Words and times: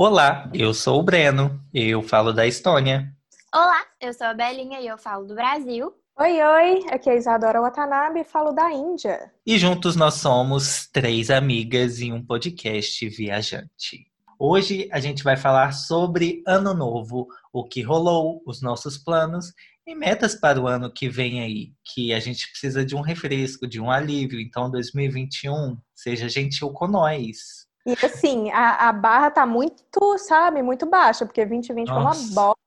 Olá, 0.00 0.48
eu 0.54 0.72
sou 0.72 1.00
o 1.00 1.02
Breno, 1.02 1.60
eu 1.74 2.00
falo 2.04 2.32
da 2.32 2.46
Estônia. 2.46 3.12
Olá, 3.52 3.84
eu 4.00 4.14
sou 4.14 4.28
a 4.28 4.32
Belinha 4.32 4.80
e 4.80 4.86
eu 4.86 4.96
falo 4.96 5.26
do 5.26 5.34
Brasil. 5.34 5.92
Oi, 6.16 6.40
oi, 6.40 6.86
aqui 6.88 7.10
é 7.10 7.14
a 7.14 7.16
Isadora 7.16 7.60
Watanabe 7.60 8.20
e 8.20 8.24
falo 8.24 8.52
da 8.52 8.70
Índia. 8.70 9.32
E 9.44 9.58
juntos 9.58 9.96
nós 9.96 10.14
somos 10.14 10.86
três 10.92 11.30
amigas 11.30 12.00
em 12.00 12.12
um 12.12 12.24
podcast 12.24 13.08
viajante. 13.08 14.06
Hoje 14.38 14.88
a 14.92 15.00
gente 15.00 15.24
vai 15.24 15.36
falar 15.36 15.72
sobre 15.72 16.44
Ano 16.46 16.74
Novo, 16.74 17.26
o 17.52 17.64
que 17.64 17.82
rolou, 17.82 18.40
os 18.46 18.62
nossos 18.62 18.96
planos 18.98 19.52
e 19.84 19.96
metas 19.96 20.36
para 20.36 20.60
o 20.60 20.68
ano 20.68 20.92
que 20.92 21.08
vem 21.08 21.40
aí, 21.40 21.72
que 21.92 22.14
a 22.14 22.20
gente 22.20 22.48
precisa 22.48 22.84
de 22.84 22.94
um 22.94 23.00
refresco, 23.00 23.66
de 23.66 23.80
um 23.80 23.90
alívio. 23.90 24.38
Então, 24.38 24.70
2021, 24.70 25.76
seja 25.92 26.28
gentil 26.28 26.70
com 26.70 26.86
nós. 26.86 27.67
E 27.88 28.06
assim, 28.06 28.50
a, 28.50 28.88
a 28.88 28.92
barra 28.92 29.30
tá 29.30 29.46
muito, 29.46 30.18
sabe, 30.18 30.62
muito 30.62 30.84
baixa, 30.86 31.24
porque 31.24 31.44
2020 31.44 31.88
foi 31.88 31.96
uma 31.96 32.12
bosta. 32.34 32.58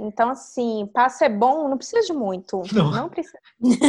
Então, 0.00 0.30
assim, 0.30 0.88
para 0.92 1.08
ser 1.08 1.28
bom, 1.28 1.68
não 1.68 1.76
precisa 1.76 2.00
de 2.06 2.12
muito. 2.12 2.62
Não, 2.72 2.90
não 2.90 3.08
precisa. 3.08 3.36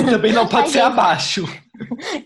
Também 0.09 0.33
não 0.33 0.47
pode 0.47 0.69
ser 0.69 0.81
abaixo. 0.81 1.45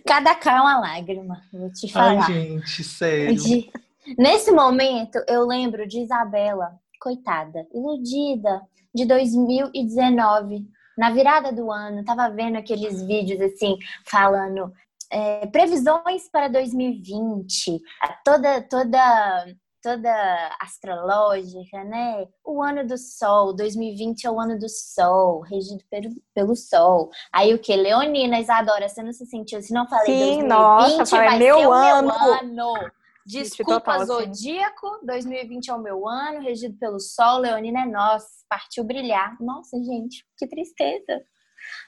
Cada 0.08 0.34
cá 0.36 0.58
é 0.58 0.62
uma 0.62 0.80
lágrima, 0.80 1.42
vou 1.52 1.70
te 1.72 1.92
falar. 1.92 2.26
Ai, 2.26 2.34
gente, 2.34 2.84
sério. 2.84 3.36
De- 3.36 3.70
Nesse 4.18 4.52
momento, 4.52 5.20
eu 5.28 5.46
lembro 5.46 5.88
de 5.88 6.00
Isabela, 6.02 6.74
coitada, 7.00 7.66
iludida, 7.74 8.62
de 8.96 9.06
2019. 9.06 10.66
Na 10.98 11.10
virada 11.12 11.52
do 11.52 11.72
ano, 11.72 12.04
tava 12.06 12.30
vendo 12.30 12.58
aqueles 12.58 13.02
vídeos 13.02 13.42
assim, 13.42 13.78
falando 14.06 14.72
é, 15.14 15.46
previsões 15.46 16.28
para 16.32 16.48
2020, 16.48 17.80
a 18.02 18.14
toda, 18.26 18.62
toda, 18.64 19.46
toda 19.80 20.58
astrológica, 20.60 21.84
né? 21.84 22.28
O 22.44 22.64
ano 22.64 22.86
do 22.88 22.98
sol, 22.98 23.56
2020 23.56 24.26
é 24.26 24.32
o 24.32 24.40
ano 24.40 24.58
do 24.58 24.68
sol, 24.68 25.42
regido 25.42 25.84
pelo, 25.92 26.10
pelo 26.34 26.56
sol. 26.56 27.12
Aí 27.32 27.54
o 27.54 27.60
que? 27.60 27.76
Leonina, 27.76 28.40
Isadora, 28.40 28.90
você 28.90 29.04
não 29.04 29.14
se 29.14 29.28
sentiu 29.28 29.60
assim? 29.60 29.74
Não 29.74 29.88
falei 29.88 30.06
Sim, 30.06 30.48
2020 30.48 30.50
nossa, 30.50 31.06
falei, 31.06 31.30
vai 31.30 31.38
meu 31.38 31.60
ser 31.60 31.68
o 31.68 31.72
ano. 31.72 32.08
meu 32.08 32.34
ano. 32.34 32.92
Desculpa, 33.26 33.80
total, 33.80 34.02
assim. 34.02 34.06
Zodíaco, 34.06 35.00
2020 35.06 35.70
é 35.70 35.74
o 35.74 35.80
meu 35.80 36.08
ano, 36.08 36.42
regido 36.42 36.76
pelo 36.78 37.00
Sol, 37.00 37.40
Leonina 37.40 37.84
é 37.84 37.86
nós, 37.86 38.24
partiu 38.50 38.84
brilhar. 38.84 39.38
Nossa, 39.40 39.78
gente, 39.78 40.26
que 40.38 40.48
tristeza. 40.48 41.24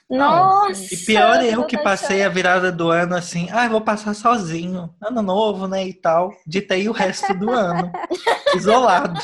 Nossa! 0.08 0.94
E 0.94 0.96
pior 0.98 1.42
eu 1.42 1.64
que 1.66 1.76
passei 1.78 2.22
a 2.22 2.28
virada 2.28 2.70
do 2.70 2.90
ano 2.90 3.16
assim, 3.16 3.48
ah, 3.50 3.68
vou 3.68 3.80
passar 3.80 4.14
sozinho, 4.14 4.94
ano 5.02 5.20
novo, 5.20 5.66
né, 5.66 5.84
e 5.86 5.92
tal. 5.92 6.32
Ditei 6.46 6.88
o 6.88 6.92
resto 6.92 7.34
do 7.34 7.50
ano, 7.50 7.90
isolado. 8.54 9.20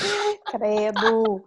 Credo. 0.51 1.45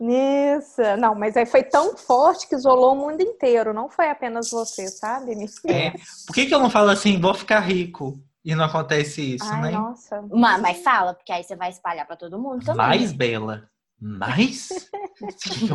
Isso. 0.00 0.82
Não, 0.98 1.14
mas 1.14 1.36
aí 1.36 1.46
foi 1.46 1.62
tão 1.62 1.96
forte 1.96 2.48
que 2.48 2.56
isolou 2.56 2.92
o 2.94 2.96
mundo 2.96 3.20
inteiro. 3.22 3.72
Não 3.72 3.88
foi 3.88 4.10
apenas 4.10 4.50
você, 4.50 4.88
sabe? 4.88 5.36
Me- 5.36 5.46
É. 5.68 5.92
Por 6.26 6.34
que, 6.34 6.46
que 6.46 6.54
eu 6.54 6.58
não 6.58 6.68
falo 6.70 6.90
assim, 6.90 7.20
vou 7.20 7.34
ficar 7.34 7.60
rico? 7.60 8.18
E 8.44 8.52
não 8.56 8.64
acontece 8.64 9.36
isso, 9.36 9.44
Ai, 9.48 9.62
né? 9.62 9.70
nossa. 9.70 10.20
Mas, 10.28 10.60
mas 10.60 10.82
fala, 10.82 11.14
porque 11.14 11.30
aí 11.30 11.44
você 11.44 11.54
vai 11.54 11.70
espalhar 11.70 12.04
pra 12.04 12.16
todo 12.16 12.36
mundo 12.40 12.64
também. 12.64 12.76
Mais 12.84 13.12
bela. 13.12 13.68
Mais? 14.00 14.68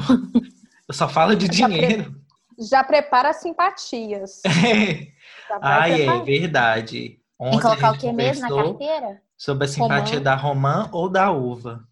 Eu 0.87 0.93
só 0.93 1.07
falo 1.07 1.35
de 1.35 1.47
dinheiro. 1.49 2.13
Já 2.57 2.83
prepara 2.83 3.29
as 3.29 3.37
simpatias. 3.37 4.41
Ai, 5.61 5.93
é 5.93 5.97
preparar. 5.97 6.23
verdade. 6.25 6.99
Tem 7.37 7.47
Ontem 7.47 7.57
que 7.57 7.61
colocar 7.61 7.91
o 7.91 7.97
que 7.97 8.11
mesmo 8.11 8.49
na 8.49 8.55
carteira? 8.55 9.21
Sobre 9.37 9.65
a 9.65 9.67
simpatia 9.67 10.15
Romã. 10.17 10.23
da 10.23 10.35
romã 10.35 10.89
ou 10.91 11.09
da 11.09 11.31
uva. 11.31 11.87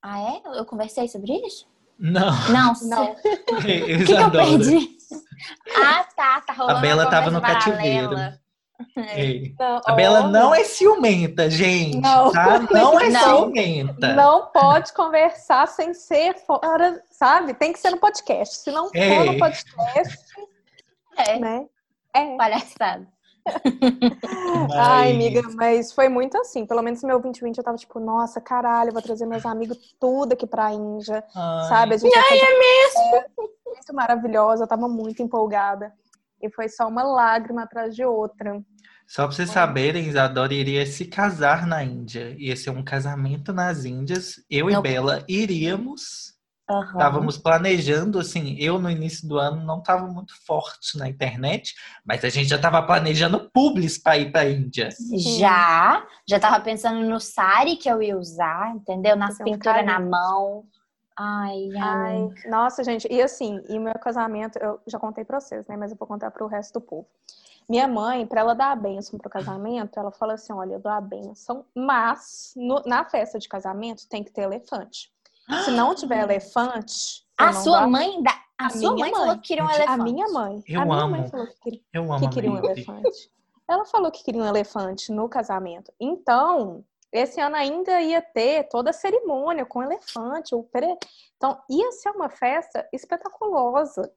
Ah, 0.00 0.20
é? 0.20 0.58
Eu 0.58 0.64
conversei 0.64 1.08
sobre 1.08 1.32
isso? 1.44 1.66
Não, 1.98 2.30
Não, 2.48 2.72
Não. 2.88 3.16
O 3.50 3.60
que, 3.60 3.70
eu 3.72 4.06
que 4.06 4.12
eu 4.12 4.24
adoro. 4.24 4.46
perdi? 4.46 4.96
Ah, 5.76 6.04
tá, 6.16 6.40
tá 6.42 6.52
rolando 6.52 6.78
A 6.78 6.80
Bela 6.80 7.10
tava 7.10 7.30
no 7.30 7.40
cativeiro. 7.40 8.10
É. 8.96 9.52
Não, 9.58 9.80
A 9.86 9.92
Bela 9.92 10.28
não 10.28 10.54
é 10.54 10.62
ciumenta, 10.64 11.50
gente. 11.50 12.00
Não. 12.00 12.30
Tá? 12.32 12.60
Não 12.70 13.00
é 13.00 13.08
Não. 13.10 13.20
ciumenta. 13.44 14.14
Não 14.14 14.46
pode 14.46 14.92
conversar 14.92 15.66
sem 15.68 15.92
ser 15.94 16.34
fora, 16.46 17.02
sabe? 17.10 17.54
Tem 17.54 17.72
que 17.72 17.78
ser 17.80 17.90
no 17.90 17.98
podcast. 17.98 18.56
Se 18.58 18.70
não 18.70 18.88
É. 18.94 19.16
for 19.16 19.24
no 19.32 19.38
podcast, 19.38 20.18
É, 21.16 21.38
né? 21.38 21.66
É. 22.14 22.36
palhaçada. 22.36 23.06
Ai, 24.74 25.12
Mas- 25.12 25.14
amiga, 25.14 25.42
mas 25.54 25.92
foi 25.92 26.08
muito 26.08 26.36
assim. 26.38 26.66
Pelo 26.66 26.82
menos 26.82 27.02
no 27.02 27.08
meu 27.08 27.18
2020 27.20 27.58
eu 27.58 27.64
tava 27.64 27.76
tipo, 27.76 27.98
nossa, 27.98 28.40
caralho, 28.40 28.88
eu 28.90 28.92
vou 28.92 29.02
trazer 29.02 29.26
meus 29.26 29.44
amigos 29.46 29.78
tudo 29.98 30.32
aqui 30.34 30.46
pra 30.46 30.72
Índia, 30.72 31.24
Ai, 31.34 31.68
sabe? 31.68 31.94
A 31.94 31.98
gente 31.98 32.16
Ai, 32.16 32.38
é 32.38 32.58
mesmo? 32.58 33.48
Muito 33.66 33.94
maravilhosa, 33.94 34.64
eu 34.64 34.68
tava 34.68 34.88
muito 34.88 35.22
empolgada. 35.22 35.92
E 36.40 36.50
foi 36.50 36.68
só 36.68 36.88
uma 36.88 37.02
lágrima 37.02 37.62
atrás 37.62 37.94
de 37.94 38.04
outra. 38.04 38.62
Só 39.06 39.26
pra 39.26 39.34
vocês 39.34 39.50
saberem, 39.50 40.06
Isadora 40.06 40.52
iria 40.52 40.84
se 40.84 41.06
casar 41.06 41.66
na 41.66 41.82
Índia. 41.82 42.34
Ia 42.38 42.54
ser 42.54 42.70
um 42.70 42.84
casamento 42.84 43.52
nas 43.52 43.86
Índias. 43.86 44.44
Eu 44.50 44.66
Não. 44.66 44.80
e 44.80 44.82
Bela 44.82 45.24
iríamos. 45.26 46.36
Estávamos 46.70 47.38
planejando, 47.38 48.18
assim, 48.18 48.54
eu 48.58 48.78
no 48.78 48.90
início 48.90 49.26
do 49.26 49.38
ano 49.38 49.64
não 49.64 49.78
estava 49.78 50.06
muito 50.06 50.34
forte 50.44 50.98
na 50.98 51.08
internet, 51.08 51.74
mas 52.04 52.22
a 52.22 52.28
gente 52.28 52.46
já 52.46 52.56
estava 52.56 52.82
planejando 52.82 53.48
publis 53.54 53.96
para 53.96 54.18
ir 54.18 54.30
para 54.30 54.42
a 54.42 54.50
Índia. 54.50 54.90
Já, 55.38 56.06
já 56.28 56.38
tava 56.38 56.60
pensando 56.60 57.00
no 57.08 57.18
sari 57.18 57.76
que 57.76 57.88
eu 57.88 58.02
ia 58.02 58.18
usar, 58.18 58.74
entendeu? 58.76 59.16
Nas 59.16 59.40
um 59.40 59.44
pinturas 59.44 59.84
na 59.86 59.98
mão. 59.98 60.64
Ai, 61.18 61.68
ai. 61.76 61.80
Ai, 61.82 62.30
nossa, 62.50 62.84
gente, 62.84 63.08
e 63.10 63.20
assim, 63.20 63.60
e 63.68 63.78
meu 63.78 63.94
casamento, 63.94 64.56
eu 64.58 64.80
já 64.86 64.98
contei 64.98 65.24
pra 65.24 65.40
vocês, 65.40 65.66
né? 65.66 65.76
Mas 65.76 65.90
eu 65.90 65.96
vou 65.96 66.06
contar 66.06 66.30
pro 66.30 66.46
resto 66.46 66.74
do 66.74 66.80
povo. 66.80 67.06
Minha 67.68 67.86
mãe, 67.88 68.26
pra 68.26 68.40
ela 68.40 68.54
dar 68.54 68.70
a 68.72 68.76
benção 68.76 69.18
pro 69.18 69.28
casamento, 69.28 69.98
ela 69.98 70.10
falou 70.10 70.34
assim: 70.34 70.52
olha, 70.52 70.74
eu 70.74 70.80
dou 70.80 70.92
a 70.92 71.00
benção, 71.00 71.64
mas 71.74 72.52
no- 72.56 72.82
na 72.86 73.04
festa 73.04 73.38
de 73.38 73.48
casamento 73.48 74.08
tem 74.08 74.22
que 74.24 74.30
ter 74.30 74.42
elefante. 74.42 75.12
Se 75.64 75.70
não 75.70 75.94
tiver 75.94 76.20
elefante. 76.22 77.26
A 77.36 77.52
sua 77.52 77.80
dou 77.80 77.90
mãe, 77.90 78.22
da... 78.22 78.30
a, 78.58 78.66
A 78.66 78.70
sua 78.70 78.94
minha 78.94 79.04
mãe, 79.06 79.10
mãe. 79.12 79.20
falou 79.20 79.36
que 79.36 79.48
queria 79.48 79.64
um 79.64 79.70
elefante. 79.70 79.90
A 80.00 80.04
minha 80.04 80.28
mãe. 80.28 80.64
Eu 80.66 80.80
a 80.80 80.84
minha 80.84 80.98
amo. 80.98 81.10
mãe 81.16 81.28
falou 81.28 81.46
que 81.46 81.60
queria, 81.60 81.80
Eu 81.92 82.02
amo 82.12 82.20
que 82.20 82.28
queria 82.34 82.50
um 82.50 82.58
elefante. 82.58 83.30
Ela 83.68 83.84
falou 83.84 84.10
que 84.10 84.24
queria 84.24 84.42
um 84.42 84.46
elefante 84.46 85.12
no 85.12 85.28
casamento. 85.28 85.92
Então, 86.00 86.82
esse 87.12 87.40
ano 87.40 87.56
ainda 87.56 88.00
ia 88.00 88.20
ter 88.20 88.68
toda 88.68 88.90
a 88.90 88.92
cerimônia 88.92 89.64
com 89.64 89.82
elefante. 89.82 90.54
O 90.54 90.62
pere... 90.62 90.96
Então, 91.36 91.60
ia 91.68 91.90
ser 91.92 92.10
uma 92.10 92.28
festa 92.28 92.86
espetaculosa. 92.92 94.12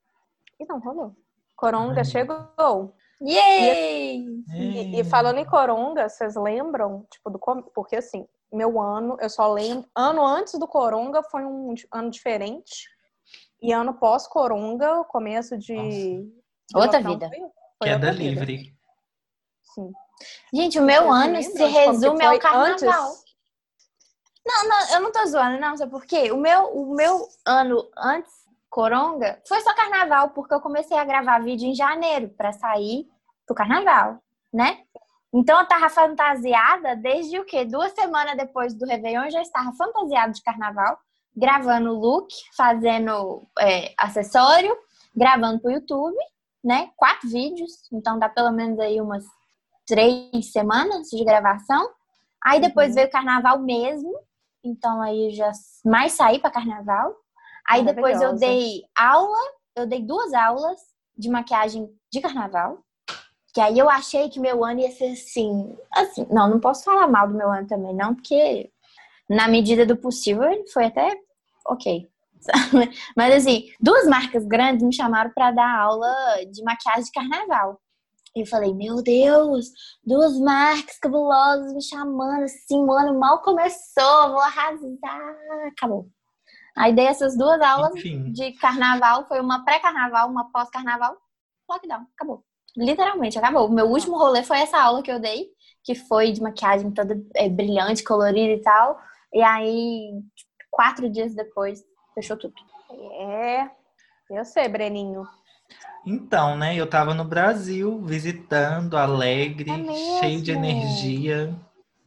E 0.59 0.66
não 0.66 0.79
rolou. 0.79 1.16
Coronga 1.56 2.01
Ai. 2.01 2.06
chegou. 2.06 2.94
Yay! 3.22 4.25
E, 4.53 5.00
e 5.00 5.03
falando 5.03 5.38
em 5.38 5.46
Coronga, 5.46 6.09
vocês 6.09 6.35
lembram? 6.35 7.06
Tipo, 7.12 7.30
do 7.30 7.40
porque 7.74 7.96
assim, 7.97 8.28
meu 8.51 8.81
ano, 8.81 9.16
eu 9.22 9.30
só 9.30 9.51
lembro. 9.53 9.88
Ano 9.96 10.25
antes 10.25 10.57
do 10.57 10.68
Coronga 10.68 11.22
foi 11.24 11.46
um 11.46 11.74
ano 11.91 12.09
diferente. 12.09 12.90
E 13.62 13.72
ano 13.72 13.94
pós-Coronga, 13.94 15.03
começo 15.03 15.56
de. 15.56 16.28
Outra 16.74 17.00
vida. 17.00 17.30
foi- 17.30 17.40
foi 17.40 17.88
Queda 17.88 18.07
outra 18.07 18.12
vida. 18.13 18.24
livre. 18.46 18.75
Sim. 19.62 19.91
Gente, 20.54 20.80
o 20.80 20.84
meu 20.84 21.12
ano 21.12 21.42
se 21.42 21.64
resume 21.66 22.24
ao 22.24 22.40
carnaval. 22.40 22.72
antes? 22.72 23.22
Não, 24.46 24.68
não, 24.68 24.90
eu 24.94 25.02
não 25.02 25.12
tô 25.12 25.26
zoando, 25.26 25.59
não, 25.59 25.78
sabe 25.78 25.92
por 25.92 26.06
quê? 26.06 26.32
O 26.32 26.38
meu, 26.38 26.66
o 26.76 26.96
meu 26.96 27.28
ano 27.46 27.88
antes, 27.98 28.31
Coronga, 28.70 29.42
foi 29.48 29.62
só 29.62 29.74
carnaval, 29.76 30.31
porque 30.31 30.54
eu 30.54 30.62
comecei 30.62 30.98
a 30.98 31.04
gravar 31.04 31.40
vídeo 31.40 31.68
em 31.68 31.76
janeiro 31.76 32.30
pra 32.30 32.52
sair 32.52 33.08
pro 33.46 33.56
carnaval, 33.56 34.18
né? 34.52 34.80
Então 35.34 35.60
eu 35.60 35.68
tava 35.68 35.90
fantasiada 35.90 36.96
desde 36.96 37.40
o 37.40 37.45
quê? 37.45 37.63
Duas 37.66 37.92
semanas 37.94 38.36
depois 38.36 38.74
do 38.74 38.86
Réveillon, 38.86 39.25
eu 39.25 39.31
já 39.31 39.42
estava 39.42 39.72
fantasiada 39.74 40.34
de 40.34 40.42
carnaval, 40.42 40.98
gravando 41.36 41.94
look, 41.94 42.28
fazendo 42.56 43.48
é, 43.60 43.94
acessório, 43.98 44.75
gravando 45.16 45.60
pro 45.60 45.72
YouTube, 45.72 46.18
né? 46.63 46.90
Quatro 46.98 47.30
vídeos, 47.30 47.72
então 47.92 48.18
dá 48.18 48.28
pelo 48.28 48.51
menos 48.51 48.80
aí 48.80 49.00
umas 49.00 49.24
três 49.86 50.51
semanas 50.51 51.07
de 51.10 51.24
gravação. 51.24 51.89
Aí 52.44 52.60
depois 52.60 52.89
Uhum. 52.89 52.95
veio 52.95 53.07
o 53.07 53.12
carnaval 53.12 53.60
mesmo, 53.60 54.12
então 54.63 55.01
aí 55.01 55.28
eu 55.28 55.31
já 55.31 55.51
mais 55.86 56.13
saí 56.13 56.39
para 56.39 56.50
carnaval. 56.51 57.16
Aí 57.69 57.83
depois 57.83 58.19
eu 58.22 58.36
dei 58.36 58.83
aula, 58.98 59.38
eu 59.75 59.86
dei 59.86 60.01
duas 60.01 60.33
aulas 60.33 60.80
de 61.18 61.30
maquiagem 61.30 61.89
de 62.12 62.19
carnaval. 62.22 62.80
Que 63.54 63.62
aí 63.62 63.78
eu 63.78 63.89
achei 63.89 64.30
que 64.30 64.39
meu 64.39 64.63
ano 64.63 64.80
ia 64.80 64.92
ser 64.92 65.12
assim, 65.12 65.78
assim, 65.94 66.25
não, 66.31 66.50
não 66.50 66.60
posso 66.60 66.83
falar 66.83 67.07
mal 67.07 67.28
do 67.28 67.33
meu 67.36 67.50
ano 67.51 67.68
também, 67.68 67.94
não, 67.94 68.16
porque 68.16 68.72
na 69.30 69.48
medida 69.48 69.86
do 69.86 69.98
possível 69.98 70.44
ele 70.44 70.68
foi 70.69 70.86
até 70.86 71.13
ok. 71.68 72.10
Mas 73.16 73.36
assim, 73.36 73.69
duas 73.80 74.07
marcas 74.07 74.45
grandes 74.45 74.83
me 74.83 74.94
chamaram 74.94 75.31
para 75.36 75.51
dar 75.51 75.80
aula 75.80 76.12
de 76.50 76.63
maquiagem 76.63 77.04
de 77.04 77.12
carnaval. 77.12 77.80
Eu 78.36 78.45
falei, 78.45 78.74
meu 78.74 79.04
Deus, 79.04 79.72
duas 80.06 80.39
marcas 80.39 80.98
cabulosas 81.00 81.74
me 81.74 81.81
chamando 81.81 82.44
assim, 82.44 82.78
o 82.78 82.92
ano 82.92 83.19
mal 83.19 83.42
começou, 83.42 84.30
vou 84.30 84.39
arrasar. 84.39 85.36
Acabou. 85.68 86.07
Aí 86.75 86.94
dei 86.94 87.06
essas 87.06 87.38
duas 87.38 87.60
aulas 87.62 87.94
Enfim. 87.95 88.31
de 88.31 88.54
carnaval, 88.54 89.28
foi 89.28 89.42
uma 89.42 89.66
pré-carnaval, 89.66 90.30
uma 90.30 90.50
pós-carnaval, 90.51 91.18
lockdown, 91.69 92.07
acabou. 92.16 92.45
Literalmente, 92.78 93.38
acabou. 93.38 93.68
O 93.68 93.72
meu 93.72 93.88
último 93.88 94.18
rolê 94.18 94.44
foi 94.44 94.60
essa 94.60 94.81
aula 94.81 95.04
que 95.04 95.12
eu 95.12 95.19
dei, 95.19 95.50
que 95.83 95.94
foi 95.94 96.31
de 96.31 96.42
maquiagem 96.42 96.92
toda 96.92 97.22
é, 97.36 97.50
brilhante, 97.50 98.04
colorida 98.04 98.54
e 98.54 98.62
tal. 98.62 98.98
E 99.33 99.42
aí, 99.42 100.12
quatro 100.69 101.10
dias 101.10 101.36
depois, 101.36 101.83
fechou 102.16 102.38
tudo. 102.38 102.54
É, 103.19 103.69
eu 104.30 104.45
sei, 104.45 104.69
Breninho. 104.69 105.24
Então, 106.06 106.57
né, 106.57 106.75
eu 106.75 106.88
tava 106.88 107.13
no 107.13 107.23
Brasil, 107.23 108.01
visitando, 108.03 108.97
alegre, 108.97 109.69
É 109.71 110.19
cheio 110.19 110.41
de 110.41 110.51
energia. 110.51 111.56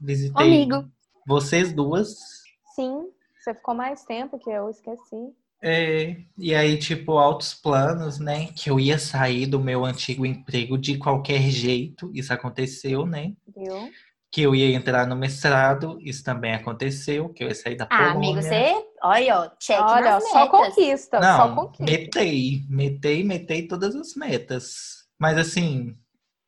Visitei 0.00 0.46
Amigo. 0.46 0.88
vocês 1.26 1.72
duas. 1.72 2.42
Sim, 2.74 3.04
você 3.38 3.54
ficou 3.54 3.74
mais 3.74 4.04
tempo 4.04 4.38
que 4.38 4.50
eu 4.50 4.68
esqueci. 4.68 5.32
É, 5.62 6.16
e 6.36 6.54
aí, 6.54 6.76
tipo, 6.76 7.12
altos 7.16 7.54
planos, 7.54 8.18
né? 8.18 8.48
Que 8.54 8.68
eu 8.68 8.78
ia 8.78 8.98
sair 8.98 9.46
do 9.46 9.58
meu 9.58 9.84
antigo 9.84 10.26
emprego 10.26 10.76
de 10.76 10.98
qualquer 10.98 11.40
jeito. 11.42 12.10
Isso 12.12 12.32
aconteceu, 12.34 13.06
né? 13.06 13.32
Viu? 13.56 13.90
Que 14.30 14.42
eu 14.42 14.54
ia 14.54 14.74
entrar 14.76 15.06
no 15.06 15.16
mestrado. 15.16 15.96
Isso 16.02 16.22
também 16.22 16.52
aconteceu. 16.52 17.30
Que 17.30 17.44
eu 17.44 17.48
ia 17.48 17.54
sair 17.54 17.76
da 17.76 17.86
Ah, 17.88 18.12
Polônia. 18.12 18.30
amigo, 18.30 18.42
você. 18.42 18.74
Olha, 19.04 19.38
ó, 19.40 19.48
check 19.60 19.78
Olha, 19.80 20.00
nas 20.12 20.28
só 20.30 20.44
metas. 20.50 20.74
conquista, 20.74 21.20
só 21.20 21.48
Não, 21.48 21.54
conquista. 21.54 21.84
metei, 21.84 22.62
metei, 22.68 23.22
metei 23.22 23.68
todas 23.68 23.94
as 23.94 24.14
metas. 24.14 25.04
Mas 25.18 25.36
assim, 25.36 25.94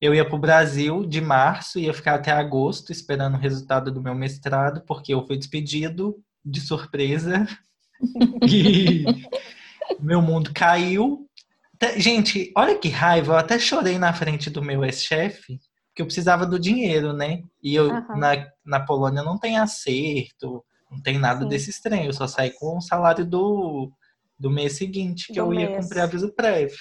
eu 0.01 0.15
ia 0.15 0.27
pro 0.27 0.39
Brasil 0.39 1.05
de 1.05 1.21
março, 1.21 1.79
ia 1.79 1.93
ficar 1.93 2.15
até 2.15 2.31
agosto 2.33 2.91
esperando 2.91 3.35
o 3.35 3.41
resultado 3.41 3.93
do 3.93 4.01
meu 4.03 4.15
mestrado, 4.15 4.83
porque 4.87 5.13
eu 5.13 5.27
fui 5.27 5.37
despedido 5.37 6.17
de 6.45 6.61
surpresa. 6.61 7.47
E 8.47 9.07
meu 9.99 10.21
mundo 10.21 10.53
caiu. 10.55 11.27
Até- 11.75 11.99
Gente, 11.99 12.53
olha 12.57 12.79
que 12.79 12.89
raiva, 12.89 13.33
eu 13.33 13.39
até 13.39 13.59
chorei 13.59 13.99
na 13.99 14.13
frente 14.13 14.51
do 14.51 14.63
meu 14.63 14.85
ex-chefe, 14.85 15.59
porque 15.89 16.03
eu 16.03 16.07
precisava 16.07 16.45
do 16.45 16.59
dinheiro, 16.59 17.13
né? 17.15 17.43
E 17.63 17.75
eu 17.75 17.91
Aham. 17.91 18.17
na, 18.17 18.47
na 18.65 18.81
Polônia 18.81 19.23
não 19.23 19.39
tem 19.39 19.57
acerto, 19.59 20.63
não 20.91 21.01
tem 21.01 21.19
nada 21.19 21.43
Sim. 21.43 21.49
desse 21.49 21.71
estranho. 21.71 22.07
Eu 22.07 22.13
só 22.13 22.27
saí 22.27 22.51
com 22.51 22.79
o 22.79 22.81
salário 22.81 23.25
do, 23.25 23.91
do 24.39 24.51
mês 24.51 24.75
seguinte, 24.75 25.29
que 25.29 25.35
Do 25.35 25.53
eu 25.53 25.55
ia 25.55 25.71
mês. 25.71 25.85
cumprir 25.85 26.01
aviso 26.01 26.33
prévio. 26.33 26.79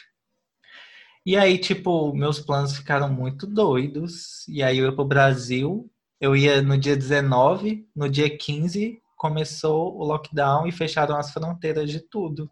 E 1.26 1.36
aí, 1.36 1.58
tipo, 1.58 2.14
meus 2.14 2.40
planos 2.40 2.78
ficaram 2.78 3.12
muito 3.12 3.48
doidos. 3.48 4.48
E 4.48 4.62
aí 4.62 4.78
eu 4.78 4.86
ia 4.86 4.96
pro 4.96 5.04
Brasil. 5.06 5.90
Eu 6.22 6.36
ia 6.36 6.62
no 6.62 6.78
dia 6.78 6.96
19, 6.96 7.88
no 7.96 8.10
dia 8.10 8.36
15 8.38 9.02
começou 9.16 9.98
o 9.98 10.04
lockdown 10.04 10.68
e 10.68 10.72
fecharam 10.72 11.18
as 11.18 11.32
fronteiras 11.32 11.90
de 11.90 12.00
tudo. 12.00 12.50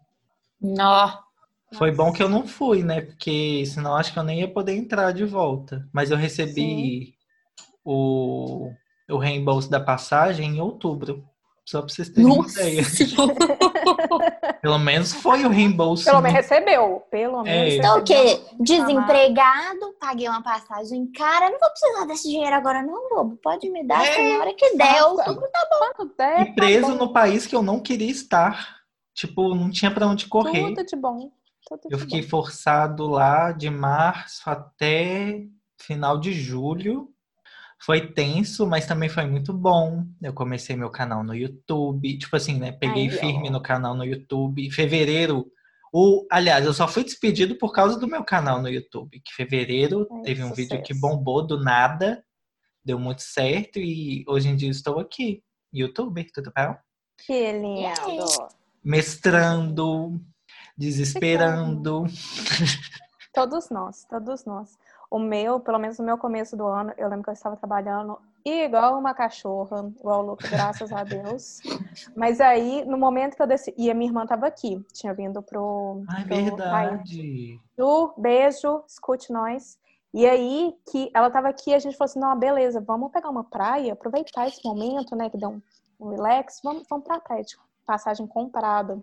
Nó. 0.60 1.18
Foi 1.74 1.92
bom 1.92 2.12
que 2.12 2.22
eu 2.22 2.28
não 2.28 2.46
fui, 2.46 2.82
né? 2.82 3.00
Porque 3.00 3.64
senão 3.66 3.94
acho 3.94 4.12
que 4.12 4.18
eu 4.18 4.22
nem 4.22 4.40
ia 4.40 4.48
poder 4.48 4.74
entrar 4.74 5.12
de 5.12 5.24
volta. 5.24 5.88
Mas 5.92 6.10
eu 6.10 6.16
recebi 6.16 7.14
o, 7.84 8.70
o 9.10 9.18
reembolso 9.18 9.68
da 9.70 9.80
passagem 9.80 10.56
em 10.56 10.60
outubro. 10.60 11.24
Só 11.66 11.80
pra 11.80 11.88
vocês 11.88 12.10
terem 12.10 12.30
uma 12.30 12.46
ideia. 12.46 12.82
Pelo 14.60 14.78
menos 14.78 15.12
foi 15.14 15.44
o 15.44 15.48
reembolso. 15.48 16.04
Pelo 16.04 16.16
no- 16.18 16.22
menos 16.22 16.36
recebeu. 16.38 17.02
Pelo 17.10 17.40
É. 17.40 17.42
menos. 17.44 17.74
Então 17.74 17.98
o 18.00 18.04
quê? 18.04 18.40
Desempregado, 18.60 19.94
paguei 19.98 20.28
uma 20.28 20.42
passagem 20.42 21.10
cara, 21.12 21.50
não 21.50 21.58
vou 21.58 21.70
precisar 21.70 22.04
desse 22.06 22.28
dinheiro 22.28 22.54
agora 22.54 22.82
não, 22.82 23.08
bobo. 23.08 23.38
Pode 23.42 23.70
me 23.70 23.82
dar 23.86 24.04
É. 24.04 24.32
na 24.34 24.40
hora 24.40 24.54
que 24.54 24.76
der. 24.76 24.98
Eu- 24.98 25.16
Quanto 25.16 26.14
der, 26.16 26.42
E 26.42 26.54
preso 26.54 26.86
tá 26.86 26.92
bom. 26.92 26.98
no 26.98 27.12
país 27.12 27.46
que 27.46 27.56
eu 27.56 27.62
não 27.62 27.80
queria 27.80 28.10
estar. 28.10 28.80
Tipo, 29.14 29.54
não 29.54 29.70
tinha 29.70 29.90
pra 29.90 30.06
onde 30.06 30.26
correr. 30.26 30.68
Tudo 30.74 30.84
de 30.84 30.96
bom. 30.96 31.30
Tudo 31.66 31.80
Eu 31.90 31.96
de 31.96 32.04
fiquei 32.04 32.22
bom. 32.22 32.28
forçado 32.28 33.06
lá 33.06 33.52
de 33.52 33.70
março 33.70 34.42
até 34.50 35.44
final 35.78 36.18
de 36.18 36.32
julho. 36.32 37.08
Foi 37.84 38.12
tenso, 38.12 38.66
mas 38.66 38.86
também 38.86 39.10
foi 39.10 39.26
muito 39.26 39.52
bom. 39.52 40.06
Eu 40.22 40.32
comecei 40.32 40.74
meu 40.74 40.88
canal 40.88 41.22
no 41.22 41.34
YouTube. 41.34 42.16
Tipo 42.16 42.36
assim, 42.36 42.58
né? 42.58 42.72
Peguei 42.72 43.08
ó. 43.08 43.10
firme 43.10 43.50
no 43.50 43.60
canal 43.60 43.94
no 43.94 44.04
YouTube. 44.04 44.66
Em 44.66 44.70
fevereiro. 44.70 45.46
O, 45.92 46.26
aliás, 46.30 46.64
eu 46.64 46.72
só 46.72 46.88
fui 46.88 47.04
despedido 47.04 47.56
por 47.56 47.72
causa 47.72 47.98
do 47.98 48.08
meu 48.08 48.24
canal 48.24 48.62
no 48.62 48.70
YouTube. 48.70 49.20
Que 49.20 49.34
fevereiro 49.34 50.08
Ai, 50.10 50.22
teve 50.22 50.42
um 50.42 50.54
vídeo 50.54 50.80
que 50.82 50.94
sucesso. 50.94 51.00
bombou 51.00 51.46
do 51.46 51.62
nada. 51.62 52.24
Deu 52.82 52.98
muito 52.98 53.20
certo. 53.20 53.78
E 53.78 54.24
hoje 54.26 54.48
em 54.48 54.56
dia 54.56 54.70
estou 54.70 54.98
aqui. 54.98 55.42
YouTuber, 55.70 56.26
tudo 56.32 56.50
bem? 56.56 56.74
Que 57.18 57.52
lindo. 57.52 58.48
Mestrando, 58.82 60.20
desesperando. 60.76 62.04
Todos 63.34 63.68
nós, 63.68 64.04
todos 64.08 64.44
nós. 64.44 64.78
O 65.14 65.18
meu, 65.20 65.60
pelo 65.60 65.78
menos 65.78 65.96
no 66.00 66.04
meu 66.04 66.18
começo 66.18 66.56
do 66.56 66.66
ano, 66.66 66.92
eu 66.98 67.08
lembro 67.08 67.22
que 67.22 67.30
eu 67.30 67.34
estava 67.34 67.56
trabalhando 67.56 68.18
igual 68.44 68.98
uma 68.98 69.14
cachorra, 69.14 69.88
igual 69.96 70.22
louca, 70.22 70.48
graças 70.48 70.90
a 70.90 71.04
Deus. 71.04 71.60
Mas 72.16 72.40
aí, 72.40 72.84
no 72.84 72.98
momento 72.98 73.36
que 73.36 73.42
eu 73.42 73.46
decidi. 73.46 73.80
E 73.80 73.88
a 73.88 73.94
minha 73.94 74.10
irmã 74.10 74.24
estava 74.24 74.48
aqui, 74.48 74.84
tinha 74.92 75.14
vindo 75.14 75.40
pro. 75.40 76.02
Ai, 76.08 76.24
pro 76.24 76.34
verdade. 76.34 77.60
Ju, 77.78 78.12
beijo, 78.18 78.82
escute 78.88 79.32
nós. 79.32 79.78
E 80.12 80.26
aí 80.26 80.74
que 80.90 81.08
ela 81.14 81.30
tava 81.30 81.48
aqui, 81.48 81.72
a 81.72 81.78
gente 81.78 81.96
falou 81.96 82.10
assim, 82.10 82.18
não, 82.18 82.36
beleza, 82.36 82.80
vamos 82.80 83.12
pegar 83.12 83.30
uma 83.30 83.44
praia, 83.44 83.92
aproveitar 83.92 84.48
esse 84.48 84.64
momento, 84.64 85.14
né, 85.14 85.30
que 85.30 85.38
deu 85.38 85.50
um, 85.50 85.62
um 86.00 86.08
relax, 86.08 86.60
vamos, 86.60 86.88
vamos 86.90 87.06
pra 87.06 87.20
praia 87.20 87.44
de 87.44 87.56
passagem 87.86 88.26
comprada. 88.26 88.98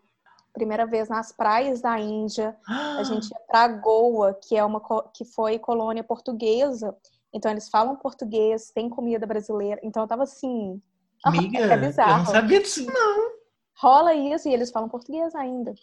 Primeira 0.54 0.86
vez 0.86 1.08
nas 1.08 1.32
praias 1.32 1.82
da 1.82 2.00
Índia, 2.00 2.58
a 2.68 3.04
gente 3.04 3.30
ia 3.30 3.40
pra 3.48 3.68
Goa, 3.70 4.34
que 4.34 4.58
é 4.58 4.64
uma 4.64 4.82
que 5.14 5.24
foi 5.24 5.58
colônia 5.58 6.04
portuguesa. 6.04 6.96
Então 7.34 7.50
eles 7.50 7.70
falam 7.70 7.96
português, 7.96 8.72
tem 8.72 8.90
comida 8.90 9.26
brasileira. 9.26 9.80
Então 9.84 10.04
eu 10.04 10.08
tava 10.08 10.24
assim, 10.24 10.82
Amiga, 11.24 11.60
é 11.60 11.76
eu 11.76 11.80
bizarro. 11.80 12.18
não 12.18 12.26
sabia 12.26 12.62
disso, 12.62 12.86
não. 12.86 13.32
rola 13.78 14.14
isso 14.14 14.50
e 14.50 14.54
eles 14.54 14.72
falam 14.72 14.90
português 14.90 15.34
ainda. 15.36 15.74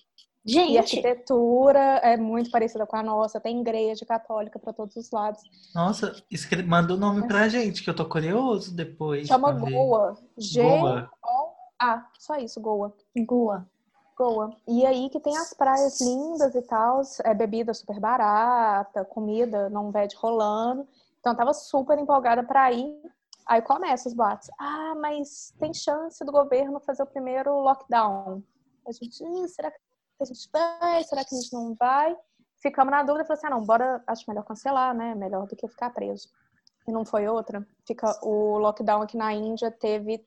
E 0.45 0.59
a 0.59 0.63
Gente, 0.63 0.79
arquitetura 0.79 1.79
é 2.03 2.17
muito 2.17 2.51
parecida 2.51 2.87
com 2.87 2.97
a 2.97 3.03
nossa, 3.03 3.41
tem 3.41 3.61
igreja 3.61 4.07
católica 4.07 4.59
para 4.59 4.73
todos 4.73 4.97
os 4.97 5.11
lados. 5.11 5.43
Nossa, 5.75 6.15
escre... 6.31 6.63
manda 6.63 6.95
o 6.95 6.97
nome 6.97 7.27
pra 7.27 7.49
gente, 7.49 7.83
que 7.83 7.91
eu 7.91 7.95
tô 7.95 8.07
curioso 8.07 8.75
depois. 8.75 9.27
Chama. 9.29 9.53
Goa. 9.53 10.17
G 10.39 10.63
Goa. 10.63 11.11
O 11.23 11.53
A, 11.79 12.07
só 12.19 12.37
isso, 12.37 12.61
Goa. 12.61 12.95
Goa. 13.27 13.67
Goa. 14.19 14.51
E 14.67 14.85
aí 14.85 15.09
que 15.09 15.21
tem 15.21 15.37
as 15.37 15.55
praias 15.55 16.01
lindas 16.01 16.53
e 16.57 16.63
tal, 16.63 17.01
é 17.23 17.33
bebida 17.33 17.73
super 17.73 18.01
barata, 18.01 19.05
comida 19.05 19.71
não 19.71 19.93
vede 19.93 20.17
rolando. 20.17 20.89
Então 21.21 21.37
tava 21.37 21.55
super 21.55 21.97
empolgada 21.97 22.43
para 22.43 22.73
ir. 22.73 23.01
Aí 23.47 23.63
começa 23.63 24.09
os 24.09 24.15
boatos. 24.15 24.51
Ah, 24.59 24.95
mas 25.01 25.55
tem 25.61 25.73
chance 25.73 26.25
do 26.25 26.33
governo 26.33 26.81
fazer 26.81 27.05
o 27.05 27.07
primeiro 27.07 27.61
lockdown. 27.61 28.43
A 28.87 28.91
gente, 28.91 29.23
"Ih, 29.23 29.49
será 29.49 29.71
que 29.71 29.79
a 30.21 30.25
gente 30.25 30.51
vai? 30.53 31.05
Será 31.05 31.25
que 31.25 31.35
a 31.35 31.39
gente 31.39 31.53
não 31.53 31.75
vai? 31.79 32.17
Ficamos 32.61 32.91
na 32.91 33.05
dúvida, 33.05 33.25
falei 33.25 33.39
assim, 33.39 33.47
ah, 33.47 33.51
não, 33.51 33.65
bora, 33.65 34.03
acho 34.05 34.25
melhor 34.27 34.45
cancelar, 34.45 34.93
né? 34.95 35.15
Melhor 35.15 35.47
do 35.47 35.55
que 35.55 35.69
ficar 35.69 35.91
preso. 35.91 36.29
E 36.89 36.93
não 36.93 37.05
foi 37.05 37.29
outra. 37.29 37.65
Fica 37.87 38.19
o 38.23 38.59
lockdown 38.59 39.03
aqui 39.03 39.17
na 39.17 39.33
Índia 39.33 39.71
teve 39.71 40.25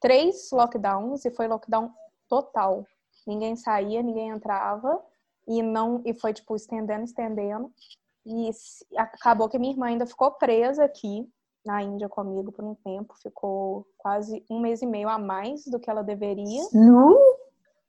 três 0.00 0.50
lockdowns 0.52 1.24
e 1.24 1.30
foi 1.30 1.48
lockdown 1.48 1.92
total. 2.28 2.86
Ninguém 3.26 3.56
saía, 3.56 4.02
ninguém 4.02 4.30
entrava 4.30 5.00
e 5.46 5.62
não 5.62 6.02
e 6.04 6.14
foi 6.14 6.32
tipo 6.32 6.54
estendendo, 6.56 7.04
estendendo. 7.04 7.70
E 8.24 8.50
acabou 8.96 9.48
que 9.48 9.58
minha 9.58 9.72
irmã 9.72 9.86
ainda 9.86 10.06
ficou 10.06 10.30
presa 10.32 10.84
aqui 10.84 11.28
na 11.64 11.82
Índia 11.82 12.08
comigo 12.08 12.52
por 12.52 12.64
um 12.64 12.74
tempo, 12.74 13.14
ficou 13.22 13.86
quase 13.96 14.44
um 14.50 14.60
mês 14.60 14.82
e 14.82 14.86
meio 14.86 15.08
a 15.08 15.18
mais 15.18 15.64
do 15.66 15.78
que 15.78 15.88
ela 15.88 16.02
deveria. 16.02 16.62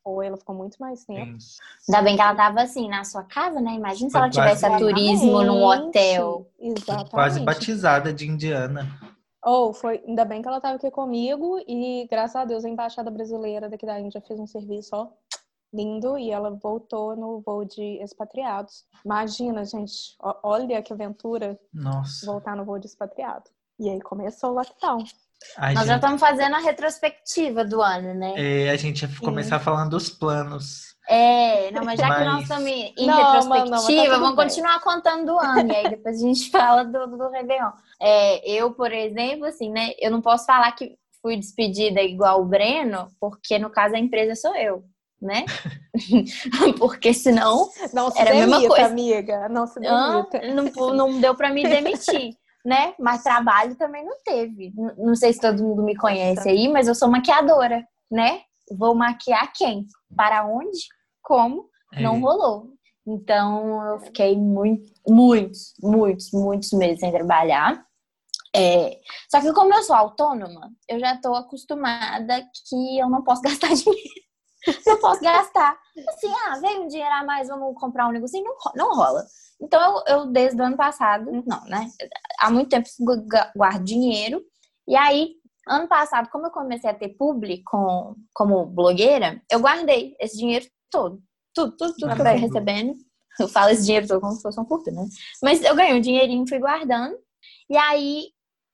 Ou 0.04 0.22
ela 0.22 0.38
ficou 0.38 0.54
muito 0.54 0.78
mais 0.80 1.06
tempo. 1.06 1.32
Gente, 1.32 1.46
Ainda 1.88 2.02
bem 2.02 2.16
que 2.16 2.22
ela 2.22 2.36
tava 2.36 2.62
assim, 2.62 2.90
na 2.90 3.04
sua 3.04 3.24
casa, 3.24 3.62
né? 3.62 3.74
Imagina 3.74 4.10
se 4.10 4.12
Foi 4.12 4.22
ela 4.22 4.30
tivesse 4.30 4.66
a 4.66 4.78
turismo 4.78 5.44
num 5.44 5.64
hotel. 5.64 6.46
Exatamente. 6.60 7.12
Quase 7.12 7.40
batizada 7.40 8.14
de 8.14 8.28
indiana. 8.28 8.88
Ou 9.44 9.74
foi, 9.74 10.02
ainda 10.08 10.24
bem 10.24 10.42
que 10.42 10.48
ela 10.48 10.58
estava 10.58 10.76
aqui 10.76 10.90
comigo 10.90 11.60
e 11.68 12.08
graças 12.10 12.36
a 12.36 12.46
Deus 12.46 12.64
a 12.64 12.70
embaixada 12.70 13.12
brasileira 13.12 13.70
daqui 13.70 13.86
da 13.86 14.00
Índia 14.00 14.22
fez 14.22 14.40
um 14.40 14.48
serviço 14.48 14.96
ó, 14.96 15.10
lindo 15.74 16.18
e 16.18 16.32
ela 16.32 16.52
voltou 16.52 17.16
no 17.16 17.42
voo 17.42 17.66
de 17.66 18.02
expatriados. 18.02 18.86
Imagina, 19.04 19.66
gente, 19.66 20.16
olha 20.44 20.82
que 20.82 20.94
aventura 20.94 21.60
Nossa. 21.74 22.26
voltar 22.26 22.56
no 22.56 22.64
voo 22.64 22.80
de 22.80 22.88
expatriado. 22.88 23.50
E 23.78 23.90
aí 23.90 24.00
começou 24.02 24.52
o 24.52 24.54
lockdown. 24.54 25.04
A 25.58 25.68
Nós 25.74 25.86
já 25.86 25.94
gente, 25.94 25.96
estamos 25.96 26.20
fazendo 26.22 26.56
a 26.56 26.60
retrospectiva 26.60 27.64
do 27.66 27.82
ano, 27.82 28.14
né? 28.14 28.34
é, 28.38 28.70
a 28.70 28.76
gente 28.76 29.02
ia 29.04 29.10
começar 29.20 29.60
falando 29.60 29.92
dos 29.92 30.10
planos. 30.10 30.94
É, 31.10 31.70
não, 31.72 31.84
mas 31.84 32.00
já 32.00 32.06
que 32.06 32.24
Mas- 32.24 32.26
nós 32.26 32.42
estamos 32.44 32.66
em 32.70 32.94
Não, 33.00 33.06
não, 33.08 33.18
tá 33.18 33.34
retrospectiva, 33.34 34.04
tudo 34.06 34.20
vamos 34.22 34.36
bem. 34.38 34.46
continuar 34.46 34.80
contando 34.80 35.26
do 35.26 35.38
ano. 35.38 35.72
E 35.72 35.76
aí 35.76 35.90
depois 35.90 36.16
a 36.16 36.26
gente 36.26 36.50
fala 36.52 36.84
do, 36.86 37.08
do 37.08 37.30
Réveillon. 37.30 37.72
É, 38.02 38.50
eu, 38.50 38.72
por 38.74 38.92
exemplo, 38.92 39.46
assim, 39.46 39.70
né? 39.70 39.92
Eu 40.00 40.10
não 40.12 40.22
posso 40.22 40.46
falar 40.46 40.72
que 40.72 40.96
fui 41.22 41.36
despedida 41.38 42.02
igual 42.02 42.42
o 42.42 42.46
Breno, 42.46 43.08
porque 43.20 43.60
no 43.60 43.70
caso 43.70 43.96
a 43.96 44.00
empresa 44.00 44.34
sou 44.36 44.56
eu, 44.56 44.84
né? 45.22 45.44
porque 46.80 47.14
senão 47.14 47.70
Não 47.94 48.10
se 48.12 48.20
Era 48.20 48.32
a 48.32 48.34
mesma 48.36 48.56
demita, 48.58 48.74
coisa. 48.76 48.86
amiga. 48.90 49.50
Não 49.50 49.68
se 49.68 49.80
demita. 49.80 50.42
não, 50.78 50.94
não 50.94 51.20
deu 51.22 51.36
pra 51.36 51.50
me 51.50 51.64
demitir. 51.64 52.32
Né? 52.66 52.94
Mas 53.00 53.24
trabalho 53.24 53.76
também 53.76 54.06
não 54.06 54.16
teve. 54.24 54.74
Não 54.98 55.16
sei 55.16 55.34
se 55.34 55.42
todo 55.42 55.62
mundo 55.62 55.84
me 55.84 55.96
conhece 55.96 56.48
aí, 56.48 56.68
mas 56.70 56.88
eu 56.88 56.96
sou 56.96 57.10
maquiadora, 57.10 57.86
né? 58.10 58.42
Vou 58.78 58.96
maquiar 58.96 59.52
quem? 59.54 59.86
Para 60.16 60.46
onde? 60.46 60.80
Como? 61.22 61.70
não 62.02 62.16
É, 62.16 62.20
rolou. 62.20 62.74
Então 63.06 63.86
eu 63.86 64.00
fiquei 64.00 64.38
muito, 64.38 64.90
muitos, 65.08 65.74
muitos, 65.82 66.32
muitos 66.32 66.72
meses 66.72 67.00
sem 67.00 67.12
trabalhar. 67.12 67.86
É, 68.56 69.00
Só 69.30 69.42
que 69.42 69.52
como 69.52 69.74
eu 69.74 69.82
sou 69.84 69.96
autônoma, 69.96 70.72
eu 70.88 71.00
já 71.00 71.16
estou 71.16 71.36
acostumada 71.36 72.42
que 72.70 73.00
eu 73.00 73.10
não 73.10 73.24
posso 73.24 73.42
gastar 73.44 73.74
dinheiro. 73.74 74.24
Não 74.86 75.00
posso 75.00 75.22
gastar. 75.22 75.78
Assim, 76.10 76.32
ah, 76.48 76.60
veio 76.60 76.84
um 76.84 76.88
dinheiro 76.88 77.14
a 77.14 77.24
mais, 77.24 77.48
vamos 77.48 77.74
comprar 77.80 78.08
um 78.08 78.12
negocinho. 78.12 78.44
Não, 78.44 78.58
não 78.76 78.96
rola. 78.96 79.24
Então 79.62 80.04
eu, 80.08 80.16
eu, 80.16 80.26
desde 80.28 80.60
o 80.62 80.66
ano 80.66 80.76
passado, 80.78 81.30
não, 81.46 81.64
né? 81.66 81.90
Há 82.40 82.50
muito 82.50 82.70
tempo 82.70 82.88
gu- 83.00 83.22
gu- 83.22 83.52
guardo 83.56 83.84
dinheiro. 83.84 84.42
E 84.88 84.96
aí, 84.96 85.36
ano 85.68 85.88
passado, 85.88 86.30
como 86.30 86.48
eu 86.48 86.52
comecei 86.52 86.90
a 86.90 86.94
ter 86.94 87.10
publi 87.10 87.64
com, 87.64 88.16
como 88.34 88.66
blogueira, 88.66 89.42
eu 89.52 89.60
guardei 89.60 90.16
esse 90.20 90.38
dinheiro 90.38 90.66
todo. 90.92 91.22
Tudo, 91.54 91.78
tudo, 91.78 91.94
tudo 91.94 92.16
que 92.16 92.22
eu 92.22 92.26
fui 92.26 92.36
recebendo. 92.42 92.94
Eu 93.40 93.48
falo 93.48 93.70
esse 93.72 93.84
dinheiro 93.86 94.08
todo 94.08 94.22
como 94.22 94.34
se 94.34 94.42
fosse 94.42 94.60
um 94.60 94.66
fortuna, 94.66 95.02
né? 95.04 95.08
Mas 95.42 95.64
eu 95.64 95.76
ganhei 95.76 95.94
um 95.96 96.02
dinheirinho, 96.02 96.48
fui 96.48 96.60
guardando. 96.60 97.16
E 97.70 97.78
aí, 97.78 98.28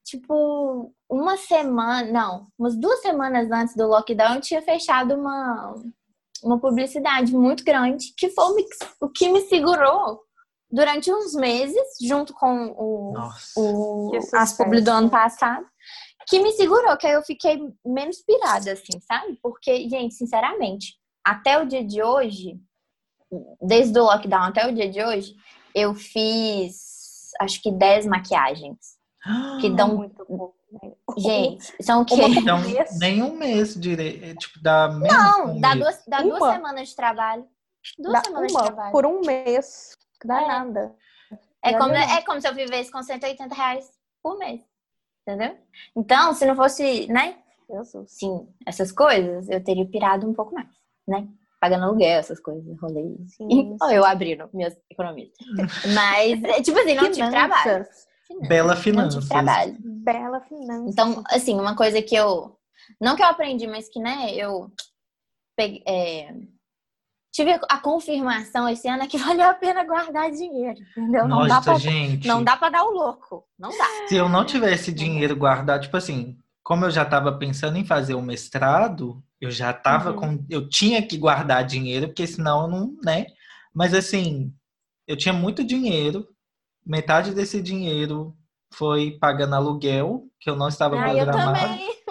tipo, 0.05 0.93
uma 1.09 1.37
semana, 1.37 2.11
não, 2.11 2.47
umas 2.57 2.75
duas 2.75 3.01
semanas 3.01 3.49
antes 3.51 3.75
do 3.75 3.87
lockdown, 3.87 4.35
eu 4.35 4.41
tinha 4.41 4.61
fechado 4.61 5.15
uma, 5.15 5.73
uma 6.43 6.59
publicidade 6.59 7.33
muito 7.33 7.63
grande, 7.63 8.13
que 8.15 8.29
foi 8.29 8.65
o 9.01 9.09
que 9.09 9.29
me 9.29 9.41
segurou 9.41 10.21
durante 10.71 11.11
uns 11.11 11.33
meses, 11.33 11.81
junto 11.99 12.33
com 12.33 12.75
o, 12.77 13.13
Nossa. 13.13 13.59
o, 13.59 14.11
as 14.33 14.55
publi 14.55 14.81
do 14.81 14.91
ano 14.91 15.09
passado, 15.09 15.65
que 16.27 16.39
me 16.39 16.51
segurou, 16.51 16.95
que 16.95 17.07
aí 17.07 17.13
eu 17.13 17.23
fiquei 17.23 17.59
menos 17.83 18.23
pirada, 18.23 18.73
assim, 18.73 18.99
sabe? 19.07 19.39
Porque, 19.41 19.89
gente, 19.89 20.13
sinceramente, 20.13 20.93
até 21.25 21.59
o 21.59 21.65
dia 21.65 21.83
de 21.83 22.03
hoje, 22.03 22.59
desde 23.59 23.99
o 23.99 24.03
lockdown 24.03 24.43
até 24.43 24.67
o 24.67 24.75
dia 24.75 24.87
de 24.87 25.03
hoje, 25.03 25.33
eu 25.73 25.95
fiz 25.95 26.99
acho 27.39 27.61
que 27.61 27.71
10 27.71 28.05
maquiagens. 28.05 28.99
Que 29.59 29.69
dão. 29.69 29.95
muito 29.95 30.25
pouco. 30.25 30.58
Gente, 31.17 31.73
são 31.83 32.01
o 32.01 32.05
quê? 32.05 32.15
Então, 32.15 32.59
mês? 32.61 32.99
nem 32.99 33.23
um 33.23 33.35
mês 33.35 33.73
direito. 33.73 34.37
Tipo, 34.39 34.61
dá 34.61 34.87
menos 34.89 35.07
Não, 35.13 35.55
um 35.55 35.59
dá 35.59 35.69
mês. 35.75 35.79
duas, 35.81 36.03
dá 36.07 36.21
duas 36.21 36.53
semanas 36.53 36.89
de 36.89 36.95
trabalho. 36.95 37.47
Duas 37.97 38.13
Dá 38.13 38.23
semanas 38.23 38.47
de 38.51 38.53
uma 38.57 38.63
trabalho. 38.65 38.91
por 38.91 39.05
um 39.05 39.21
mês. 39.21 39.97
Dá 40.23 40.41
É. 40.41 40.47
nada. 40.47 40.95
É 41.63 41.71
Já 41.71 41.77
como, 41.77 41.91
melhor. 41.91 42.09
é 42.09 42.21
como 42.21 42.39
se 42.41 42.47
eu 42.47 42.53
vivesse 42.53 42.91
com 42.91 43.01
180 43.01 43.53
reais 43.55 43.89
por 44.21 44.37
mês. 44.37 44.61
Entendeu? 45.27 45.57
Então, 45.95 46.33
se 46.33 46.45
não 46.45 46.55
fosse, 46.55 47.07
né? 47.07 47.37
Jesus. 47.69 48.11
Sim, 48.11 48.47
essas 48.65 48.91
coisas, 48.91 49.47
eu 49.49 49.63
teria 49.63 49.85
pirado 49.85 50.27
um 50.27 50.33
pouco 50.33 50.53
mais, 50.55 50.67
né? 51.07 51.27
Pagando 51.61 51.85
aluguel, 51.85 52.19
essas 52.19 52.39
coisas, 52.39 52.65
rolê. 52.81 53.15
Sim, 53.27 53.75
Ou 53.81 53.91
eu 53.91 54.03
abrindo 54.05 54.49
minhas 54.53 54.75
economias. 54.89 55.29
Mas, 55.93 56.41
é, 56.43 56.61
tipo 56.61 56.79
assim, 56.79 56.95
não 56.95 57.11
tive 57.11 57.29
trabalho. 57.29 57.85
Finanças. 58.29 58.47
Bela 58.49 58.75
Não 58.75 58.81
finanças. 58.81 59.27
trabalho. 59.27 59.75
Bela 59.79 60.41
finança. 60.41 60.85
Então, 60.89 61.23
assim, 61.29 61.59
uma 61.59 61.75
coisa 61.75 62.01
que 62.01 62.15
eu. 62.15 62.55
Não 63.01 63.15
que 63.15 63.21
eu 63.21 63.27
aprendi, 63.27 63.67
mas 63.67 63.89
que, 63.89 63.99
né, 63.99 64.33
eu 64.33 64.71
peguei, 65.57 65.83
é, 65.87 66.33
tive 67.33 67.51
a 67.69 67.77
confirmação 67.79 68.67
esse 68.69 68.87
ano 68.87 69.03
é 69.03 69.07
que 69.07 69.17
valeu 69.19 69.49
a 69.49 69.53
pena 69.53 69.83
guardar 69.83 70.31
dinheiro, 70.31 70.79
entendeu? 70.97 71.27
Não 71.27 71.41
dá, 71.47 71.55
Nossa, 71.55 71.61
pra, 71.71 71.79
gente. 71.79 72.27
não 72.27 72.43
dá 72.43 72.55
pra 72.57 72.69
dar 72.69 72.83
o 72.83 72.91
louco. 72.91 73.45
Não 73.57 73.69
dá. 73.69 73.85
Se 74.07 74.15
eu 74.15 74.29
não 74.29 74.45
tivesse 74.45 74.91
dinheiro 74.91 75.35
guardado, 75.35 75.81
tipo 75.83 75.97
assim, 75.97 76.37
como 76.63 76.85
eu 76.85 76.91
já 76.91 77.03
estava 77.03 77.31
pensando 77.37 77.77
em 77.77 77.85
fazer 77.85 78.13
o 78.15 78.21
mestrado, 78.21 79.23
eu 79.41 79.51
já 79.51 79.71
tava 79.73 80.11
Uhum. 80.11 80.15
com. 80.17 80.45
Eu 80.49 80.67
tinha 80.69 81.01
que 81.05 81.17
guardar 81.17 81.63
dinheiro, 81.65 82.07
porque 82.07 82.25
senão 82.27 82.63
eu 82.63 82.67
não, 82.67 82.97
né? 83.03 83.25
Mas 83.73 83.93
assim, 83.93 84.51
eu 85.07 85.15
tinha 85.17 85.33
muito 85.33 85.63
dinheiro, 85.63 86.27
metade 86.89 87.33
desse 87.33 87.61
dinheiro 87.61 88.35
foi 88.73 89.17
pagando 89.19 89.55
aluguel, 89.55 90.23
que 90.39 90.49
eu 90.49 90.55
não 90.55 90.67
estava 90.67 90.95
Ah, 90.99 91.13
eu 91.13 91.23
programado. 91.25 91.59
também. 91.59 91.99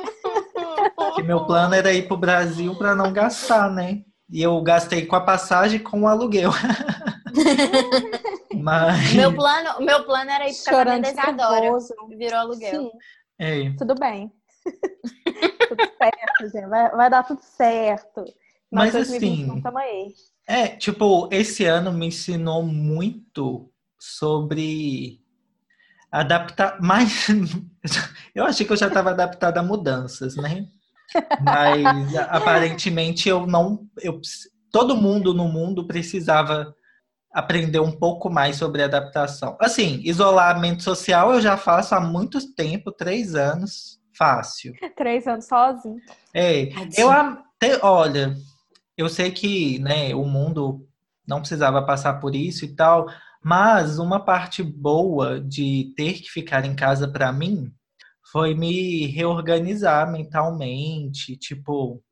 Que 1.14 1.22
meu 1.22 1.44
plano 1.46 1.74
era 1.74 1.92
ir 1.92 2.06
pro 2.06 2.16
Brasil 2.16 2.76
para 2.76 2.94
não 2.94 3.12
gastar, 3.12 3.68
né? 3.70 4.02
E 4.30 4.40
eu 4.40 4.60
gastei 4.62 5.04
com 5.04 5.16
a 5.16 5.20
passagem 5.20 5.80
e 5.80 5.82
com 5.82 6.02
o 6.02 6.06
aluguel. 6.06 6.50
Mas. 8.54 9.14
meu, 9.14 9.34
plano, 9.34 9.80
meu 9.84 10.04
plano 10.04 10.30
era 10.30 10.48
ir 10.48 10.54
pro 10.54 10.74
Chorando 10.74 11.02
casamento 11.04 11.36
da 11.36 11.44
Isadora. 11.44 11.78
Virou 12.16 12.38
aluguel. 12.38 12.70
Sim, 12.82 12.90
É. 13.38 13.70
tudo 13.76 13.94
bem. 13.96 14.30
tudo 15.68 15.84
certo, 15.98 16.52
gente. 16.52 16.68
Vai, 16.68 16.90
vai 16.90 17.10
dar 17.10 17.22
tudo 17.24 17.40
certo. 17.42 18.24
Mas, 18.70 18.92
2021 18.92 19.62
assim. 19.66 20.14
É, 20.46 20.68
tipo, 20.68 21.28
esse 21.32 21.64
ano 21.64 21.92
me 21.92 22.06
ensinou 22.06 22.62
muito 22.62 23.70
sobre 23.98 25.20
adaptar, 26.10 26.78
mas 26.80 27.26
eu 28.34 28.44
achei 28.44 28.66
que 28.66 28.72
eu 28.72 28.76
já 28.76 28.88
estava 28.88 29.10
adaptada 29.10 29.60
a 29.60 29.62
mudanças, 29.62 30.36
né? 30.36 30.66
Mas 31.40 32.16
aparentemente 32.28 33.28
eu 33.28 33.46
não, 33.46 33.86
eu, 34.02 34.20
todo 34.70 34.96
mundo 34.96 35.32
no 35.32 35.48
mundo 35.48 35.86
precisava 35.86 36.74
aprender 37.32 37.80
um 37.80 37.92
pouco 37.92 38.30
mais 38.30 38.56
sobre 38.56 38.82
adaptação. 38.82 39.56
Assim, 39.60 40.00
isolamento 40.04 40.82
social 40.82 41.32
eu 41.32 41.40
já 41.40 41.56
faço 41.56 41.94
há 41.94 42.00
muito 42.00 42.38
tempo, 42.54 42.92
três 42.92 43.34
anos, 43.34 43.98
fácil. 44.16 44.72
Três 44.96 45.26
anos 45.26 45.46
sozinho. 45.46 46.00
É, 46.34 46.68
eu 46.96 47.10
até, 47.10 47.78
olha, 47.82 48.34
eu 48.96 49.08
sei 49.08 49.30
que, 49.30 49.78
né, 49.78 50.14
o 50.14 50.24
mundo 50.24 50.86
não 51.26 51.40
precisava 51.40 51.82
passar 51.82 52.14
por 52.14 52.34
isso 52.34 52.64
e 52.64 52.74
tal, 52.74 53.06
mas 53.48 53.98
uma 53.98 54.22
parte 54.22 54.62
boa 54.62 55.40
de 55.40 55.94
ter 55.96 56.20
que 56.20 56.28
ficar 56.28 56.66
em 56.66 56.76
casa 56.76 57.08
para 57.08 57.32
mim 57.32 57.72
foi 58.30 58.54
me 58.54 59.06
reorganizar 59.06 60.12
mentalmente, 60.12 61.34
tipo, 61.34 62.04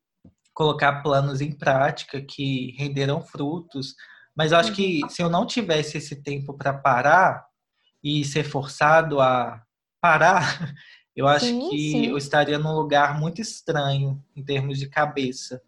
colocar 0.55 1.03
planos 1.03 1.43
em 1.43 1.53
prática 1.53 2.23
que 2.23 2.75
renderam 2.79 3.21
frutos. 3.21 3.95
Mas 4.35 4.51
eu 4.51 4.57
acho 4.57 4.73
que 4.73 5.03
se 5.11 5.21
eu 5.21 5.29
não 5.29 5.45
tivesse 5.45 5.99
esse 5.99 6.23
tempo 6.23 6.55
para 6.55 6.73
parar 6.73 7.45
e 8.03 8.25
ser 8.25 8.45
forçado 8.45 9.21
a 9.21 9.61
parar, 10.01 10.41
eu 11.15 11.29
acho 11.29 11.45
Sim, 11.45 11.69
que 11.69 11.91
sim. 11.91 12.07
eu 12.07 12.17
estaria 12.17 12.59
num 12.59 12.73
lugar 12.73 13.21
muito 13.21 13.43
estranho 13.43 14.25
em 14.35 14.43
termos 14.43 14.79
de 14.79 14.89
cabeça. 14.89 15.61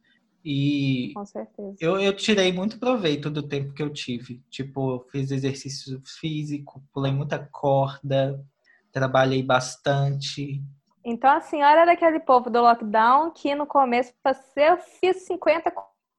E 0.51 1.13
Com 1.13 1.27
certeza. 1.27 1.77
eu, 1.79 2.01
eu 2.01 2.17
tirei 2.17 2.51
muito 2.51 2.79
proveito 2.79 3.29
do 3.29 3.43
tempo 3.43 3.75
que 3.75 3.83
eu 3.83 3.93
tive. 3.93 4.43
Tipo, 4.49 4.93
eu 4.93 5.01
fiz 5.13 5.31
exercício 5.31 6.01
físico, 6.07 6.83
pulei 6.91 7.13
muita 7.13 7.39
corda, 7.39 8.43
trabalhei 8.91 9.43
bastante. 9.43 10.63
Então 11.05 11.31
a 11.31 11.43
senhora 11.43 11.83
é 11.83 11.87
daquele 11.87 12.19
povo 12.19 12.49
do 12.49 12.63
lockdown 12.63 13.31
que 13.31 13.55
no 13.55 13.67
começo 13.67 14.11
eu 14.57 14.79
fiz 14.79 15.27
50 15.27 15.71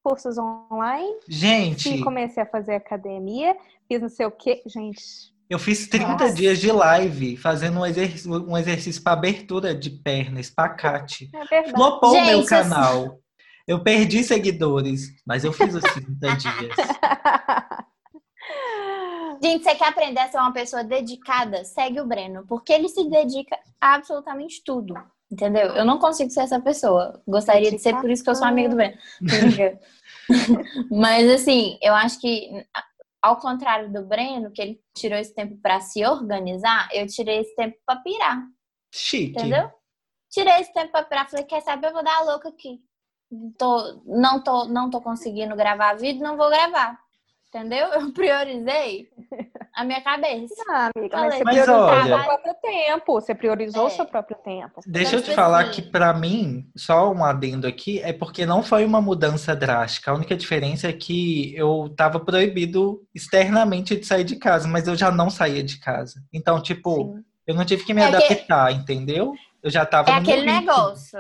cursos 0.04 0.38
online, 0.38 1.18
Gente, 1.28 1.90
e 1.96 2.04
comecei 2.04 2.44
a 2.44 2.46
fazer 2.46 2.76
academia, 2.76 3.58
fiz 3.88 4.00
não 4.00 4.10
sei 4.10 4.28
o 4.28 4.32
quê. 4.32 4.62
Gente, 4.68 5.02
eu 5.50 5.58
fiz 5.58 5.88
30 5.88 6.08
Nossa. 6.08 6.34
dias 6.34 6.60
de 6.60 6.72
live 6.72 7.36
fazendo 7.36 7.80
um 7.80 7.86
exercício, 7.86 8.32
um 8.48 8.56
exercício 8.56 9.02
para 9.02 9.14
abertura 9.14 9.74
de 9.74 9.90
perna, 9.90 10.40
espacate. 10.40 11.32
é 11.34 11.46
verdade. 11.46 11.72
Flopou 11.72 12.12
o 12.16 12.26
meu 12.26 12.40
assim- 12.42 12.48
canal. 12.50 13.20
Eu 13.70 13.84
perdi 13.84 14.24
seguidores, 14.24 15.16
mas 15.28 15.46
eu 15.46 15.54
fiz 15.54 15.76
os 15.76 15.84
30 15.84 16.36
dias. 16.38 16.76
Gente, 19.44 19.64
você 19.64 19.76
quer 19.76 19.90
aprender 19.90 20.20
a 20.22 20.28
ser 20.28 20.40
uma 20.40 20.52
pessoa 20.52 20.84
dedicada? 20.84 21.64
Segue 21.64 22.02
o 22.02 22.08
Breno, 22.08 22.48
porque 22.48 22.74
ele 22.74 22.90
se 22.90 23.08
dedica 23.08 23.56
a 23.80 23.94
absolutamente 23.94 24.64
tudo. 24.66 24.96
Entendeu? 25.32 25.68
Eu 25.68 25.86
não 25.86 26.00
consigo 26.00 26.32
ser 26.32 26.40
essa 26.40 26.60
pessoa. 26.60 27.22
Gostaria 27.28 27.70
de 27.70 27.78
ser, 27.78 27.96
por 28.02 28.10
isso 28.10 28.24
que 28.24 28.32
eu 28.32 28.36
sou 28.36 28.48
amiga 28.48 28.70
do 28.70 28.76
Breno. 28.76 28.98
Mas 30.90 31.30
assim, 31.30 31.78
eu 31.80 31.94
acho 31.94 32.20
que 32.20 32.50
ao 33.22 33.38
contrário 33.38 33.94
do 33.94 34.04
Breno, 34.04 34.52
que 34.52 34.64
ele 34.64 34.82
tirou 34.98 35.20
esse 35.20 35.36
tempo 35.36 35.56
pra 35.62 35.80
se 35.80 36.04
organizar, 36.04 36.90
eu 36.92 37.06
tirei 37.06 37.42
esse 37.42 37.56
tempo 37.56 37.78
pra 37.86 37.98
pirar, 37.98 38.42
Chique. 38.92 39.38
entendeu? 39.38 39.70
tirei 40.30 40.54
esse 40.60 40.72
tempo 40.74 40.92
pra 40.92 41.02
operar. 41.02 41.30
Falei, 41.30 41.46
quer 41.46 41.62
saber? 41.62 41.88
Eu 41.88 41.94
vou 41.94 42.04
dar 42.04 42.18
a 42.18 42.24
louca 42.24 42.50
aqui. 42.50 42.80
Tô, 43.58 44.02
não, 44.06 44.42
tô, 44.42 44.66
não 44.66 44.90
tô 44.90 45.00
conseguindo 45.02 45.56
gravar 45.56 45.94
vídeo, 45.96 46.24
não 46.24 46.36
vou 46.38 46.50
gravar. 46.50 46.98
Entendeu? 47.50 47.88
Eu 47.94 48.12
priorizei 48.14 49.08
a 49.74 49.84
minha 49.84 50.02
cabeça. 50.02 50.54
Ah, 50.70 50.92
amiga, 50.96 51.18
mas 51.18 51.34
você 51.36 51.44
Mas 51.44 51.56
priorizou 51.62 51.76
olha- 51.88 52.02
o 52.04 52.08
seu 52.08 52.24
próprio 52.26 52.54
tempo. 52.62 53.14
Você 53.14 53.36
priorizou 53.36 53.84
o 53.86 53.88
É. 53.88 53.90
seu 53.90 54.06
próprio 54.06 54.38
tempo. 54.38 54.82
Deixa 54.86 55.10
Então, 55.10 55.20
eu 55.20 55.24
te 55.24 55.30
tipo 55.30 55.36
falar 55.36 55.62
assim- 55.62 55.72
que 55.72 55.82
pra 55.82 56.14
mim, 56.14 56.70
só 56.76 57.12
um 57.12 57.24
adendo 57.26 57.66
aqui, 57.68 58.00
é 58.02 58.14
porque 58.14 58.46
não 58.46 58.62
foi 58.62 58.86
uma 58.86 59.02
mudança 59.02 59.56
drástica. 59.56 60.12
A 60.12 60.14
única 60.14 60.36
diferença 60.38 60.88
é 60.90 60.94
que 60.94 61.56
eu 61.56 61.92
tava 61.98 62.20
proibido 62.20 63.02
externamente 63.16 63.96
de 63.96 64.06
sair 64.06 64.24
de 64.24 64.36
casa, 64.36 64.68
mas 64.68 64.88
eu 64.88 64.96
já 64.96 65.10
não 65.12 65.30
saía 65.32 65.64
de 65.64 65.80
casa. 65.80 66.22
Então, 66.32 66.62
tipo, 66.62 66.96
Sim. 67.16 67.24
eu 67.48 67.56
não 67.56 67.66
tive 67.66 67.84
que 67.84 67.94
me 67.96 68.02
É 68.02 68.10
que- 68.12 68.16
adaptar, 68.16 68.72
entendeu? 68.74 69.34
Eu 69.64 69.72
já 69.72 69.86
tava 69.88 70.12
É 70.12 70.14
aquele 70.14 70.46
negócio. 70.46 71.20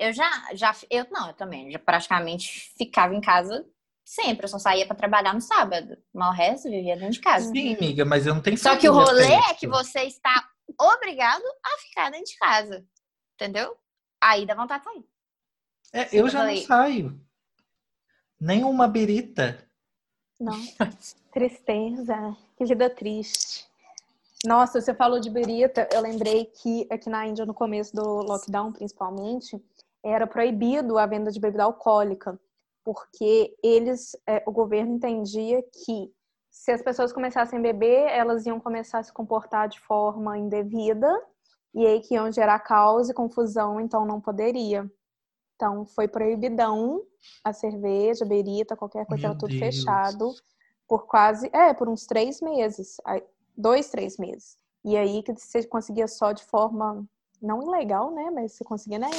Eu 0.00 0.14
já, 0.14 0.30
já, 0.54 0.74
eu 0.88 1.06
não, 1.10 1.28
eu 1.28 1.34
também, 1.34 1.70
já 1.70 1.78
praticamente 1.78 2.72
ficava 2.78 3.14
em 3.14 3.20
casa 3.20 3.66
sempre. 4.02 4.44
Eu 4.46 4.48
só 4.48 4.58
saía 4.58 4.86
pra 4.86 4.96
trabalhar 4.96 5.34
no 5.34 5.42
sábado. 5.42 5.94
Mas 6.12 6.28
o 6.30 6.32
resto 6.32 6.68
eu 6.68 6.72
vivia 6.72 6.96
dentro 6.96 7.12
de 7.12 7.20
casa. 7.20 7.50
Sim, 7.50 7.74
amiga, 7.76 8.04
mas 8.06 8.26
eu 8.26 8.34
não 8.34 8.40
tenho 8.40 8.56
Só 8.56 8.76
que 8.78 8.88
o 8.88 8.94
rolê 8.94 9.30
é 9.30 9.54
que 9.54 9.66
você 9.68 10.04
está 10.04 10.48
obrigado 10.80 11.42
a 11.62 11.78
ficar 11.82 12.10
dentro 12.10 12.32
de 12.32 12.38
casa. 12.38 12.82
Entendeu? 13.34 13.76
Aí 14.18 14.46
dá 14.46 14.54
vontade 14.54 14.82
de 14.84 14.90
sair. 14.90 15.04
É, 15.92 16.08
eu 16.16 16.24
Eu 16.24 16.28
já 16.30 16.38
não 16.38 16.46
falei- 16.46 16.64
saio. 16.64 17.20
Nem 18.40 18.64
uma 18.64 18.88
birita. 18.88 19.68
Não. 20.40 20.54
Tristeza. 21.30 22.34
Que 22.56 22.64
vida 22.64 22.88
triste. 22.88 23.68
Nossa, 24.46 24.80
você 24.80 24.94
falou 24.94 25.20
de 25.20 25.28
berita. 25.28 25.86
Eu 25.92 26.00
lembrei 26.00 26.46
que 26.46 26.86
aqui 26.90 27.10
na 27.10 27.26
Índia, 27.26 27.44
no 27.44 27.52
começo 27.52 27.94
do 27.94 28.02
lockdown, 28.22 28.72
principalmente, 28.72 29.62
era 30.04 30.26
proibido 30.26 30.98
a 30.98 31.06
venda 31.06 31.30
de 31.30 31.40
bebida 31.40 31.64
alcoólica, 31.64 32.38
porque 32.84 33.56
eles, 33.62 34.16
é, 34.26 34.42
o 34.46 34.52
governo 34.52 34.94
entendia 34.94 35.62
que 35.62 36.12
se 36.50 36.72
as 36.72 36.82
pessoas 36.82 37.12
começassem 37.12 37.58
a 37.58 37.62
beber, 37.62 38.08
elas 38.08 38.44
iam 38.44 38.58
começar 38.58 38.98
a 38.98 39.02
se 39.02 39.12
comportar 39.12 39.68
de 39.68 39.78
forma 39.80 40.36
indevida 40.36 41.10
e 41.72 41.86
aí 41.86 42.00
que 42.00 42.14
iam 42.14 42.30
gerar 42.32 42.58
caos 42.60 43.08
e 43.08 43.14
confusão, 43.14 43.80
então 43.80 44.04
não 44.04 44.20
poderia. 44.20 44.90
Então 45.54 45.86
foi 45.86 46.08
proibidão 46.08 47.02
a 47.44 47.52
cerveja, 47.52 48.24
a 48.24 48.28
berita, 48.28 48.76
qualquer 48.76 49.06
coisa, 49.06 49.22
Meu 49.22 49.30
era 49.30 49.38
tudo 49.38 49.50
Deus. 49.50 49.60
fechado 49.60 50.34
por 50.88 51.06
quase, 51.06 51.48
é, 51.52 51.72
por 51.72 51.88
uns 51.88 52.06
três 52.06 52.40
meses, 52.40 52.96
dois, 53.56 53.90
três 53.90 54.16
meses. 54.16 54.58
E 54.84 54.96
aí 54.96 55.22
que 55.22 55.34
você 55.34 55.64
conseguia 55.64 56.08
só 56.08 56.32
de 56.32 56.42
forma 56.44 57.06
não 57.40 57.62
ilegal, 57.62 58.10
né? 58.10 58.30
Mas 58.30 58.52
você 58.52 58.64
conseguia, 58.64 58.98
né? 58.98 59.10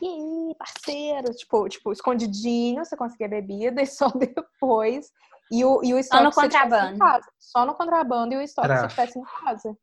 E 0.00 0.06
aí, 0.06 0.54
parceiro, 0.58 1.34
tipo, 1.34 1.68
tipo, 1.68 1.92
escondidinho, 1.92 2.84
você 2.84 2.96
conseguia 2.96 3.28
bebida 3.28 3.80
e 3.82 3.86
só 3.86 4.08
depois. 4.10 5.10
E 5.50 5.64
o, 5.64 5.82
e 5.82 5.94
o 5.94 5.98
estoque 5.98 6.24
no 6.24 6.30
tivesse 6.30 6.46
em 6.46 6.60
contrabando. 6.60 6.98
casa. 6.98 7.26
Só 7.38 7.64
no 7.64 7.74
contrabando 7.74 8.34
e 8.34 8.36
o 8.36 8.42
estoque 8.42 8.68
que 8.68 8.74
você 8.74 8.80
Tráfico. 8.80 9.00
tivesse 9.02 9.18
em 9.18 9.44
casa. 9.44 9.78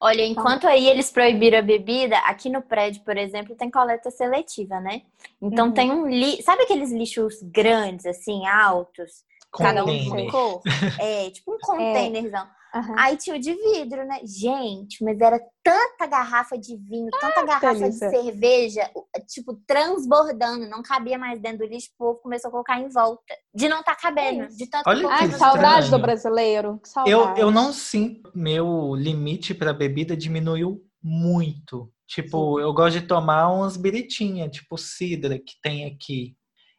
Olha, 0.00 0.22
enquanto 0.24 0.66
aí 0.66 0.86
eles 0.88 1.10
proibiram 1.10 1.58
a 1.58 1.62
bebida, 1.62 2.16
aqui 2.18 2.48
no 2.48 2.62
prédio, 2.62 3.02
por 3.04 3.16
exemplo, 3.16 3.56
tem 3.56 3.70
coleta 3.70 4.10
seletiva, 4.10 4.80
né? 4.80 5.02
Então 5.42 5.66
Uhum. 5.68 5.72
tem 5.74 5.90
um 5.92 6.06
li... 6.08 6.40
Sabe 6.42 6.62
aqueles 6.62 6.92
lixos 6.92 7.42
grandes, 7.42 8.06
assim, 8.06 8.46
altos? 8.46 9.24
Cada 9.56 9.84
um 9.84 9.86
Container. 9.86 10.22
uma 10.24 10.30
cor? 10.32 10.62
É, 11.00 11.30
tipo 11.30 11.54
um 11.54 11.58
containerzão. 11.58 12.46
Aham. 12.74 12.94
Aí 12.98 13.16
tinha 13.16 13.36
o 13.36 13.38
de 13.38 13.54
vidro, 13.54 14.04
né? 14.04 14.18
Gente, 14.24 15.04
mas 15.04 15.20
era 15.20 15.40
tanta 15.62 16.06
garrafa 16.06 16.58
de 16.58 16.76
vinho, 16.76 17.08
tanta 17.20 17.44
garrafa 17.44 17.72
delícia. 17.74 18.10
de 18.10 18.16
cerveja, 18.16 18.90
tipo, 19.28 19.54
transbordando, 19.64 20.68
não 20.68 20.82
cabia 20.82 21.16
mais 21.16 21.40
dentro 21.40 21.58
do 21.58 21.66
lixo, 21.66 21.90
o 21.94 21.96
povo 21.96 22.20
começou 22.20 22.48
a 22.48 22.50
colocar 22.50 22.80
em 22.80 22.88
volta. 22.88 23.32
De 23.54 23.68
não 23.68 23.82
tá 23.82 23.94
cabendo, 23.94 24.48
de 24.48 24.66
tanto 24.66 24.88
Olha 24.88 25.06
que 25.06 25.06
Ai, 25.06 25.26
fazer 25.26 25.38
saudade 25.38 25.90
do 25.90 25.98
brasileiro. 26.00 26.80
Que 26.82 26.88
saudade. 26.88 27.10
Eu, 27.10 27.46
eu 27.46 27.50
não 27.52 27.72
sinto. 27.72 28.30
Meu 28.34 28.94
limite 28.96 29.54
para 29.54 29.72
bebida 29.72 30.16
diminuiu 30.16 30.82
muito. 31.00 31.92
Tipo, 32.08 32.58
eu 32.58 32.72
gosto 32.74 33.00
de 33.00 33.06
tomar 33.06 33.48
umas 33.50 33.76
biritinhas, 33.76 34.50
tipo 34.50 34.76
cidra 34.76 35.38
que 35.38 35.54
tem 35.62 35.86
aqui. 35.86 36.36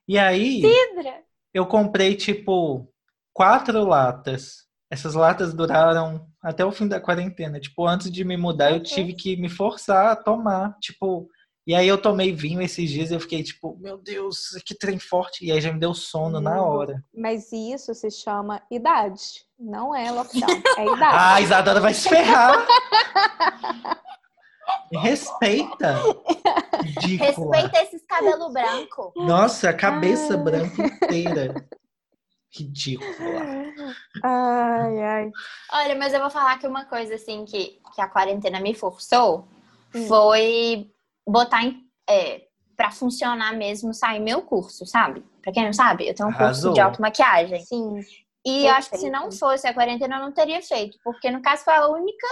E 0.08 0.20
aí, 0.20 0.62
vidro. 0.62 1.14
eu 1.54 1.66
comprei, 1.66 2.16
tipo, 2.16 2.88
quatro 3.34 3.84
latas. 3.86 4.65
Essas 4.90 5.14
latas 5.16 5.54
duraram 5.54 6.28
até 6.42 6.64
o 6.64 6.72
fim 6.72 6.88
da 6.88 7.00
quarentena. 7.02 7.60
Tipo, 7.60 7.88
antes 7.88 8.12
de 8.12 8.24
me 8.24 8.38
mudar, 8.38 8.72
eu 8.72 8.82
tive 8.84 9.14
que 9.14 9.36
me 9.36 9.50
forçar 9.50 10.12
a 10.12 10.16
tomar. 10.16 10.78
Tipo, 10.80 11.28
e 11.68 11.74
aí 11.74 11.88
eu 11.88 11.98
tomei 11.98 12.32
vinho 12.32 12.62
esses 12.62 12.90
dias 12.90 13.10
e 13.10 13.16
eu 13.16 13.20
fiquei, 13.20 13.42
tipo, 13.42 13.76
meu 13.80 13.98
Deus, 13.98 14.52
que 14.64 14.76
trem 14.78 15.00
forte. 15.00 15.44
E 15.44 15.52
aí 15.52 15.60
já 15.60 15.74
me 15.74 15.80
deu 15.80 15.94
sono 15.96 16.40
na 16.40 16.62
Hum. 16.62 16.68
hora. 16.68 17.04
Mas 17.16 17.52
isso 17.52 17.94
se 17.96 18.12
chama 18.12 18.62
idade. 18.70 19.44
Não 19.60 19.96
é 19.96 20.12
lockdown. 20.12 20.52
É 20.78 20.84
Ah, 20.88 20.96
idade. 20.96 21.44
Isadora 21.44 21.80
vai 21.82 21.94
se 21.94 22.08
ferrar! 22.08 22.68
Respeita! 24.92 25.96
Ridícula. 26.84 27.56
Respeita 27.58 27.82
esses 27.84 28.04
cabelos 28.06 28.54
brancos. 28.54 29.12
Nossa, 29.16 29.70
a 29.70 29.74
cabeça 29.74 30.36
Ah. 30.36 30.38
branca 30.38 30.82
inteira. 30.84 31.68
Ridícula. 32.58 33.42
Ai, 34.24 35.04
ai. 35.04 35.32
Olha, 35.72 35.96
mas 35.96 36.14
eu 36.14 36.20
vou 36.22 36.30
falar 36.30 36.58
que 36.58 36.68
uma 36.68 36.86
coisa 36.86 37.16
assim 37.16 37.46
que, 37.46 37.80
que 37.94 38.02
a 38.02 38.08
quarentena 38.08 38.60
me 38.60 38.74
forçou 38.74 39.48
Hum. 39.94 40.08
foi 40.08 40.92
botar 41.26 41.64
em, 41.64 41.82
é, 42.10 42.42
pra 42.76 42.92
funcionar 42.92 43.54
mesmo 43.54 43.94
sair 43.94 44.20
meu 44.20 44.42
curso, 44.42 44.86
sabe? 44.86 45.24
Pra 45.42 45.54
quem 45.54 45.64
não 45.64 45.72
sabe, 45.74 46.08
eu 46.08 46.14
tenho 46.14 46.28
um 46.30 46.34
curso 46.34 46.44
Arrasou. 46.44 46.74
de 46.74 46.82
automaquiagem. 46.82 47.62
Sim. 47.66 48.00
E 48.46 48.66
eu 48.68 48.74
acho 48.74 48.90
que 48.90 48.98
se 48.98 49.10
não 49.10 49.32
fosse 49.32 49.66
a 49.68 49.74
quarentena, 49.74 50.18
eu 50.18 50.22
não 50.22 50.32
teria 50.32 50.62
feito. 50.62 51.00
Porque, 51.04 51.32
no 51.32 51.42
caso, 51.42 51.64
foi 51.64 51.74
a 51.74 51.88
única 51.88 52.28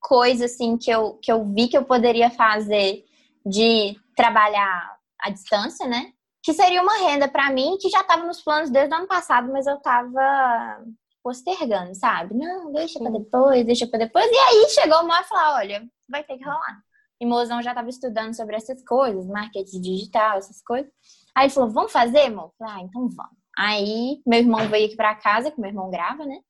coisa, 0.00 0.46
assim, 0.46 0.78
que 0.78 0.90
eu, 0.90 1.14
que 1.14 1.30
eu 1.30 1.44
vi 1.52 1.68
que 1.68 1.76
eu 1.76 1.84
poderia 1.84 2.30
fazer 2.30 3.04
de 3.44 3.96
trabalhar 4.16 4.96
à 5.20 5.28
distância, 5.30 5.86
né? 5.86 6.12
Que 6.42 6.52
seria 6.52 6.82
uma 6.82 6.98
renda 6.98 7.28
pra 7.28 7.50
mim, 7.50 7.76
que 7.80 7.88
já 7.88 8.00
estava 8.00 8.24
nos 8.24 8.42
planos 8.42 8.70
desde 8.70 8.92
o 8.92 8.98
ano 8.98 9.06
passado, 9.06 9.52
mas 9.52 9.66
eu 9.66 9.78
tava 9.80 10.84
postergando, 11.22 11.94
sabe? 11.94 12.34
Não, 12.34 12.72
deixa 12.72 12.98
pra 12.98 13.10
Sim. 13.10 13.18
depois, 13.18 13.64
deixa 13.64 13.86
pra 13.86 13.98
depois. 13.98 14.26
E 14.26 14.36
aí 14.36 14.68
chegou 14.70 15.02
uma 15.02 15.20
e 15.20 15.24
falou, 15.24 15.54
olha, 15.56 15.88
vai 16.08 16.24
ter 16.24 16.36
que 16.36 16.44
rolar. 16.44 16.82
E 17.20 17.26
mozão 17.26 17.62
já 17.62 17.72
tava 17.72 17.88
estudando 17.88 18.34
sobre 18.34 18.56
essas 18.56 18.84
coisas, 18.84 19.26
marketing 19.28 19.80
digital, 19.80 20.38
essas 20.38 20.60
coisas. 20.62 20.90
Aí 21.34 21.46
ele 21.46 21.54
falou, 21.54 21.70
vamos 21.70 21.92
fazer, 21.92 22.26
amor? 22.26 22.52
Falei, 22.58 22.74
ah, 22.74 22.80
então 22.82 23.08
vamos. 23.08 23.36
Aí 23.56 24.20
meu 24.26 24.40
irmão 24.40 24.68
veio 24.68 24.86
aqui 24.86 24.96
pra 24.96 25.14
casa, 25.14 25.50
que 25.50 25.60
meu 25.60 25.70
irmão 25.70 25.90
grava, 25.90 26.24
né? 26.26 26.40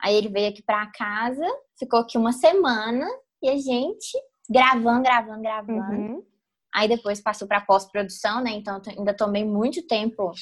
Aí 0.00 0.14
ele 0.14 0.28
veio 0.28 0.48
aqui 0.48 0.62
pra 0.62 0.90
casa, 0.90 1.46
ficou 1.78 2.00
aqui 2.00 2.16
uma 2.16 2.32
semana 2.32 3.06
e 3.42 3.50
a 3.50 3.56
gente 3.56 4.18
gravando, 4.48 5.02
gravando, 5.02 5.42
gravando. 5.42 5.92
Uhum. 5.92 6.26
Aí 6.74 6.88
depois 6.88 7.20
passou 7.20 7.46
pra 7.46 7.60
pós-produção, 7.60 8.42
né? 8.42 8.50
Então 8.52 8.80
eu 8.86 8.98
ainda 8.98 9.14
tomei 9.14 9.44
muito 9.44 9.86
tempo 9.86 10.32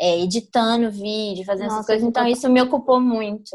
é, 0.00 0.20
editando 0.20 0.90
vídeo, 0.90 1.44
fazendo 1.44 1.66
essas 1.66 1.76
Nossa, 1.78 1.86
coisas. 1.86 2.06
Então 2.08 2.26
isso 2.26 2.48
me 2.50 2.60
ocupou 2.60 3.00
muito. 3.00 3.50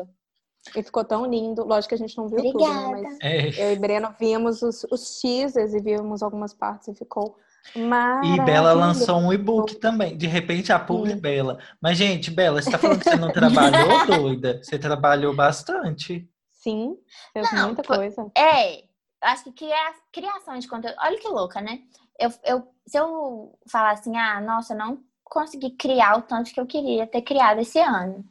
E 0.75 0.81
ficou 0.81 1.03
tão 1.03 1.25
lindo. 1.25 1.63
Lógico 1.65 1.89
que 1.89 1.95
a 1.95 1.97
gente 1.97 2.17
não 2.17 2.27
viu 2.29 2.37
tudo, 2.41 2.59
né? 2.59 2.69
Obrigada. 2.87 3.01
Mas 3.01 3.17
É. 3.21 3.67
eu 3.67 3.73
e 3.73 3.75
Breno 3.77 4.15
vimos 4.19 4.61
os, 4.61 4.83
os 4.89 5.19
teasers 5.19 5.73
e 5.73 5.81
vimos 5.81 6.23
algumas 6.23 6.53
partes 6.53 6.87
e 6.87 6.95
ficou 6.95 7.35
E 7.75 7.79
maravilhoso. 7.79 8.45
Bela 8.45 8.73
lançou 8.73 9.17
um 9.17 9.31
e-book 9.33 9.75
também. 9.75 10.17
De 10.17 10.25
repente, 10.25 10.71
a 10.71 10.79
publi. 10.79 11.15
Bela. 11.15 11.59
Mas, 11.81 11.97
gente, 11.97 12.31
Bela, 12.31 12.61
você 12.61 12.71
tá 12.71 12.79
falando 12.79 12.99
que 12.99 13.09
você 13.09 13.15
não 13.17 13.31
trabalhou, 13.31 14.05
doida? 14.07 14.59
Você 14.63 14.79
trabalhou 14.79 15.35
bastante. 15.35 16.27
Sim, 16.51 16.95
fez 17.33 17.51
Não, 17.51 17.67
muita 17.67 17.83
coisa. 17.83 18.31
É, 18.37 18.85
acho 19.21 19.43
que 19.43 19.51
cria- 19.51 19.93
criação 20.13 20.57
de 20.57 20.67
conteúdo. 20.67 20.95
Olha 21.03 21.19
que 21.19 21.27
louca, 21.27 21.59
né? 21.59 21.79
Eu, 22.19 22.31
eu, 22.43 22.67
se 22.85 22.97
eu 22.97 23.57
falar 23.71 23.91
assim, 23.91 24.15
ah, 24.17 24.39
nossa, 24.41 24.73
eu 24.73 24.77
não 24.77 24.99
consegui 25.23 25.71
criar 25.71 26.17
o 26.17 26.21
tanto 26.21 26.53
que 26.53 26.59
eu 26.59 26.65
queria 26.67 27.07
ter 27.07 27.21
criado 27.21 27.59
esse 27.59 27.79
ano. 27.79 28.23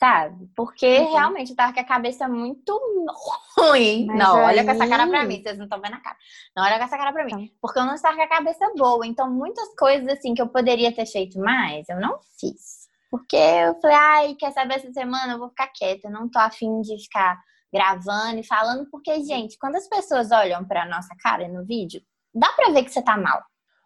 Sabe? 0.00 0.50
Porque 0.56 0.98
Uhum. 0.98 1.12
realmente 1.12 1.50
eu 1.50 1.56
tava 1.56 1.72
com 1.72 1.80
a 1.80 1.84
cabeça 1.84 2.28
muito 2.28 2.78
ruim. 3.56 4.06
Mas 4.06 4.18
não, 4.18 4.42
olha 4.42 4.64
com 4.64 4.70
essa 4.72 4.82
aí- 4.84 4.90
cara 4.90 5.06
pra 5.06 5.24
mim, 5.24 5.40
vocês 5.40 5.56
não 5.56 5.64
estão 5.64 5.80
vendo 5.80 5.94
a 5.94 6.00
cara. 6.00 6.16
Não, 6.56 6.64
olha 6.64 6.78
com 6.78 6.84
essa 6.84 6.98
cara 6.98 7.12
pra 7.12 7.24
mim. 7.24 7.46
Tá. 7.48 7.54
Porque 7.62 7.78
eu 7.78 7.84
não 7.86 7.94
estava 7.94 8.16
com 8.16 8.22
a 8.22 8.28
cabeça 8.28 8.70
boa. 8.76 9.06
Então, 9.06 9.30
muitas 9.30 9.68
coisas 9.76 10.06
assim 10.08 10.34
que 10.34 10.42
eu 10.42 10.48
poderia 10.48 10.92
ter 10.94 11.06
feito 11.06 11.38
mais, 11.38 11.88
eu 11.88 11.98
não 12.00 12.18
fiz. 12.38 12.84
Porque 13.10 13.36
eu 13.36 13.80
falei, 13.80 13.96
ai, 13.96 14.34
quer 14.34 14.50
saber 14.52 14.74
essa 14.74 14.92
semana? 14.92 15.34
Eu 15.34 15.38
vou 15.38 15.48
ficar 15.48 15.68
quieta. 15.68 16.08
Eu 16.08 16.12
não 16.12 16.28
tô 16.28 16.38
afim 16.40 16.80
de 16.80 16.98
ficar 17.04 17.40
gravando 17.72 18.40
e 18.40 18.46
falando, 18.46 18.88
porque, 18.90 19.22
gente, 19.24 19.56
quando 19.58 19.76
as 19.76 19.88
pessoas 19.88 20.30
olham 20.32 20.64
pra 20.64 20.84
nossa 20.86 21.14
cara 21.22 21.48
no 21.48 21.64
vídeo, 21.64 22.02
dá 22.34 22.52
pra 22.52 22.70
ver 22.70 22.84
que 22.84 22.90
você 22.90 23.02
tá 23.02 23.16
mal. 23.16 23.42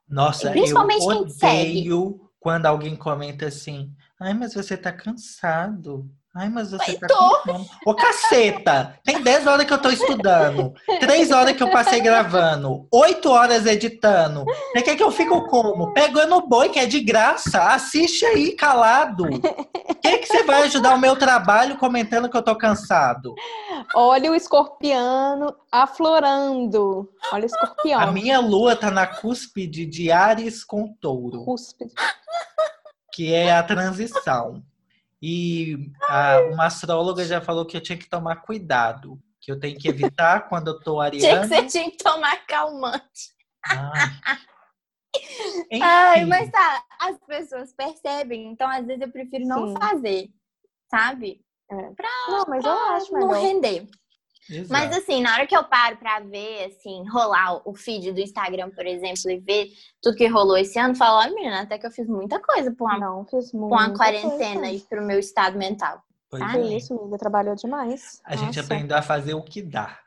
Nossa, 0.09 0.51
Principalmente 0.51 1.05
eu 1.05 1.09
quem 1.19 1.27
te 1.27 1.33
segue. 1.35 1.71
odeio 1.93 2.31
quando 2.41 2.67
alguém 2.67 2.97
comenta 2.97 3.47
assim, 3.47 3.93
ai, 4.19 4.33
mas 4.33 4.55
você 4.55 4.77
tá 4.77 4.93
cansado. 4.93 6.09
Ai, 6.37 6.49
mas 6.51 6.71
você 6.71 6.93
Mas 6.93 6.99
tá 7.01 7.07
tô. 7.09 7.38
com 7.41 7.53
fome. 7.53 7.71
Ô, 7.87 7.95
caceta! 7.95 8.97
Tem 9.03 9.21
10 9.21 9.47
horas 9.47 9.67
que 9.67 9.73
eu 9.73 9.79
tô 9.81 9.88
estudando. 9.88 10.73
3 11.01 11.33
horas 11.33 11.57
que 11.57 11.62
eu 11.62 11.71
passei 11.71 12.01
gravando. 12.01 12.87
8 12.93 13.29
horas 13.31 13.67
editando. 13.67 14.45
Você 14.45 14.83
quer 14.83 14.95
que 14.97 15.03
eu 15.03 15.11
fique 15.11 15.31
como? 15.49 15.93
Pegando 15.95 16.37
o 16.37 16.47
boi, 16.47 16.69
que 16.69 16.79
é 16.79 16.87
de 16.87 17.01
graça. 17.01 17.73
Assiste 17.73 18.25
aí, 18.27 18.53
calado. 18.53 19.25
Quem 20.03 20.21
que 20.21 20.27
você 20.27 20.45
vai 20.45 20.62
ajudar 20.64 20.95
o 20.95 20.99
meu 21.01 21.17
trabalho 21.17 21.77
comentando 21.79 22.29
que 22.29 22.37
eu 22.37 22.43
tô 22.43 22.55
cansado? 22.55 23.35
Olha 23.95 24.31
o 24.31 24.35
escorpiano 24.35 25.57
aflorando. 25.73 27.11
Olha 27.33 27.45
o 27.45 27.47
escorpião. 27.47 28.01
A 28.01 28.12
minha 28.12 28.38
lua 28.38 28.77
tá 28.77 28.91
na 28.91 29.07
cúspide 29.07 29.87
de 29.87 30.12
Ares 30.12 30.62
com 30.62 30.93
touro. 31.01 31.45
Cúspide. 31.45 31.93
que 33.12 33.35
é 33.35 33.51
a 33.57 33.62
transição. 33.62 34.62
E 35.20 35.90
a- 36.09 36.40
uma 36.52 36.66
astróloga 36.66 37.24
já 37.24 37.40
falou 37.40 37.66
que 37.66 37.76
eu 37.76 37.81
tinha 37.81 37.98
que 37.98 38.09
tomar 38.09 38.37
cuidado, 38.37 39.18
que 39.40 39.50
eu 39.50 39.59
tenho 39.59 39.78
que 39.78 39.88
evitar 39.88 40.48
quando 40.48 40.68
eu 40.68 40.81
tô 40.81 41.00
Tinha 41.11 41.11
que 41.11 41.26
ariana. 41.26 41.48
você 41.48 41.66
tinha 41.66 41.90
que 41.90 41.96
tomar 41.98 42.46
calmante. 42.46 43.35
Ai. 43.66 44.09
Ai, 45.83 46.24
mas 46.26 46.50
tá, 46.50 46.85
as 47.00 47.18
pessoas 47.26 47.72
percebem, 47.72 48.50
então 48.52 48.68
às 48.68 48.87
vezes 48.87 49.02
eu 49.02 49.11
prefiro 49.11 49.44
não 49.46 49.68
Sim. 49.68 49.74
fazer, 49.81 50.28
sabe? 50.90 51.44
Não, 51.70 52.44
mas 52.48 52.64
eu 52.64 52.72
acho 52.72 53.12
não 53.12 53.28
melhor. 53.28 53.42
render. 53.42 53.88
Exato. 54.51 54.71
Mas 54.71 54.97
assim, 54.97 55.23
na 55.23 55.35
hora 55.35 55.47
que 55.47 55.57
eu 55.57 55.65
paro 55.65 55.97
pra 55.97 56.21
ver, 56.21 56.65
assim, 56.67 57.03
rolar 57.09 57.61
o 57.69 57.75
feed 57.75 58.13
do 58.13 58.21
Instagram, 58.21 58.71
por 58.71 58.87
exemplo, 58.87 59.31
e 59.31 59.39
ver 59.39 59.69
tudo 60.03 60.17
que 60.17 60.27
rolou 60.27 60.57
esse 60.57 60.79
ano, 60.79 60.95
falo, 60.95 61.19
olha, 61.19 61.35
menina, 61.35 61.61
até 61.63 61.79
que 61.79 61.87
eu 61.87 61.91
fiz 61.91 62.07
muita 62.09 62.41
coisa 62.41 62.73
pra 62.73 62.87
uma, 62.87 62.99
Não, 62.99 63.25
fiz 63.27 63.53
muito. 63.53 63.73
uma 63.73 63.91
quarentena 63.97 64.71
e 64.71 64.81
pro 64.81 65.05
meu 65.05 65.19
estado 65.19 65.57
mental. 65.59 66.03
Pois 66.31 66.43
Ah, 66.43 66.59
é. 66.59 66.77
isso, 66.77 66.95
amiga, 66.99 67.17
trabalhou 67.19 67.55
demais. 67.55 68.21
A 68.25 68.37
gente 68.37 68.57
Nossa. 68.57 68.61
aprendeu 68.61 68.97
a 68.97 69.03
fazer 69.03 69.35
o 69.35 69.43
que 69.43 69.63
dá. 69.63 69.99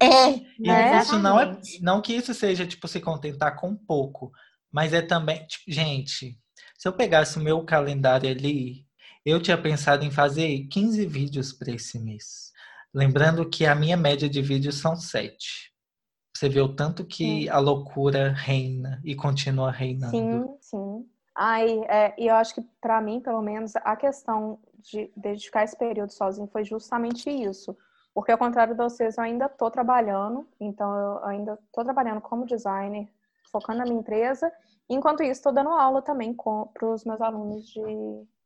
É, 0.00 0.30
E 0.58 0.68
Né? 0.68 0.98
isso 1.00 1.18
não 1.18 1.40
é, 1.40 1.58
não 1.80 2.02
que 2.02 2.12
isso 2.14 2.34
seja 2.34 2.66
tipo 2.66 2.86
se 2.86 3.00
contentar 3.00 3.56
com 3.58 3.74
pouco, 3.74 4.30
mas 4.70 4.92
é 4.92 5.00
também, 5.02 5.46
tipo, 5.46 5.64
gente, 5.70 6.38
se 6.78 6.86
eu 6.88 6.92
pegasse 6.92 7.38
o 7.38 7.42
meu 7.42 7.64
calendário 7.64 8.30
ali, 8.30 8.84
eu 9.24 9.40
tinha 9.40 9.56
pensado 9.56 10.04
em 10.04 10.10
fazer 10.10 10.66
15 10.70 11.06
vídeos 11.06 11.52
para 11.52 11.72
esse 11.72 11.98
mês. 11.98 12.51
Lembrando 12.94 13.48
que 13.48 13.64
a 13.64 13.74
minha 13.74 13.96
média 13.96 14.28
de 14.28 14.42
vídeos 14.42 14.80
são 14.80 14.94
7. 14.96 15.72
Você 16.36 16.48
vê 16.48 16.60
o 16.60 16.74
tanto 16.74 17.04
que 17.04 17.48
a 17.48 17.58
loucura 17.58 18.32
reina 18.32 19.00
e 19.04 19.14
continua 19.14 19.70
reinando. 19.70 20.10
Sim, 20.10 20.56
sim. 20.60 21.06
Ai, 21.34 21.80
é, 21.88 22.14
e 22.18 22.26
eu 22.26 22.34
acho 22.34 22.54
que 22.54 22.62
pra 22.80 23.00
mim, 23.00 23.20
pelo 23.20 23.40
menos, 23.40 23.74
a 23.76 23.96
questão 23.96 24.58
de 24.78 25.10
dedicar 25.16 25.64
esse 25.64 25.76
período 25.76 26.12
sozinho 26.12 26.46
foi 26.48 26.64
justamente 26.64 27.30
isso. 27.30 27.76
Porque 28.14 28.30
ao 28.30 28.38
contrário 28.38 28.74
de 28.74 28.82
vocês, 28.82 29.16
eu 29.16 29.24
ainda 29.24 29.48
tô 29.48 29.70
trabalhando, 29.70 30.46
então 30.60 30.94
eu 30.94 31.24
ainda 31.24 31.58
tô 31.72 31.82
trabalhando 31.82 32.20
como 32.20 32.44
designer, 32.44 33.08
focando 33.50 33.78
na 33.78 33.84
minha 33.84 34.00
empresa. 34.00 34.52
Enquanto 34.88 35.22
isso, 35.22 35.32
estou 35.32 35.52
dando 35.52 35.70
aula 35.70 36.02
também 36.02 36.34
para 36.34 36.88
os 36.88 37.04
meus 37.04 37.20
alunos 37.20 37.66
de, 37.66 37.82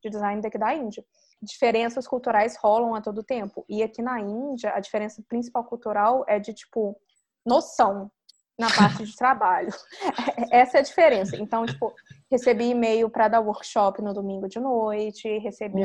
de 0.02 0.10
design 0.10 0.40
daqui 0.40 0.58
da 0.58 0.74
Índia. 0.74 1.04
Diferenças 1.42 2.06
culturais 2.06 2.56
rolam 2.56 2.94
a 2.94 3.00
todo 3.00 3.22
tempo. 3.22 3.64
E 3.68 3.82
aqui 3.82 4.02
na 4.02 4.20
Índia, 4.20 4.72
a 4.74 4.80
diferença 4.80 5.22
principal 5.28 5.64
cultural 5.64 6.24
é 6.28 6.38
de, 6.38 6.54
tipo, 6.54 6.96
noção 7.44 8.10
na 8.58 8.68
parte 8.68 9.04
de 9.04 9.14
trabalho. 9.14 9.68
Essa 10.50 10.78
é 10.78 10.80
a 10.80 10.84
diferença. 10.84 11.36
Então, 11.36 11.66
tipo, 11.66 11.92
recebi 12.30 12.70
e-mail 12.70 13.10
para 13.10 13.28
dar 13.28 13.40
workshop 13.40 14.00
no 14.02 14.14
domingo 14.14 14.48
de 14.48 14.58
noite, 14.58 15.38
recebi 15.38 15.80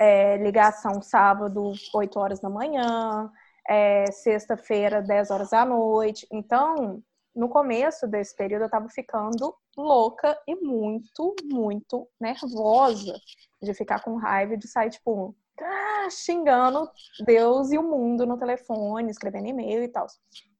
é, 0.00 0.36
ligação 0.36 1.02
sábado, 1.02 1.72
8 1.94 2.18
horas 2.18 2.40
da 2.40 2.48
manhã, 2.48 3.30
é, 3.68 4.10
sexta-feira, 4.12 5.02
10 5.02 5.30
horas 5.30 5.50
da 5.50 5.64
noite. 5.64 6.26
Então, 6.32 7.02
no 7.38 7.48
começo 7.48 8.08
desse 8.08 8.34
período, 8.34 8.62
eu 8.62 8.70
tava 8.70 8.88
ficando 8.88 9.54
louca 9.76 10.36
e 10.44 10.56
muito, 10.56 11.36
muito 11.44 12.08
nervosa 12.20 13.14
de 13.62 13.72
ficar 13.72 14.02
com 14.02 14.16
raiva 14.16 14.56
de 14.56 14.66
sair, 14.66 14.90
tipo, 14.90 15.36
ah, 15.60 16.08
xingando 16.10 16.90
Deus 17.24 17.70
e 17.70 17.78
o 17.78 17.82
mundo 17.82 18.26
no 18.26 18.36
telefone, 18.36 19.10
escrevendo 19.10 19.46
e-mail 19.46 19.84
e 19.84 19.88
tal. 19.88 20.08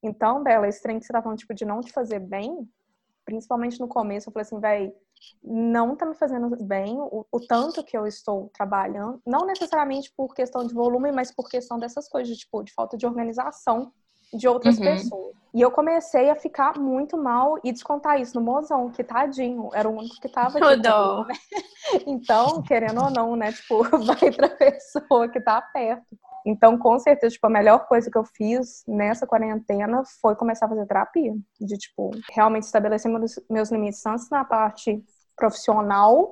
Então, 0.01 0.41
Bela, 0.45 0.69
esse 0.69 0.81
trem 0.81 1.01
que 1.01 1.05
você 1.05 1.13
tá 1.13 1.21
falando, 1.21 1.39
tipo, 1.39 1.53
de 1.53 1.65
não 1.65 1.81
te 1.81 1.93
fazer 1.93 2.21
bem, 2.21 2.69
principalmente 3.25 3.81
no 3.81 3.89
começo, 3.89 4.29
eu 4.29 4.33
falei 4.33 4.47
assim, 4.47 4.61
véi, 4.61 4.95
não 5.43 5.97
tá 5.97 6.07
me 6.07 6.15
fazendo 6.15 6.49
bem 6.65 6.97
o, 6.97 7.27
o 7.33 7.41
tanto 7.41 7.83
que 7.83 7.99
eu 7.99 8.07
estou 8.07 8.51
trabalhando, 8.55 9.21
não 9.27 9.45
necessariamente 9.45 10.13
por 10.17 10.33
questão 10.33 10.65
de 10.65 10.73
volume, 10.73 11.11
mas 11.11 11.35
por 11.35 11.49
questão 11.49 11.77
dessas 11.77 12.09
coisas, 12.09 12.37
tipo, 12.37 12.63
de 12.63 12.73
falta 12.73 12.97
de 12.97 13.05
organização 13.05 13.93
de 14.33 14.47
outras 14.49 14.79
Uhum. 14.79 14.85
pessoas. 14.85 15.37
E 15.55 15.61
eu 15.63 15.71
comecei 15.71 16.29
a 16.29 16.37
ficar 16.37 16.79
muito 16.79 17.17
mal 17.17 17.59
e 17.65 17.73
descontar 17.73 18.21
isso 18.21 18.39
no 18.39 18.45
mozão, 18.45 18.91
que 18.91 19.03
tadinho, 19.03 19.71
era 19.73 19.89
o 19.89 19.97
único 19.97 20.21
que 20.21 20.29
tava 20.29 20.59
aqui 20.59 20.77
Tudo. 20.83 20.93
comigo, 20.93 21.25
né? 21.29 21.35
Então, 22.07 22.63
querendo 22.63 23.03
ou 23.03 23.11
não, 23.11 23.35
né, 23.35 23.51
tipo, 23.53 23.83
vai 24.05 24.31
pra 24.31 24.49
pessoa 24.51 25.29
que 25.29 25.41
tá 25.41 25.61
perto. 25.63 26.05
Então, 26.47 26.79
com 26.79 26.99
certeza, 26.99 27.33
tipo, 27.33 27.47
a 27.47 27.51
melhor 27.51 27.87
coisa 27.87 28.11
que 28.11 28.17
eu 28.17 28.25
fiz 28.25 28.83
nessa 28.87 29.27
quarentena 29.27 30.03
foi 30.21 30.35
começar 30.37 30.67
a 30.67 30.69
fazer 30.69 30.87
terapia. 30.87 31.35
De, 31.61 31.77
tipo, 31.79 32.11
realmente 32.33 32.65
estabelecer 32.65 33.11
meus, 33.11 33.41
meus 33.51 33.71
limites, 33.71 34.03
tanto 34.03 34.25
na 34.31 34.45
parte 34.45 35.03
profissional, 35.37 36.31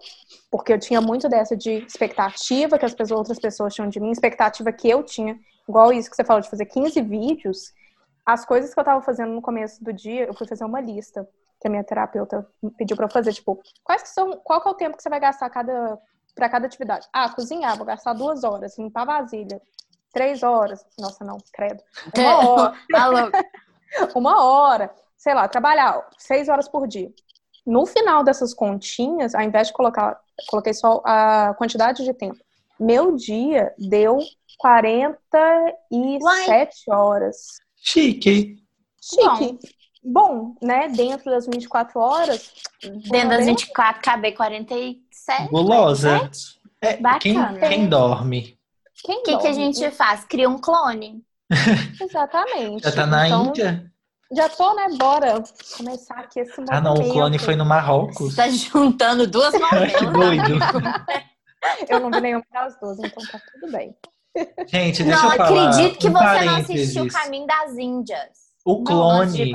porque 0.51 0.73
eu 0.73 0.79
tinha 0.79 1.01
muito 1.01 1.29
dessa 1.29 1.57
de 1.57 1.85
expectativa 1.87 2.79
que 2.79 2.85
as 2.85 2.95
pessoas, 2.95 3.19
outras 3.19 3.39
pessoas 3.39 3.75
tinham 3.75 3.89
de 3.89 3.99
mim, 4.01 4.11
expectativa 4.11 4.71
que 4.73 4.89
eu 4.89 5.03
tinha, 5.03 5.39
igual 5.69 5.93
isso 5.93 6.11
que 6.11 6.17
você 6.17 6.25
falou, 6.25 6.41
de 6.43 6.51
fazer 6.51 6.67
15 6.67 7.01
vídeos. 7.03 7.73
As 8.27 8.45
coisas 8.45 8.75
que 8.75 8.81
eu 8.81 8.85
tava 8.85 9.01
fazendo 9.03 9.33
no 9.33 9.41
começo 9.41 9.83
do 9.85 9.93
dia, 9.93 10.27
eu 10.27 10.35
fui 10.35 10.49
fazer 10.49 10.65
uma 10.65 10.81
lista 10.81 11.29
que 11.61 11.69
a 11.69 11.71
minha 11.71 11.85
terapeuta 11.85 12.45
pediu 12.77 12.97
pra 12.97 13.07
eu 13.07 13.11
fazer, 13.11 13.33
tipo, 13.33 13.62
quais 13.85 14.03
que 14.03 14.09
são, 14.09 14.33
qual 14.39 14.61
que 14.61 14.69
é 14.69 14.73
o 14.73 14.75
tempo 14.75 14.97
que 14.97 15.03
você 15.03 15.09
vai 15.09 15.21
gastar 15.21 15.49
cada, 15.49 15.97
pra 16.35 16.49
cada 16.49 16.67
atividade? 16.67 17.07
Ah, 17.12 17.31
cozinhar, 17.31 17.77
vou 17.77 17.87
gastar 17.87 18.15
duas 18.15 18.43
horas, 18.43 18.77
limpar 18.77 19.07
vasilha, 19.07 19.62
três 20.12 20.43
horas, 20.43 20.85
nossa, 20.99 21.25
não, 21.25 21.39
credo, 21.53 21.81
uma 22.19 22.75
hora, 23.09 23.31
uma 24.15 24.45
hora, 24.45 24.93
sei 25.17 25.33
lá, 25.33 25.49
trabalhar 25.49 26.07
seis 26.19 26.49
horas 26.49 26.69
por 26.69 26.89
dia. 26.89 27.11
No 27.65 27.87
final 27.87 28.23
dessas 28.23 28.53
continhas, 28.53 29.35
ao 29.35 29.41
invés 29.43 29.69
de 29.69 29.73
colocar, 29.73 30.21
coloquei 30.49 30.75
só 30.75 31.01
a 31.05 31.55
quantidade 31.55 32.05
de 32.05 32.12
tempo. 32.12 32.45
Meu 32.79 33.17
dia 33.17 33.75
deu 33.79 34.19
47 34.59 36.91
horas. 36.91 37.65
Chique. 37.87 38.57
Chique. 39.01 39.59
Bom. 40.03 40.55
né? 40.62 40.88
Dentro 40.88 41.31
das 41.31 41.46
24 41.46 41.99
horas. 42.01 42.53
Dentro 42.83 43.29
das 43.31 43.38
bem- 43.38 43.55
24, 43.55 44.03
cabe 44.03 44.33
47. 44.33 45.49
Gulosa. 45.51 46.31
É, 46.81 46.94
quem, 47.18 47.35
Bacana. 47.35 47.68
quem 47.68 47.88
dorme? 47.88 48.57
Quem 49.05 49.18
O 49.18 49.22
que, 49.22 49.37
que 49.38 49.46
a 49.49 49.51
dorme? 49.51 49.72
gente 49.72 49.90
faz? 49.92 50.25
Cria 50.25 50.49
um 50.49 50.59
clone. 50.59 51.22
Exatamente. 52.01 52.83
Já 52.85 52.92
tá 52.92 53.07
na 53.07 53.27
Então, 53.27 53.46
Índia? 53.46 53.92
Já 54.33 54.49
tô, 54.49 54.75
né? 54.75 54.87
Bora 54.99 55.42
começar 55.77 56.14
aqui 56.16 56.40
esse 56.40 56.61
Ah, 56.70 56.81
não, 56.81 56.94
o 56.94 57.12
clone 57.12 57.38
foi 57.38 57.55
no 57.55 57.64
Marrocos. 57.64 58.35
Você 58.35 58.37
tá 58.37 58.49
juntando 58.49 59.27
duas 59.27 59.53
que 59.55 59.59
novelas. 59.61 60.12
doido. 60.12 60.59
Eu 61.88 62.01
não 62.01 62.11
vi 62.11 62.20
nenhuma 62.20 62.44
das 62.53 62.79
duas, 62.81 62.99
então 62.99 63.25
tá 63.31 63.40
tudo 63.53 63.72
bem. 63.72 63.94
Gente, 64.66 65.03
deixa 65.03 65.22
Não 65.22 65.31
eu 65.33 65.37
falar. 65.37 65.68
acredito 65.70 65.99
que 65.99 66.09
um 66.09 66.12
você 66.12 66.44
não 66.44 66.57
assistiu 66.57 67.05
o 67.05 67.09
Caminho 67.09 67.46
das 67.46 67.77
Índias. 67.77 68.29
O 68.64 68.75
Não, 68.79 68.85
clone. 68.85 69.53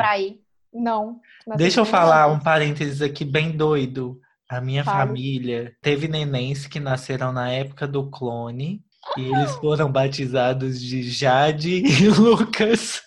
Não. 0.73 1.19
não 1.45 1.57
Deixa 1.57 1.81
eu 1.81 1.85
falar 1.85 2.27
um 2.27 2.39
parênteses 2.39 3.01
aqui 3.01 3.25
bem 3.25 3.51
doido. 3.51 4.19
A 4.49 4.59
minha 4.59 4.83
Fale. 4.83 4.97
família 5.07 5.73
teve 5.81 6.07
nenéns 6.07 6.65
que 6.67 6.79
nasceram 6.79 7.31
na 7.31 7.49
época 7.49 7.87
do 7.87 8.09
clone 8.09 8.81
e 9.17 9.21
eles 9.33 9.51
foram 9.55 9.89
batizados 9.91 10.79
de 10.79 11.03
Jade 11.09 11.81
e 12.03 12.07
Lucas. 12.09 13.01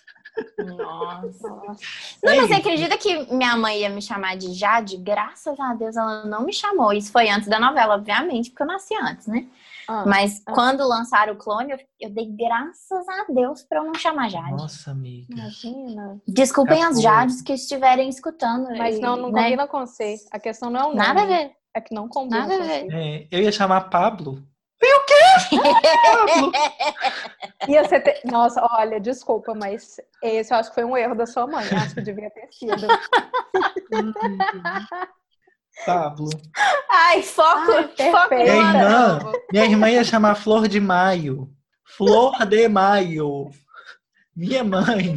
Nossa. 0.57 1.47
Nossa. 1.47 1.77
Não, 2.23 2.31
É 2.33 2.35
mas 2.37 2.47
você 2.47 2.53
acredita 2.55 2.97
que 2.97 3.33
minha 3.33 3.55
mãe 3.55 3.79
ia 3.81 3.89
me 3.89 4.01
chamar 4.01 4.35
de 4.35 4.53
Jade? 4.53 4.97
Graças 4.97 5.57
a 5.59 5.73
Deus 5.75 5.95
ela 5.95 6.25
não 6.25 6.43
me 6.45 6.51
chamou. 6.51 6.91
Isso 6.93 7.11
foi 7.11 7.29
antes 7.29 7.47
da 7.47 7.59
novela, 7.59 7.95
obviamente, 7.95 8.49
porque 8.49 8.63
eu 8.63 8.67
nasci 8.67 8.93
antes, 9.01 9.27
né? 9.27 9.45
Ah, 9.87 10.05
Mas 10.05 10.41
ah. 10.45 10.53
quando 10.53 10.87
lançaram 10.87 11.33
o 11.33 11.37
clone, 11.37 11.71
eu, 11.71 11.79
eu 11.99 12.09
dei 12.09 12.27
graças 12.31 13.07
a 13.07 13.25
Deus 13.29 13.63
pra 13.63 13.79
eu 13.79 13.85
não 13.85 13.93
chamar 13.93 14.29
Jade. 14.29 14.51
Nossa, 14.51 14.91
amiga. 14.91 15.33
Imagina. 15.33 16.21
Desculpem 16.27 16.83
as. 16.83 17.01
Jades 17.01 17.41
que 17.41 17.53
estiverem 17.53 18.09
escutando. 18.09 18.69
Mas 18.77 18.97
e, 18.97 18.99
não, 18.99 19.15
não 19.15 19.31
né? 19.31 19.43
combina 19.43 19.67
com 19.67 19.85
você. 19.85 20.15
A 20.31 20.39
questão 20.39 20.69
não 20.69 20.79
é 20.79 20.83
o 20.83 20.87
nome. 20.87 20.97
Nada 20.97 21.21
a 21.21 21.25
ver. 21.25 21.51
É 21.75 21.81
que 21.81 21.93
não 21.93 22.07
combina 22.07 22.41
Nada 22.41 22.55
a 22.55 22.57
com 22.57 22.63
ver. 22.63 22.85
você. 22.85 22.95
É, 22.95 23.27
eu 23.31 23.41
ia 23.41 23.51
chamar 23.51 23.89
Pablo. 23.89 24.41
Ia 27.67 27.87
ser 27.87 28.01
ter... 28.01 28.21
Nossa, 28.25 28.61
olha, 28.71 28.99
desculpa, 28.99 29.53
mas 29.55 29.99
esse 30.21 30.53
eu 30.53 30.57
acho 30.57 30.69
que 30.69 30.75
foi 30.75 30.83
um 30.83 30.95
erro 30.95 31.15
da 31.15 31.25
sua 31.25 31.47
mãe. 31.47 31.65
Acho 31.65 31.95
que 31.95 32.01
devia 32.01 32.29
ter 32.29 32.47
sido. 32.51 32.87
Pablo. 35.85 36.29
Ai, 36.89 37.21
foco, 37.23 37.71
Ai, 37.71 38.11
foco. 38.11 38.35
Minha 38.35 38.55
irmã, 38.55 39.19
minha 39.51 39.65
irmã 39.65 39.89
ia 39.89 40.03
chamar 40.03 40.35
Flor 40.35 40.67
de 40.67 40.79
Maio. 40.79 41.49
Flor 41.83 42.45
de 42.45 42.67
Maio. 42.67 43.49
Minha 44.35 44.63
mãe. 44.63 45.15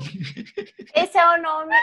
Esse 0.95 1.19
é 1.19 1.27
o 1.39 1.43
nome. 1.43 1.75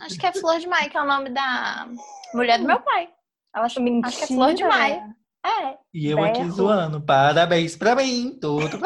Acho 0.00 0.18
que 0.18 0.26
é 0.26 0.32
Flor 0.32 0.58
de 0.58 0.66
Maio, 0.68 0.90
que 0.90 0.96
é 0.96 1.02
o 1.02 1.06
nome 1.06 1.30
da 1.30 1.88
mulher 2.34 2.58
do 2.58 2.66
meu 2.66 2.80
pai. 2.80 3.08
Ela 3.54 3.68
chama, 3.68 3.88
acho 4.04 4.18
que 4.18 4.24
é 4.24 4.26
Flor 4.26 4.52
de 4.54 4.64
Maio. 4.64 5.02
É. 5.44 5.76
E 5.94 6.10
eu 6.10 6.22
aqui 6.24 6.40
Berro. 6.40 6.50
zoando. 6.50 7.00
Parabéns 7.00 7.76
pra 7.76 7.94
mim, 7.94 8.36
tudo. 8.40 8.78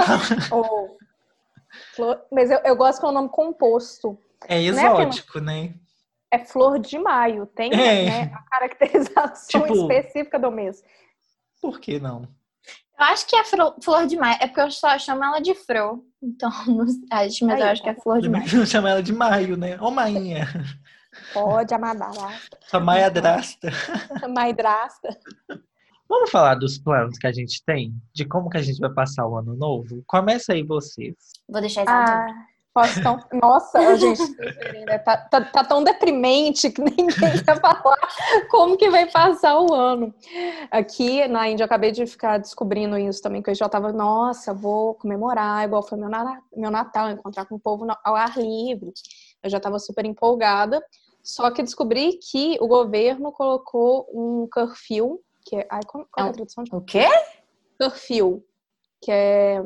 Ou- 0.51 0.97
flor- 1.97 2.21
Mas 2.31 2.51
eu, 2.51 2.59
eu 2.65 2.77
gosto 2.77 3.01
que 3.01 3.07
é 3.07 3.09
um 3.09 3.13
nome 3.13 3.29
composto. 3.31 4.19
É 4.47 4.61
exótico, 4.63 5.41
né? 5.41 5.75
É 6.33 6.39
flor 6.39 6.79
de 6.79 6.99
maio. 6.99 7.47
Tem 7.47 7.73
É. 7.73 8.05
né, 8.27 8.33
a 8.35 8.43
caracterização 8.51 9.61
Tipo- 9.67 9.75
específica 9.75 10.39
do 10.39 10.51
mês. 10.51 10.83
Por 11.61 11.81
que 11.81 11.99
não? 12.01 12.23
Eu 12.99 13.05
acho 13.07 13.27
que 13.27 13.35
é 13.35 13.43
Flor 13.45 14.07
de 14.07 14.15
Maio. 14.17 14.37
É 14.43 14.47
porque 14.47 14.61
eu 14.61 14.71
só 14.71 14.99
chamo 14.99 15.25
ela 15.25 15.41
de 15.41 15.55
Fro. 15.55 16.05
Então, 16.23 16.51
não 16.69 16.85
acho, 17.11 17.47
mas 17.47 17.59
eu 17.59 17.65
Aí, 17.67 17.71
acho 17.73 17.83
que 17.83 17.89
é 17.89 17.95
tá 17.95 18.03
Flor 18.03 18.21
de 18.21 18.29
Maio. 18.29 18.57
não 18.59 18.67
chama 18.67 18.91
ela 18.91 19.03
de 19.03 19.13
Maio, 19.13 19.57
né? 19.57 19.81
Ô, 19.81 19.91
Mainha. 19.91 20.47
Pode, 21.33 21.73
amadara. 21.75 22.13
Sua 22.67 22.79
Maia 22.81 23.11
drasta. 23.11 23.71
Maidrasta. 24.29 25.19
Vamos 26.09 26.31
falar 26.31 26.57
dos 26.57 26.77
planos 26.79 27.17
que 27.19 27.27
a 27.27 27.33
gente 27.33 27.63
tem? 27.65 27.95
De 28.13 28.25
como 28.25 28.51
que 28.51 28.59
a 28.59 28.63
gente 28.63 28.79
vai 28.81 28.93
passar 28.93 29.27
o 29.27 29.37
ano 29.37 29.57
novo? 29.57 30.03
Começa 30.07 30.53
aí 30.53 30.63
vocês. 30.63 31.15
Vou 31.49 31.61
deixar 31.61 31.83
isso 31.83 31.91
ah. 31.91 32.27
Posso 32.73 33.03
tão... 33.03 33.19
Nossa, 33.41 33.97
gente, 33.97 34.23
tá, 35.05 35.17
tá, 35.17 35.41
tá 35.45 35.65
tão 35.65 35.83
deprimente 35.83 36.71
que 36.71 36.81
ninguém 36.83 37.09
quer 37.45 37.61
falar 37.61 37.99
como 38.51 38.77
que 38.77 38.89
vai 38.91 39.11
passar 39.11 39.59
o 39.61 39.75
ano. 39.75 40.15
Aqui 40.71 41.27
na 41.27 41.49
Índia, 41.49 41.65
eu 41.65 41.67
acabei 41.67 41.91
de 41.91 42.07
ficar 42.07 42.39
descobrindo 42.39 42.97
isso 42.97 43.21
também, 43.21 43.43
que 43.43 43.51
eu 43.51 43.55
já 43.55 43.69
tava, 43.69 43.93
nossa, 43.93 44.55
vou 44.55 44.95
comemorar, 44.95 45.65
igual 45.65 45.83
foi 45.83 45.99
meu, 45.99 46.09
meu 46.57 46.71
Natal, 46.71 47.11
encontrar 47.11 47.45
com 47.47 47.57
o 47.57 47.61
povo 47.61 47.87
ao 48.05 48.15
ar 48.15 48.37
livre. 48.39 48.93
Eu 49.43 49.51
já 49.51 49.59
tava 49.59 49.79
super 49.79 50.05
empolgada. 50.05 50.81
Só 51.23 51.51
que 51.51 51.63
descobri 51.63 52.19
que 52.19 52.57
o 52.61 52.67
governo 52.67 53.31
colocou 53.31 54.07
um 54.13 54.49
curfew, 54.51 55.21
que 55.45 55.57
é. 55.57 55.67
Ai, 55.71 55.81
qual, 55.87 56.07
qual 56.11 56.27
é 56.27 56.29
É 56.29 56.31
a 56.31 56.31
um- 56.31 56.35
tradução 56.35 56.65
de 56.65 56.75
O 56.75 56.81
quê? 56.81 57.07
curfew? 57.79 58.43
Que 59.03 59.11
é 59.13 59.63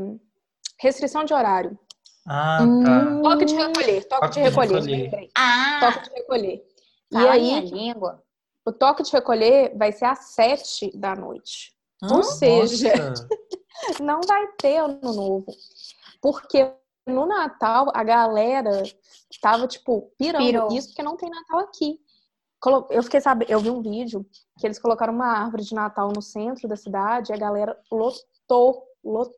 restrição 0.81 1.25
de 1.25 1.33
horário. 1.33 1.79
Ah, 2.27 2.63
Hum. 2.63 2.83
tá. 2.83 3.31
Toque 3.31 3.45
de 3.45 3.55
recolher, 3.55 4.05
toque, 4.09 4.21
Toque 4.21 4.35
de 4.35 4.35
de 4.35 4.41
recolher. 4.49 4.75
recolher. 4.75 5.03
lembrei. 5.05 5.31
Ah, 5.37 5.79
Toque 5.81 6.09
de 6.09 6.15
recolher. 6.15 6.65
E 7.13 7.17
aí, 7.17 7.61
língua. 7.61 8.23
o 8.65 8.73
toque 8.73 9.03
de 9.03 9.13
recolher 9.13 9.77
vai 9.77 9.93
ser 9.93 10.07
às 10.07 10.31
sete 10.31 10.91
da 10.97 11.15
noite. 11.15 11.75
Ou 12.03 12.09
Nossa. 12.09 12.33
seja, 12.39 12.93
não 14.03 14.21
vai 14.27 14.47
ter 14.59 14.79
ano 14.79 14.99
novo. 15.03 15.47
Porque 16.21 16.73
no 17.07 17.27
Natal 17.27 17.91
a 17.95 18.03
galera 18.03 18.83
tava, 19.41 19.67
tipo, 19.69 20.11
pirando 20.19 20.45
Pirou. 20.45 20.73
isso 20.73 20.89
porque 20.89 21.03
não 21.03 21.17
tem 21.17 21.29
Natal 21.31 21.61
aqui. 21.61 22.01
Eu 22.89 23.03
fiquei 23.03 23.21
sabendo, 23.21 23.51
eu 23.51 23.61
vi 23.61 23.69
um 23.69 23.83
vídeo 23.83 24.25
que 24.59 24.67
eles 24.67 24.79
colocaram 24.79 25.13
uma 25.13 25.27
árvore 25.39 25.63
de 25.65 25.75
Natal 25.75 26.11
no 26.15 26.23
centro 26.23 26.67
da 26.67 26.77
cidade 26.77 27.31
e 27.31 27.35
a 27.35 27.39
galera 27.39 27.79
lotou, 27.93 28.83
lotou, 29.05 29.35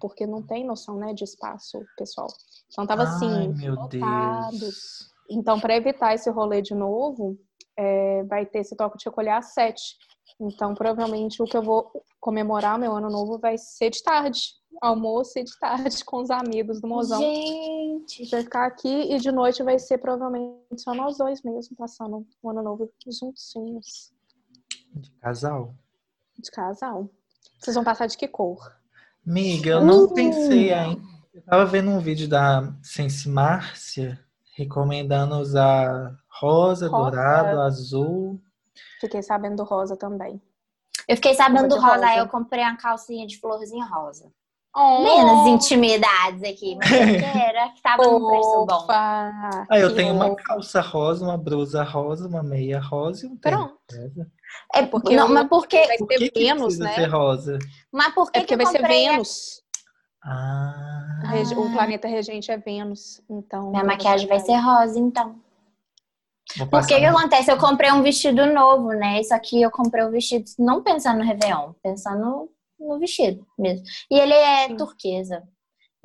porque 0.00 0.26
não 0.26 0.42
tem 0.42 0.64
noção, 0.64 0.96
né, 0.96 1.12
de 1.14 1.24
espaço 1.24 1.84
pessoal. 1.96 2.28
Então 2.70 2.86
tava 2.86 3.02
Ai, 3.02 3.08
assim, 3.08 3.48
meu 3.54 3.74
lotado. 3.74 4.58
Deus. 4.58 5.10
Então, 5.30 5.60
para 5.60 5.76
evitar 5.76 6.14
esse 6.14 6.28
rolê 6.30 6.60
de 6.60 6.74
novo, 6.74 7.38
é, 7.76 8.22
vai 8.24 8.44
ter 8.44 8.58
esse 8.60 8.76
toque 8.76 8.98
de 8.98 9.04
recolher 9.04 9.30
às 9.30 9.54
sete. 9.54 9.96
Então, 10.40 10.74
provavelmente, 10.74 11.42
o 11.42 11.46
que 11.46 11.56
eu 11.56 11.62
vou 11.62 11.90
comemorar 12.20 12.78
meu 12.78 12.92
ano 12.92 13.08
novo 13.08 13.38
vai 13.38 13.56
ser 13.56 13.90
de 13.90 14.02
tarde. 14.02 14.40
Almoço 14.80 15.38
e 15.38 15.44
de 15.44 15.56
tarde 15.58 16.02
com 16.04 16.18
os 16.22 16.30
amigos 16.30 16.80
do 16.80 16.88
mozão. 16.88 17.20
Gente. 17.20 18.28
Vai 18.30 18.42
ficar 18.42 18.66
aqui 18.66 19.12
e 19.12 19.18
de 19.18 19.30
noite 19.30 19.62
vai 19.62 19.78
ser 19.78 19.98
provavelmente 19.98 20.58
só 20.78 20.94
nós 20.94 21.16
dois 21.16 21.42
mesmo, 21.42 21.76
passando 21.76 22.26
o 22.42 22.50
ano 22.50 22.62
novo 22.62 22.90
juntinhos, 23.06 24.12
De 24.94 25.10
casal? 25.20 25.74
de 26.38 26.50
casal. 26.50 27.08
Vocês 27.58 27.74
vão 27.74 27.84
passar 27.84 28.06
de 28.06 28.16
que 28.16 28.26
cor? 28.26 28.74
Amiga, 29.26 29.70
eu 29.70 29.84
não 29.84 30.04
Uh. 30.04 30.14
pensei 30.14 30.72
ainda. 30.72 31.02
Eu 31.32 31.42
tava 31.42 31.64
vendo 31.64 31.90
um 31.90 31.98
vídeo 32.00 32.28
da 32.28 32.72
Sense 32.82 33.28
Márcia 33.28 34.18
recomendando 34.56 35.36
usar 35.36 36.16
rosa, 36.28 36.88
Rosa. 36.88 37.10
dourado, 37.10 37.60
azul. 37.60 38.40
Fiquei 39.00 39.22
sabendo 39.22 39.56
do 39.56 39.64
rosa 39.64 39.96
também. 39.96 40.40
Eu 41.08 41.16
fiquei 41.16 41.34
sabendo 41.34 41.68
do 41.68 41.74
de 41.76 41.80
rosa, 41.80 42.04
aí 42.06 42.16
rosa. 42.16 42.18
eu 42.20 42.28
comprei 42.28 42.62
uma 42.62 42.76
calcinha 42.76 43.26
de 43.26 43.38
florzinha 43.38 43.84
rosa. 43.86 44.30
Oh, 44.74 45.02
Menos 45.02 45.46
intimidades 45.48 46.42
aqui, 46.42 46.74
mas 46.80 46.90
é 46.90 47.06
porque 47.06 47.24
era 47.24 47.68
que 47.70 47.82
tava 47.82 48.02
num 48.04 48.26
preço 48.26 48.66
bom. 48.66 48.74
Opa, 48.74 49.66
Ah, 49.70 49.78
eu 49.78 49.90
que 49.90 49.96
tenho 49.96 50.14
uma 50.14 50.28
fofo. 50.28 50.42
calça 50.44 50.80
rosa, 50.80 51.24
uma 51.24 51.36
blusa 51.36 51.82
rosa, 51.84 52.26
uma 52.26 52.42
meia 52.42 52.80
rosa 52.80 53.26
e 53.26 53.28
um 53.28 53.36
tênis 53.36 53.58
Pronto. 53.58 53.78
rosa. 53.92 54.30
É 54.74 54.86
porque 54.86 55.14
não, 55.14 55.26
o- 55.26 55.30
mas 55.30 55.46
porque, 55.48 55.86
Vai 55.86 55.98
Por 55.98 56.08
que, 56.08 56.18
ser 56.18 56.30
que 56.30 56.40
Vênus, 56.40 56.62
precisa 56.62 56.84
né? 56.84 56.94
ser 56.94 57.06
rosa? 57.06 57.58
mas 57.92 58.14
por 58.14 58.30
que 58.32 58.38
É 58.38 58.40
porque 58.42 58.56
que 58.56 58.64
vai 58.64 58.72
ser 58.72 58.84
a- 58.84 58.88
Vênus. 58.88 59.62
Ah, 60.24 61.20
A 61.24 61.28
regi- 61.28 61.54
O 61.54 61.66
Ah. 61.66 61.70
planeta 61.72 62.08
regente 62.08 62.50
é 62.50 62.56
Vênus. 62.56 63.20
Então. 63.28 63.70
Minha 63.70 63.84
maquiagem 63.84 64.26
vai 64.26 64.40
ser 64.40 64.56
rosa, 64.56 64.98
então. 64.98 65.36
vou 66.56 66.66
Por 66.66 66.70
passar 66.70 66.88
que 66.88 66.98
que 67.00 67.06
acontece? 67.06 67.50
Eu 67.50 67.58
comprei 67.58 67.92
um 67.92 68.02
vestido 68.02 68.46
novo, 68.46 68.88
né? 68.88 69.20
Isso 69.20 69.34
aqui 69.34 69.60
eu 69.60 69.70
comprei 69.70 70.02
o 70.04 70.10
vestido 70.10 70.44
não 70.58 70.82
pensando 70.82 71.18
no 71.18 71.24
Réveillon, 71.24 71.72
pensando 71.82 72.48
no 72.88 72.98
vestido 72.98 73.46
mesmo. 73.58 73.84
E 74.10 74.18
ele 74.18 74.34
é 74.34 74.68
Sim. 74.68 74.76
turquesa. 74.76 75.42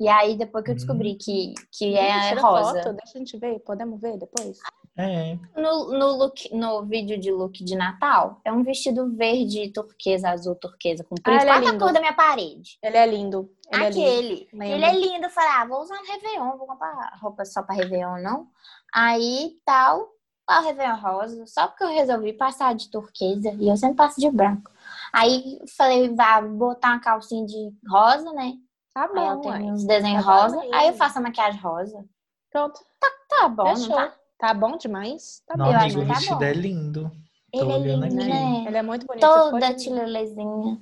E 0.00 0.08
aí, 0.08 0.36
depois 0.36 0.64
que 0.64 0.70
eu 0.70 0.74
Hum. 0.74 0.76
descobri 0.76 1.14
que, 1.16 1.54
que 1.72 1.86
Ih, 1.86 1.96
é 1.96 2.28
tira 2.28 2.40
rosa. 2.40 2.82
Foto, 2.82 2.96
deixa 2.96 3.16
a 3.16 3.18
gente 3.18 3.36
ver. 3.36 3.58
Podemos 3.60 4.00
ver 4.00 4.16
depois? 4.16 4.58
É. 4.96 5.36
No, 5.56 5.92
no, 5.96 6.16
look, 6.16 6.52
no 6.52 6.84
vídeo 6.84 7.18
de 7.18 7.30
look 7.32 7.62
de 7.64 7.76
Natal, 7.76 8.40
é 8.44 8.52
um 8.52 8.62
vestido 8.62 9.14
verde, 9.16 9.72
turquesa, 9.72 10.30
azul, 10.30 10.54
turquesa, 10.56 11.04
comprido. 11.04 11.38
Ah, 11.38 11.56
ele 11.56 11.66
é 11.66 11.68
a 11.70 11.78
cor 11.78 11.92
da 11.92 12.00
minha 12.00 12.12
parede. 12.12 12.78
Ele 12.82 12.96
é 12.96 13.06
lindo. 13.06 13.50
Ele 13.72 13.84
é 13.84 13.90
lindo. 13.90 14.00
Aquele. 14.00 14.48
Ele 14.52 14.84
é 14.84 14.92
lindo. 14.92 15.26
Eu 15.26 15.30
falei, 15.30 15.50
ah, 15.50 15.66
vou 15.66 15.82
usar 15.82 15.96
no 15.96 16.04
Réveillon, 16.06 16.56
vou 16.58 16.66
comprar 16.66 17.16
roupa 17.20 17.44
só 17.44 17.62
pra 17.62 17.74
Réveillon, 17.76 18.18
não. 18.22 18.48
Aí, 18.92 19.56
tal, 19.64 20.08
ah, 20.48 20.60
o 20.60 20.64
Réveillon 20.64 20.96
rosa, 20.96 21.46
só 21.46 21.68
porque 21.68 21.84
eu 21.84 21.88
resolvi 21.88 22.32
passar 22.32 22.74
de 22.74 22.88
turquesa, 22.90 23.50
e 23.58 23.68
eu 23.68 23.76
sempre 23.76 23.96
passo 23.96 24.20
de 24.20 24.30
branco. 24.30 24.70
Aí, 25.12 25.58
falei, 25.76 26.14
vá 26.14 26.40
botar 26.40 26.90
uma 26.92 27.00
calcinha 27.00 27.44
de 27.46 27.70
rosa, 27.88 28.32
né? 28.32 28.52
Tá 28.94 29.04
Aí 29.14 29.24
ela 29.24 29.34
bom, 29.36 29.40
tem 29.42 29.72
uns 29.72 29.84
desenhos 29.84 30.24
Tá 30.24 30.32
rosa, 30.32 30.60
aí 30.72 30.88
eu 30.88 30.94
faço 30.94 31.18
a 31.18 31.22
maquiagem 31.22 31.60
rosa. 31.60 32.04
Pronto. 32.50 32.80
Tá 33.28 33.48
bom, 33.48 33.76
Fechou. 33.76 33.88
não 33.90 33.96
tá? 33.96 34.14
Tá 34.38 34.54
bom 34.54 34.76
demais? 34.76 35.42
Tá 35.46 35.56
Não, 35.56 35.66
bom. 35.66 35.72
Eu 35.72 35.78
amigo, 35.78 36.00
acho 36.00 36.04
o 36.04 36.06
tá 36.08 36.14
vestido 36.14 36.38
bom. 36.38 36.44
é 36.44 36.52
lindo. 36.52 37.10
Tô 37.52 37.60
Ele 37.62 37.72
é 37.72 37.78
lindo, 37.78 38.04
aqui. 38.06 38.14
né? 38.14 38.64
Ele 38.66 38.76
é 38.76 38.82
muito 38.82 39.06
bonito. 39.06 39.20
Toda 39.26 39.74
tilelezinha. 39.74 40.78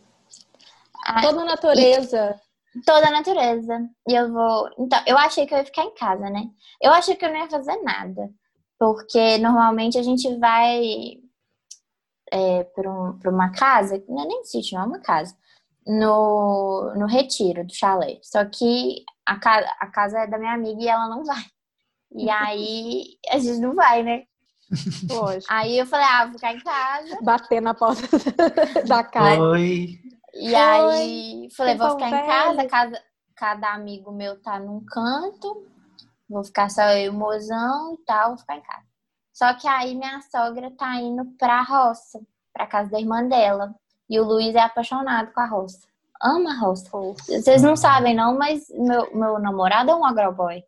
Toda 1.23 1.43
a 1.43 1.45
natureza. 1.45 2.41
toda 2.85 3.09
a 3.09 3.11
natureza. 3.11 3.89
E 4.09 4.15
eu 4.15 4.33
vou. 4.33 4.69
Então, 4.79 5.01
eu 5.07 5.17
achei 5.19 5.47
que 5.47 5.55
eu 5.55 5.59
ia 5.59 5.65
ficar 5.65 5.83
em 5.85 5.95
casa, 5.95 6.29
né? 6.31 6.45
Eu 6.81 6.93
achei 6.93 7.15
que 7.17 7.25
eu 7.25 7.31
não 7.31 7.39
ia 7.39 7.49
fazer 7.51 7.77
nada. 7.83 8.31
Porque 8.79 9.39
normalmente 9.39 9.99
a 9.99 10.03
gente 10.03 10.35
vai 10.39 11.19
é, 12.33 12.65
para 12.65 12.91
um, 12.91 13.19
pra 13.19 13.31
uma 13.31 13.51
casa, 13.51 14.03
não 14.09 14.23
é 14.23 14.27
nem 14.27 14.45
sítio, 14.45 14.77
não 14.77 14.85
é 14.85 14.87
uma 14.87 15.01
casa, 15.01 15.37
no, 15.87 16.93
no 16.97 17.07
retiro 17.07 17.65
do 17.65 17.75
chalé. 17.75 18.19
Só 18.23 18.45
que 18.45 19.05
a, 19.25 19.39
ca, 19.39 19.59
a 19.79 19.87
casa 19.89 20.21
é 20.21 20.27
da 20.27 20.39
minha 20.39 20.55
amiga 20.55 20.83
e 20.83 20.89
ela 20.89 21.09
não 21.09 21.25
vai. 21.25 21.45
E 22.15 22.29
aí 22.31 23.05
a 23.31 23.39
gente 23.39 23.61
não 23.61 23.75
vai, 23.75 24.03
né? 24.03 24.25
Lógico. 25.09 25.53
Aí 25.53 25.79
eu 25.79 25.87
falei, 25.87 26.07
ah, 26.07 26.25
vou 26.25 26.35
ficar 26.35 26.53
em 26.55 26.61
casa. 26.61 27.19
Bater 27.23 27.63
na 27.63 27.73
porta 27.73 28.03
da 28.87 29.05
casa. 29.05 29.41
Oi. 29.41 30.01
E 30.35 30.55
aí 30.55 31.49
falei, 31.57 31.77
vou 31.77 31.91
ficar 31.93 32.09
em 32.09 32.11
velho. 32.11 32.27
casa, 32.27 32.67
cada, 32.67 33.03
cada 33.35 33.75
amigo 33.75 34.13
meu 34.13 34.41
tá 34.43 34.59
num 34.59 34.85
canto, 34.85 35.67
vou 36.29 36.45
ficar 36.45 36.69
só 36.69 36.83
eu 36.91 37.05
e 37.05 37.09
o 37.09 37.15
mozão 37.15 37.95
e 37.95 38.05
tal, 38.05 38.31
vou 38.31 38.39
ficar 38.39 38.57
em 38.57 38.63
casa. 38.63 38.85
Só 39.37 39.53
que 39.53 39.69
aí 39.69 39.95
minha 39.95 40.19
sogra 40.23 40.71
tá 40.71 40.95
indo 40.97 41.27
pra 41.39 41.61
roça, 41.61 42.19
pra 42.55 42.67
casa 42.67 42.91
da 42.91 42.99
irmã 42.99 43.23
dela. 43.29 43.75
E 44.09 44.19
o 44.19 44.25
Luiz 44.25 44.55
é 44.55 44.61
apaixonado 44.61 45.31
com 45.35 45.41
a 45.43 45.47
roça. 45.47 45.87
Ama 46.23 46.53
a 46.55 46.59
roça. 46.59 46.89
Vocês 46.91 47.63
não 47.63 47.77
sabem, 47.77 48.15
não, 48.15 48.39
mas 48.39 48.67
meu, 48.71 49.15
meu 49.15 49.39
namorado 49.39 49.91
é 49.91 49.95
um 49.95 50.07
agroboy. 50.07 50.63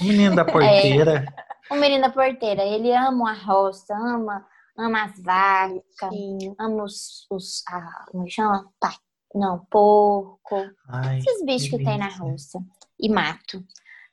O 0.00 0.04
menino 0.04 0.34
da 0.34 0.42
porteira. 0.50 1.26
O 1.70 1.74
menino 1.74 2.00
da 2.00 2.08
porteira, 2.10 2.62
ele 2.62 2.90
ama 2.94 3.30
a 3.32 3.34
roça, 3.34 3.94
ama, 3.94 4.42
ama 4.74 5.04
as 5.04 5.20
vacas, 5.22 5.82
Bonitinho. 6.00 6.56
ama 6.58 6.84
os. 6.84 7.26
os 7.30 7.62
ah, 7.68 8.06
como 8.10 8.26
chama? 8.30 8.70
Pa- 8.80 8.96
Não, 9.34 9.66
porco. 9.70 10.56
Ai, 10.88 11.18
Esses 11.18 11.44
bichos 11.44 11.68
que 11.68 11.84
tem 11.84 11.98
na 11.98 12.08
roça. 12.08 12.58
E 12.98 13.10
mato. 13.10 13.62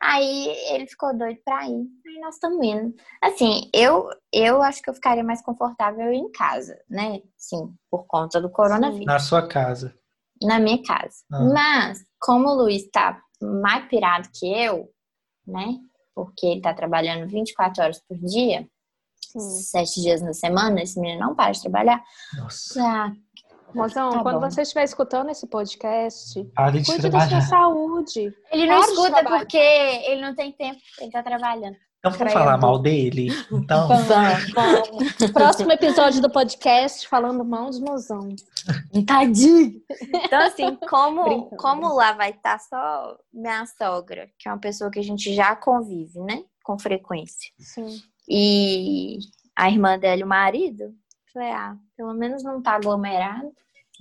Aí 0.02 0.48
ele 0.72 0.88
ficou 0.88 1.16
doido 1.18 1.40
pra 1.44 1.68
ir. 1.68 1.86
Aí 2.08 2.20
nós 2.22 2.36
estamos 2.36 2.66
indo. 2.66 2.96
Assim, 3.22 3.70
eu, 3.74 4.10
eu 4.32 4.62
acho 4.62 4.82
que 4.82 4.90
eu 4.90 4.94
ficaria 4.94 5.24
mais 5.24 5.42
confortável 5.42 6.12
em 6.14 6.32
casa, 6.32 6.80
né? 6.90 7.22
Sim, 7.38 7.74
por 7.92 8.06
conta 8.08 8.40
do 8.40 8.50
coronavírus. 8.50 9.06
Na 9.06 9.20
sua 9.20 9.46
casa. 9.48 9.94
Na 10.42 10.58
minha 10.58 10.82
casa. 10.84 11.18
Ah. 11.32 11.44
Mas, 11.44 12.06
como 12.20 12.48
o 12.48 12.56
Luiz 12.56 12.90
tá 12.92 13.22
mais 13.42 13.88
pirado 13.90 14.30
que 14.34 14.46
eu, 14.46 14.90
né? 15.46 15.78
Porque 16.16 16.46
ele 16.46 16.62
tá 16.62 16.74
trabalhando 16.74 17.30
24 17.30 17.84
horas 17.84 18.02
por 18.08 18.18
dia, 18.18 18.68
Sim. 19.32 19.40
sete 19.40 20.02
dias 20.02 20.22
na 20.22 20.34
semana, 20.34 20.82
esse 20.82 21.00
menino 21.00 21.20
não 21.20 21.36
para 21.36 21.52
de 21.52 21.62
trabalhar. 21.62 22.02
Nossa. 22.38 23.14
Mozão, 23.74 24.12
Tá 24.12 24.22
quando 24.24 24.40
bom. 24.40 24.50
você 24.50 24.62
estiver 24.64 24.84
escutando 24.84 25.30
esse 25.30 25.48
podcast, 25.48 26.44
Pare 26.56 26.80
de 26.82 26.86
cuide 26.86 27.10
da 27.10 27.10
sua 27.12 27.20
trabalhar. 27.28 27.42
saúde. 27.48 28.34
ele 28.52 28.66
não 28.68 28.76
Para 28.80 28.86
de 28.86 28.92
escuta 28.92 29.24
porque 29.24 29.58
ele 29.58 30.22
não 30.22 30.36
tem 30.36 30.52
tempo, 30.52 30.80
ele 31.00 31.12
tá 31.12 31.22
trabalhando. 31.24 31.76
Então 32.00 32.12
vamos 32.14 32.32
falar 32.32 32.58
mal 32.58 32.80
dele? 32.80 33.28
Então, 33.52 33.86
Vamos, 33.90 34.08
vamos. 34.54 35.14
Próximo 35.34 35.70
episódio 35.74 36.22
do 36.22 36.30
podcast 36.30 37.06
falando 37.10 37.44
mal 37.44 37.66
dos 37.66 37.80
mozão. 37.82 38.30
Tadinho! 39.06 39.82
Então, 40.14 40.40
assim, 40.40 40.76
como, 40.90 41.24
Brincando. 41.24 41.58
como 41.58 41.94
lá 41.94 42.14
vai 42.14 42.30
estar 42.32 42.58
só 42.60 43.18
minha 43.34 43.66
sogra, 43.66 44.30
que 44.40 44.48
é 44.48 44.52
uma 44.52 44.60
pessoa 44.60 44.90
que 44.90 45.00
a 45.00 45.04
gente 45.04 45.34
já 45.34 45.56
convive, 45.58 46.20
né? 46.22 46.44
Com 46.64 46.80
frequência. 46.80 47.52
Sim. 47.60 48.02
E 48.30 49.20
a 49.56 49.70
irmã 49.70 50.00
dela 50.00 50.22
e 50.22 50.24
o 50.24 50.28
marido, 50.28 50.94
falei, 51.34 51.52
ah, 51.52 51.76
pelo 51.96 52.14
menos 52.14 52.44
não 52.44 52.62
tá 52.62 52.74
aglomerado. 52.76 53.52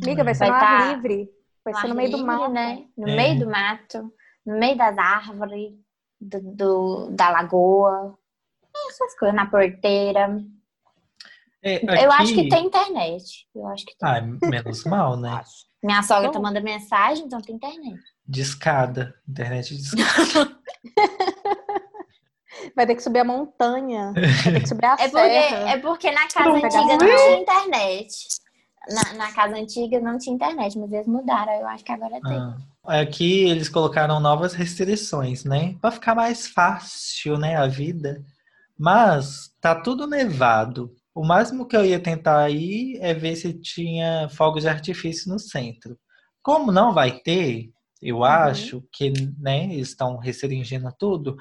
Amiga, 0.03 0.23
vai 0.25 0.35
ser 0.35 0.49
Vai 0.49 0.51
no 0.51 0.55
ar 0.55 0.61
tá 0.61 0.93
livre. 0.95 1.31
Vai 1.65 1.75
no 1.75 1.81
ser 1.81 1.89
no 1.89 1.95
meio 1.95 2.11
do 2.11 2.25
mato. 2.25 2.53
né? 2.53 2.85
No 2.97 3.09
É. 3.09 3.17
meio 3.17 3.39
do 3.41 3.51
mato, 3.51 4.13
no 4.47 4.59
meio 4.59 4.77
das 4.77 4.97
árvores, 4.99 5.73
do, 6.21 6.41
do- 6.55 7.11
da 7.11 7.31
lagoa, 7.31 8.17
essas 8.89 9.19
coisas, 9.19 9.35
na 9.37 9.47
porteira. 9.47 10.41
é, 11.63 12.05
Eu 12.05 12.13
acho 12.13 12.33
que 12.35 12.41
aqui- 12.41 12.49
tem 12.49 12.67
internet. 12.67 13.47
Eu 13.55 13.67
acho 13.69 13.85
que 13.85 13.97
tem. 13.99 14.09
Ah, 14.09 14.21
menos 14.23 14.85
mal, 14.85 15.17
né? 15.17 15.43
Minha 15.83 16.03
sogra 16.03 16.25
tá 16.25 16.29
Então- 16.31 16.43
mandando 16.43 16.65
mensagem, 16.65 17.25
então 17.27 17.41
tem 17.41 17.55
internet. 17.57 18.01
De 18.27 18.41
escada. 18.41 19.15
Internet 19.29 19.77
de 19.77 19.83
escada. 19.83 20.59
Vai 22.75 22.87
ter 22.87 22.95
que 22.95 23.03
subir 23.03 23.21
a 23.21 23.25
montanha. 23.25 24.13
Vai 24.15 24.53
ter 24.55 24.61
que 24.61 24.69
subir 24.69 24.85
a 24.87 24.95
É 25.01 25.09
porque, 25.09 25.29
serra. 25.31 25.71
é 25.71 25.79
porque 25.79 26.11
na 26.11 26.29
casa 26.29 26.49
Não, 26.49 26.57
antiga 26.57 26.97
não 26.97 27.07
é? 27.07 27.17
tinha 27.17 27.39
internet. 27.41 28.29
Na, 28.91 29.13
na 29.15 29.33
casa 29.33 29.57
antiga 29.57 30.01
não 30.01 30.19
tinha 30.19 30.35
internet, 30.35 30.79
mas 30.79 30.93
eles 30.93 31.07
mudaram. 31.07 31.53
Eu 31.53 31.67
acho 31.69 31.85
que 31.85 31.93
agora 31.93 32.21
tem. 32.23 32.39
Ah, 32.39 32.57
Aqui 33.01 33.45
eles 33.49 33.69
colocaram 33.69 34.19
novas 34.21 34.55
restrições, 34.55 35.45
né? 35.45 35.77
Pra 35.81 35.91
ficar 35.91 36.15
mais 36.15 36.47
fácil, 36.47 37.37
né, 37.37 37.57
a 37.57 37.67
vida. 37.67 38.25
Mas 38.79 39.51
tá 39.61 39.75
tudo 39.75 40.07
nevado. 40.07 40.95
O 41.15 41.25
máximo 41.25 41.67
que 41.67 41.77
eu 41.77 41.85
ia 41.85 41.99
tentar 42.01 42.49
ir 42.51 42.97
é 43.01 43.13
ver 43.13 43.35
se 43.37 43.53
tinha 43.53 44.29
fogos 44.31 44.63
de 44.63 44.69
artifício 44.69 45.31
no 45.31 45.39
centro. 45.39 45.99
Como 46.43 46.71
não 46.73 46.95
vai 46.95 47.11
ter, 47.19 47.71
eu 48.01 48.23
acho 48.25 48.83
que, 48.93 49.13
né, 49.39 49.65
eles 49.65 49.89
estão 49.89 50.17
restringindo 50.17 50.89
tudo, 50.99 51.37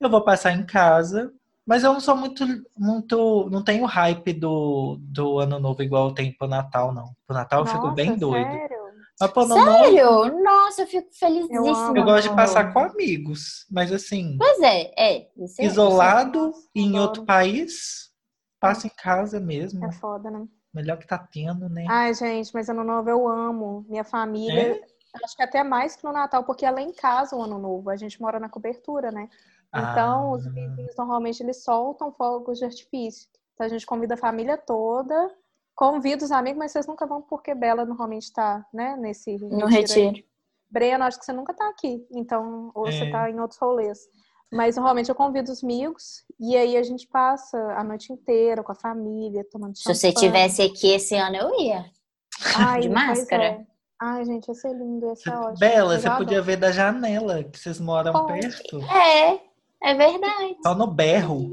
eu 0.00 0.10
vou 0.10 0.22
passar 0.22 0.52
em 0.52 0.64
casa. 0.64 1.32
Mas 1.66 1.82
eu 1.82 1.92
não 1.92 2.00
sou 2.00 2.16
muito, 2.16 2.44
muito, 2.78 3.50
não 3.50 3.62
tenho 3.64 3.84
hype 3.86 4.32
do, 4.32 4.98
do 5.00 5.40
ano 5.40 5.58
novo 5.58 5.82
igual 5.82 6.08
eu 6.08 6.14
tenho 6.14 6.32
pro 6.38 6.46
Natal, 6.46 6.94
não. 6.94 7.12
Pro 7.26 7.34
Natal 7.36 7.62
eu 7.62 7.66
fico 7.66 7.82
Nossa, 7.82 7.94
bem 7.96 8.16
doido. 8.16 8.52
Sério? 8.52 8.78
Mas 9.18 9.30
pro 9.32 9.42
ano 9.42 9.56
novo 9.56 9.70
Sério? 9.70 10.42
Nossa, 10.44 10.82
eu 10.82 10.86
fico 10.86 11.08
felizíssima. 11.12 11.56
Eu 11.56 11.74
amo. 11.74 11.96
eu 11.98 12.04
gosto 12.04 12.28
de 12.28 12.36
passar 12.36 12.72
com 12.72 12.78
amigos, 12.78 13.66
mas 13.68 13.90
assim, 13.90 14.36
Pois 14.38 14.60
é, 14.60 14.92
é. 14.96 15.28
Isso 15.36 15.60
é- 15.60 15.64
isolado 15.64 16.38
Nossa, 16.38 16.68
em 16.72 17.00
outro 17.00 17.24
país, 17.24 18.12
passa 18.60 18.86
em 18.86 18.90
casa 18.90 19.40
mesmo. 19.40 19.84
É 19.84 19.90
foda, 19.90 20.30
né? 20.30 20.46
Melhor 20.72 20.98
que 20.98 21.06
tá 21.06 21.18
tendo, 21.18 21.68
né? 21.68 21.84
Ai, 21.88 22.14
gente, 22.14 22.52
mas 22.54 22.68
ano 22.68 22.84
novo 22.84 23.10
eu 23.10 23.26
amo. 23.26 23.84
Minha 23.88 24.04
família. 24.04 24.80
Acho 25.24 25.34
que 25.34 25.42
até 25.42 25.64
mais 25.64 25.96
que 25.96 26.04
no 26.04 26.12
Natal, 26.12 26.44
porque 26.44 26.66
é 26.66 26.70
lá 26.70 26.82
em 26.82 26.92
casa 26.92 27.34
o 27.34 27.42
ano 27.42 27.58
novo. 27.58 27.88
A 27.88 27.96
gente 27.96 28.20
mora 28.20 28.38
na 28.38 28.50
cobertura, 28.50 29.10
né? 29.10 29.28
Então, 29.78 30.32
Ah. 30.32 30.36
os 30.36 30.44
vizinhos 30.46 30.96
normalmente 30.96 31.42
eles 31.42 31.62
soltam 31.62 32.12
fogos 32.12 32.58
de 32.58 32.64
artifício. 32.64 33.28
Então 33.54 33.66
a 33.66 33.68
gente 33.68 33.86
convida 33.86 34.14
a 34.14 34.18
família 34.18 34.56
toda, 34.56 35.30
convida 35.74 36.24
os 36.24 36.30
amigos, 36.32 36.58
mas 36.58 36.72
vocês 36.72 36.86
nunca 36.86 37.06
vão 37.06 37.22
porque 37.22 37.54
Bela 37.54 37.84
normalmente 37.84 38.32
tá, 38.32 38.66
né, 38.72 38.96
nesse 38.96 39.36
No 39.38 39.66
aí. 39.66 39.74
retiro. 39.74 40.24
Breno, 40.70 41.04
acho 41.04 41.18
que 41.18 41.24
você 41.24 41.32
nunca 41.32 41.54
tá 41.54 41.68
aqui, 41.68 42.04
então, 42.10 42.70
ou 42.74 42.86
você 42.90 43.04
É. 43.04 43.10
tá 43.10 43.30
em 43.30 43.38
outros 43.40 43.58
rolês. 43.60 43.98
Mas 44.52 44.76
normalmente 44.76 45.08
eu 45.08 45.14
convido 45.14 45.50
os 45.50 45.62
amigos 45.64 46.24
e 46.38 46.56
aí 46.56 46.76
a 46.76 46.82
gente 46.82 47.06
passa 47.08 47.56
a 47.76 47.82
noite 47.82 48.12
inteira 48.12 48.62
com 48.62 48.72
a 48.72 48.76
família, 48.76 49.44
tomando 49.50 49.76
Se 49.76 49.82
champanhe. 49.82 49.96
você 49.98 50.12
tivesse 50.12 50.62
aqui 50.62 50.88
esse 50.92 51.16
ano, 51.16 51.36
eu 51.36 51.60
ia. 51.60 51.84
Ai, 52.56 52.80
de 52.82 52.88
máscara? 52.88 53.42
é. 53.44 53.66
Ai, 53.98 54.24
gente, 54.24 54.46
ia 54.48 54.54
ser 54.54 54.72
lindo, 54.74 55.06
ia 55.06 55.16
ser 55.16 55.30
ótimo. 55.32 55.58
Bela, 55.58 55.98
você 55.98 56.10
podia 56.10 56.42
ver 56.42 56.56
da 56.56 56.70
janela, 56.70 57.42
que 57.42 57.58
vocês 57.58 57.80
moram 57.80 58.12
Pode. 58.12 58.40
perto. 58.40 58.78
É, 58.92 59.40
é 59.82 59.94
verdade. 59.94 60.56
Só 60.62 60.74
no 60.74 60.86
berro. 60.88 61.50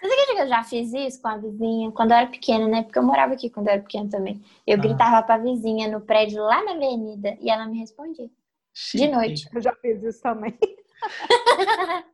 Você 0.00 0.06
acredita 0.06 0.34
que 0.34 0.40
eu 0.42 0.48
já 0.48 0.62
fiz 0.62 0.92
isso 0.92 1.20
com 1.20 1.28
a 1.28 1.36
vizinha 1.36 1.90
quando 1.92 2.12
eu 2.12 2.16
era 2.18 2.26
pequena, 2.28 2.68
né? 2.68 2.82
Porque 2.84 2.98
eu 2.98 3.02
morava 3.02 3.34
aqui 3.34 3.50
quando 3.50 3.66
eu 3.68 3.72
era 3.74 3.82
pequena 3.82 4.08
também. 4.08 4.40
Eu 4.66 4.76
Ah. 4.78 4.80
gritava 4.80 5.22
pra 5.26 5.38
vizinha 5.38 5.88
no 5.88 6.00
prédio 6.00 6.42
lá 6.42 6.62
na 6.64 6.72
avenida 6.72 7.36
e 7.40 7.50
ela 7.50 7.66
me 7.66 7.78
respondia. 7.80 8.30
Chique. 8.72 9.08
noite. 9.08 9.48
Eu 9.52 9.60
já 9.60 9.74
fiz 9.82 10.00
isso 10.04 10.20
também. 10.22 10.56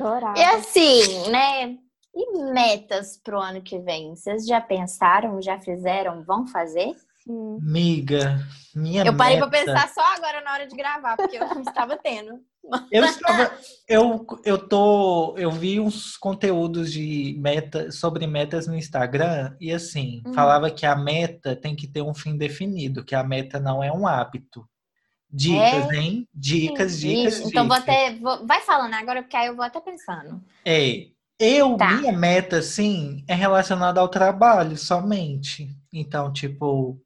Adorava. 0.00 0.38
E 0.38 0.42
assim, 0.44 1.30
né? 1.30 1.78
E 2.14 2.42
metas 2.52 3.16
pro 3.18 3.40
ano 3.40 3.62
que 3.62 3.78
vem? 3.78 4.14
Vocês 4.16 4.44
já 4.46 4.60
pensaram, 4.60 5.40
já 5.40 5.58
fizeram, 5.60 6.24
vão 6.24 6.46
fazer? 6.46 6.94
Sim. 7.24 7.58
Miga, 7.60 8.40
minha 8.74 9.04
eu 9.04 9.16
parei 9.16 9.36
meta... 9.36 9.48
pra 9.48 9.60
pensar 9.60 9.88
só 9.88 10.14
agora 10.16 10.40
na 10.42 10.52
hora 10.52 10.66
de 10.66 10.76
gravar, 10.76 11.16
porque 11.16 11.36
eu 11.36 11.46
não 11.48 11.62
estava 11.62 11.96
tendo. 11.96 12.40
Eu 12.90 13.04
estava, 13.04 13.58
eu, 13.88 14.24
eu 14.44 14.56
tô, 14.68 15.34
eu 15.36 15.50
vi 15.50 15.80
uns 15.80 16.16
conteúdos 16.16 16.92
de 16.92 17.36
meta 17.38 17.90
sobre 17.90 18.26
metas 18.26 18.66
no 18.66 18.76
Instagram 18.76 19.56
e 19.60 19.72
assim, 19.72 20.22
Uhum. 20.26 20.32
falava 20.32 20.70
que 20.70 20.86
a 20.86 20.94
meta 20.94 21.56
tem 21.56 21.74
que 21.74 21.88
ter 21.88 22.02
um 22.02 22.14
fim 22.14 22.36
definido, 22.36 23.04
que 23.04 23.14
a 23.14 23.24
meta 23.24 23.58
não 23.58 23.82
é 23.82 23.92
um 23.92 24.06
hábito. 24.06 24.68
Dicas, 25.34 25.90
hein? 25.92 26.28
Dicas, 26.32 27.00
dicas, 27.00 27.38
Isso, 27.38 27.48
então 27.48 27.66
vou 27.66 27.76
dicas. 27.78 27.94
até. 27.94 28.14
vou- 28.16 28.46
vai 28.46 28.60
falando 28.60 28.92
agora, 28.94 29.22
porque 29.22 29.36
aí 29.36 29.46
eu 29.46 29.56
vou 29.56 29.64
até 29.64 29.80
pensando. 29.80 30.42
É, 30.64 31.06
eu, 31.42 31.76
Tá. 31.76 31.96
minha 31.96 32.12
meta, 32.12 32.58
assim, 32.58 33.24
é 33.26 33.34
relacionada 33.34 34.00
ao 34.00 34.08
trabalho 34.08 34.76
somente. 34.76 35.68
Então, 35.92 36.32
tipo, 36.32 37.00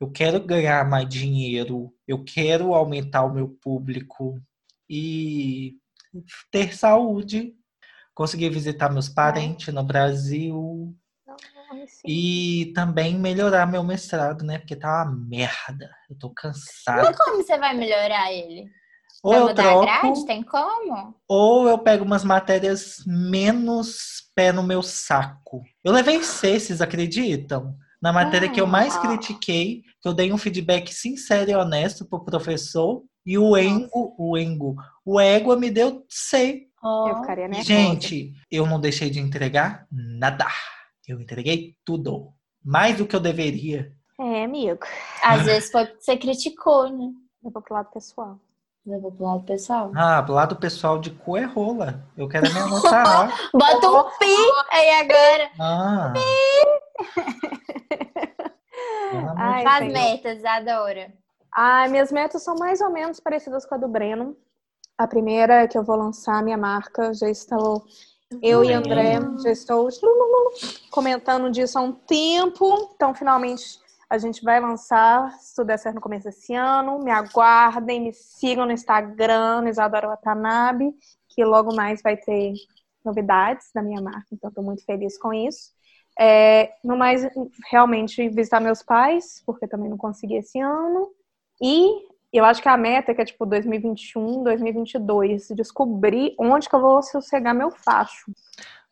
eu 0.00 0.10
quero 0.10 0.40
ganhar 0.40 0.88
mais 0.88 1.08
dinheiro, 1.08 1.92
eu 2.08 2.24
quero 2.24 2.74
aumentar 2.74 3.24
o 3.24 3.32
meu 3.32 3.48
público 3.48 4.40
e 4.88 5.74
ter 6.50 6.74
saúde, 6.74 7.54
conseguir 8.14 8.48
visitar 8.50 8.90
meus 8.90 9.08
parentes 9.08 9.72
no 9.74 9.82
Brasil 9.82 10.94
Ai, 11.70 11.86
sim. 11.86 12.02
e 12.06 12.72
também 12.74 13.18
melhorar 13.18 13.66
meu 13.66 13.82
mestrado, 13.82 14.44
né? 14.44 14.58
Porque 14.58 14.76
tá 14.76 15.02
uma 15.04 15.12
merda. 15.12 15.90
Eu 16.08 16.16
tô 16.18 16.30
cansado. 16.30 17.16
Como 17.16 17.42
você 17.42 17.58
vai 17.58 17.76
melhorar 17.76 18.32
ele? 18.32 18.70
Ou 19.24 19.34
eu 19.34 19.48
mudar 19.48 19.62
a 19.62 19.68
troco, 19.70 19.84
grade? 19.86 20.26
Tem 20.26 20.42
como? 20.42 21.14
ou 21.26 21.68
eu 21.68 21.78
pego 21.78 22.04
umas 22.04 22.22
matérias 22.24 23.02
menos 23.06 24.30
pé 24.34 24.52
no 24.52 24.62
meu 24.62 24.82
saco. 24.82 25.62
Eu 25.82 25.92
levei 25.92 26.22
C, 26.22 26.58
vocês 26.60 26.80
acreditam? 26.82 27.74
Na 28.02 28.12
matéria 28.12 28.50
que 28.50 28.60
eu 28.60 28.66
mais 28.66 28.94
Ah. 28.96 29.00
critiquei, 29.00 29.82
que 30.02 30.06
eu 30.08 30.12
dei 30.12 30.30
um 30.32 30.36
feedback 30.38 30.92
sincero 30.94 31.50
e 31.50 31.54
honesto 31.54 32.04
pro 32.04 32.24
professor, 32.24 33.02
e 33.24 33.38
o 33.38 33.56
Engo, 33.56 34.14
o 34.18 34.36
Engo, 34.36 34.76
o 35.04 35.18
Égua 35.18 35.56
me 35.56 35.70
deu 35.70 36.04
C. 36.08 36.66
Eu 36.84 37.16
ficaria 37.22 37.46
E, 37.46 37.48
nervosa. 37.48 37.64
gente, 37.66 38.34
eu 38.50 38.66
não 38.66 38.78
deixei 38.78 39.08
de 39.08 39.18
entregar 39.18 39.86
nada. 39.90 40.46
Eu 41.08 41.18
entreguei 41.18 41.74
tudo. 41.84 42.30
Mais 42.62 42.98
do 42.98 43.06
que 43.06 43.16
eu 43.16 43.20
deveria. 43.20 43.90
É, 44.20 44.44
amigo. 44.44 44.80
Às 45.24 45.46
vezes 45.46 45.70
foi 45.70 45.86
porque 45.86 46.02
você 46.02 46.16
criticou, 46.18 46.90
né? 46.90 47.10
Levou 47.42 47.62
pro 47.62 47.74
lado 47.74 47.90
pessoal. 47.90 48.38
Levou 48.86 49.10
pro 49.10 49.24
lado 49.24 49.44
pessoal. 49.44 49.90
Ah, 49.96 50.22
pro 50.22 50.34
lado 50.34 50.56
pessoal 50.56 50.98
de 50.98 51.10
cu 51.10 51.38
é 51.38 51.44
rola. 51.44 52.04
Eu 52.16 52.28
quero 52.28 52.52
me 52.52 52.58
anotar. 52.58 53.30
Bota 53.52 53.90
um 53.90 54.18
pi 54.18 54.36
aí 54.70 54.90
agora. 55.00 55.50
Ah. 55.58 56.12
Amor 59.12 59.34
Ai, 59.38 59.78
Senhor. 59.78 59.92
metas, 59.92 60.44
adora. 60.44 61.12
Ai, 61.56 61.88
minhas 61.88 62.12
metas 62.12 62.42
são 62.42 62.56
mais 62.56 62.82
ou 62.82 62.90
menos 62.90 63.18
parecidas 63.20 63.64
com 63.64 63.74
a 63.74 63.78
do 63.78 63.88
Breno. 63.88 64.36
A 64.98 65.06
primeira 65.06 65.62
é 65.62 65.68
que 65.68 65.78
eu 65.78 65.82
vou 65.82 65.96
lançar 65.96 66.38
a 66.38 66.42
minha 66.42 66.58
marca. 66.58 67.14
Já 67.14 67.30
estou. 67.30 67.82
Eu 68.42 68.62
e. 68.64 68.72
André 68.72 69.18
já 69.42 69.50
estou 69.50 69.88
comentando 70.90 71.50
disso 71.50 71.78
há 71.78 71.80
um 71.82 71.92
tempo. 71.92 72.90
Então, 72.94 73.14
finalmente, 73.14 73.78
A 74.14 74.18
gente 74.18 74.44
vai 74.44 74.60
lançar, 74.60 75.32
se 75.40 75.56
tudo 75.56 75.66
der 75.66 75.76
certo 75.76 75.96
no 75.96 76.00
começo 76.00 76.26
desse 76.26 76.54
ano. 76.54 77.00
Me 77.00 77.10
aguardem, 77.10 78.00
me 78.00 78.12
sigam 78.12 78.64
no 78.64 78.70
Instagram, 78.70 79.62
no 79.62 79.68
Isadora 79.68 80.06
Watanabe, 80.06 80.94
que 81.28 81.44
logo 81.44 81.74
mais 81.74 82.00
vai 82.00 82.16
ter 82.16 82.52
novidades 83.04 83.72
da 83.74 83.82
minha 83.82 84.00
marca, 84.00 84.28
então 84.30 84.50
estou 84.50 84.62
muito 84.62 84.84
feliz 84.84 85.18
com 85.18 85.34
isso. 85.34 85.72
É, 86.16 86.74
no 86.84 86.96
mais, 86.96 87.28
realmente, 87.68 88.28
visitar 88.28 88.60
meus 88.60 88.84
pais, 88.84 89.42
porque 89.44 89.66
também 89.66 89.90
não 89.90 89.96
consegui 89.96 90.36
esse 90.36 90.60
ano. 90.60 91.10
E 91.60 92.06
eu 92.32 92.44
acho 92.44 92.62
que 92.62 92.68
a 92.68 92.76
meta 92.76 93.10
é 93.10 93.14
que 93.16 93.22
é 93.22 93.24
tipo 93.24 93.44
2021, 93.44 94.44
2022, 94.44 95.48
descobrir 95.56 96.36
onde 96.38 96.68
que 96.68 96.76
eu 96.76 96.80
vou 96.80 97.02
sossegar 97.02 97.52
meu 97.52 97.72
facho. 97.72 98.30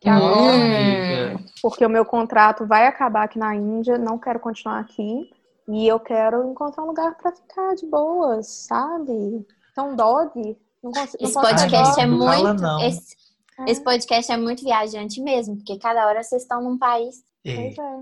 Que 0.03 0.09
agora, 0.09 1.39
porque 1.63 1.87
o 1.87 1.89
meu 1.91 2.05
contrato 2.05 2.67
vai 2.67 2.87
acabar 2.87 3.25
aqui 3.25 3.39
na 3.39 3.55
Índia, 3.55 3.97
não 3.99 4.19
quero 4.19 4.41
continuar 4.41 4.81
aqui. 4.81 5.31
E 5.69 5.87
eu 5.87 6.01
quero 6.01 6.51
encontrar 6.51 6.83
um 6.83 6.89
lugar 6.89 7.17
pra 7.17 7.31
ficar 7.33 7.75
de 7.77 7.87
boas, 7.87 8.49
sabe? 8.49 9.47
Então, 9.71 9.95
dog. 9.95 10.59
Não 10.83 10.91
consigo, 10.91 11.23
Esse 11.25 11.35
não 11.37 11.43
podcast 11.43 12.01
é 12.01 12.03
fala 12.09 12.43
muito. 12.43 12.63
não. 12.63 12.81
Esse, 12.81 13.17
É. 13.61 13.71
esse 13.71 13.81
podcast 13.81 14.33
é 14.33 14.37
muito 14.37 14.65
viajante 14.65 15.21
mesmo, 15.21 15.55
porque 15.57 15.79
cada 15.79 16.05
hora 16.07 16.21
vocês 16.23 16.43
estão 16.43 16.61
num 16.61 16.77
país. 16.77 17.23
É. 17.45 17.55
Pois 17.55 17.79
é. 17.79 18.01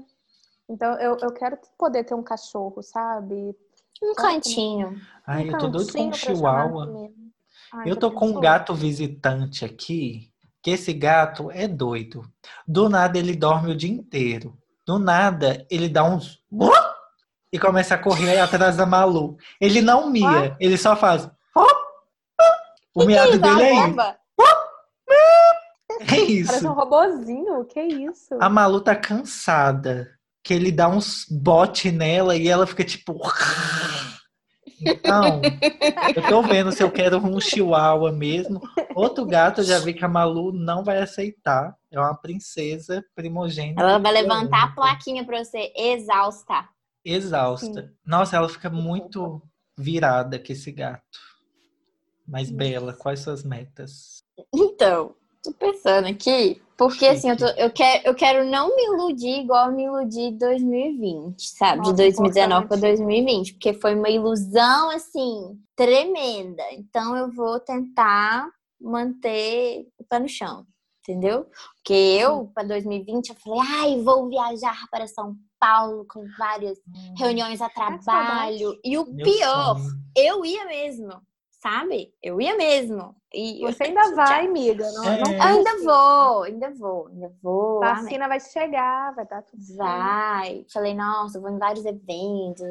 Então, 0.70 0.92
eu, 1.00 1.18
eu 1.20 1.32
quero 1.34 1.58
poder 1.78 2.04
ter 2.04 2.14
um 2.14 2.22
cachorro, 2.22 2.82
sabe? 2.82 3.54
Um 4.02 4.14
cantinho. 4.14 4.98
Ai, 5.26 5.44
um 5.44 5.52
eu 5.52 5.58
tô 5.58 5.68
doido 5.68 5.92
com 5.92 6.08
um 6.08 6.12
chihuahua. 6.14 7.10
Ai, 7.74 7.90
Eu 7.90 7.96
tô 7.96 8.10
com 8.10 8.28
um 8.28 8.40
gato 8.40 8.74
visitante 8.74 9.64
aqui, 9.66 10.29
que 10.62 10.70
esse 10.70 10.92
gato 10.92 11.50
é 11.50 11.66
doido. 11.66 12.24
Do 12.66 12.88
nada 12.88 13.18
ele 13.18 13.34
dorme 13.34 13.72
o 13.72 13.76
dia 13.76 13.90
inteiro. 13.90 14.56
Do 14.86 14.98
nada 14.98 15.66
ele 15.70 15.88
dá 15.88 16.04
uns 16.04 16.42
e 17.52 17.58
começa 17.58 17.94
a 17.94 17.98
correr 17.98 18.38
atrás 18.38 18.76
da 18.76 18.86
Malu. 18.86 19.36
Ele 19.60 19.80
não 19.80 20.10
mia, 20.10 20.56
ele 20.60 20.76
só 20.76 20.94
faz 20.94 21.28
o 22.94 23.04
miado 23.04 23.38
dele 23.38 23.62
é 23.62 23.86
isso. 23.86 24.00
É 26.00 26.06
Parece 26.06 26.32
isso. 26.32 26.68
um 26.68 26.72
robozinho, 26.72 27.64
que 27.64 27.80
isso? 27.80 28.34
A 28.40 28.48
Malu 28.48 28.80
tá 28.80 28.96
cansada, 28.96 30.08
que 30.42 30.54
ele 30.54 30.72
dá 30.72 30.88
uns 30.88 31.26
bote 31.30 31.90
nela 31.92 32.36
e 32.36 32.48
ela 32.48 32.66
fica 32.66 32.84
tipo 32.84 33.20
Então, 34.80 35.42
eu 36.16 36.28
tô 36.28 36.42
vendo 36.42 36.72
se 36.72 36.82
eu 36.82 36.90
quero 36.90 37.18
um 37.18 37.40
chihuahua 37.40 38.10
mesmo. 38.10 38.60
Outro 38.94 39.24
gato, 39.26 39.60
eu 39.60 39.64
já 39.64 39.78
vi 39.78 39.92
que 39.92 40.04
a 40.04 40.08
Malu 40.08 40.52
não 40.52 40.82
vai 40.82 40.98
aceitar. 40.98 41.76
É 41.90 41.98
uma 41.98 42.14
princesa 42.14 43.04
primogênita. 43.14 43.80
Ela 43.80 43.98
vai 43.98 44.12
levantar 44.12 44.64
a 44.64 44.74
plaquinha 44.74 45.24
pra 45.24 45.44
você, 45.44 45.72
exausta. 45.76 46.68
Exausta. 47.04 47.92
Nossa, 48.04 48.36
ela 48.36 48.48
fica 48.48 48.70
muito 48.70 49.42
virada 49.76 50.38
com 50.38 50.52
esse 50.52 50.70
gato. 50.70 51.18
Mas, 52.26 52.50
Bela, 52.50 52.92
quais 52.92 53.20
suas 53.20 53.42
metas? 53.42 54.22
Então, 54.54 55.14
tô 55.42 55.52
pensando 55.52 56.06
aqui, 56.06 56.62
porque 56.80 57.04
assim, 57.04 57.28
eu, 57.28 57.36
tô- 57.36 57.44
eu 57.58 57.70
quero, 57.70 58.06
eu 58.08 58.14
quero 58.14 58.44
não 58.46 58.74
me 58.74 58.82
iludir 58.84 59.40
igual 59.40 59.66
eu 59.68 59.76
me 59.76 59.84
iludi 59.84 60.20
em 60.20 60.38
2020, 60.38 61.50
sabe? 61.50 61.76
Nossa, 61.76 61.90
de 61.90 61.96
2019 61.98 62.66
para 62.68 62.76
importante. 62.78 62.96
2020, 62.96 63.52
porque 63.52 63.74
foi 63.74 63.94
uma 63.94 64.08
ilusão, 64.08 64.90
assim, 64.90 65.60
tremenda. 65.76 66.62
Então, 66.72 67.14
eu 67.18 67.30
vou 67.30 67.60
tentar 67.60 68.48
manter 68.80 69.86
o 69.98 70.04
pé 70.04 70.18
no 70.20 70.28
chão, 70.28 70.64
entendeu? 71.02 71.46
Porque 71.76 71.92
eu, 71.92 72.50
para 72.54 72.66
2020, 72.66 73.28
eu 73.28 73.34
falei, 73.36 73.60
ai, 73.60 74.00
vou 74.02 74.26
viajar 74.30 74.78
para 74.90 75.06
São 75.06 75.36
Paulo 75.58 76.06
com 76.08 76.24
várias 76.38 76.78
reuniões 77.18 77.60
a 77.60 77.68
trabalho. 77.68 78.74
E 78.82 78.96
o 78.96 79.04
Meu 79.04 79.22
pior, 79.22 79.76
sonho. 79.76 79.94
eu 80.16 80.44
ia 80.46 80.64
mesmo, 80.64 81.12
sabe? 81.60 82.12
Eu 82.22 82.40
ia 82.40 82.56
mesmo. 82.56 83.14
E 83.32 83.60
Você 83.60 83.84
ainda 83.84 84.14
vai, 84.14 84.46
amiga. 84.46 84.90
Não, 84.92 85.04
É. 85.04 85.20
não 85.20 85.42
ainda 85.42 85.78
vou, 85.84 86.42
ainda 86.42 86.70
vou, 86.74 87.06
ainda 87.08 87.32
vou. 87.42 87.84
amém. 87.84 88.02
Vacina 88.04 88.28
vai 88.28 88.40
chegar, 88.40 89.14
vai 89.14 89.26
dar 89.26 89.42
tudo. 89.42 89.62
Vai. 89.76 90.66
Falei, 90.72 90.94
nossa, 90.94 91.38
vou 91.38 91.50
em 91.50 91.58
vários 91.58 91.84
eventos, 91.84 92.66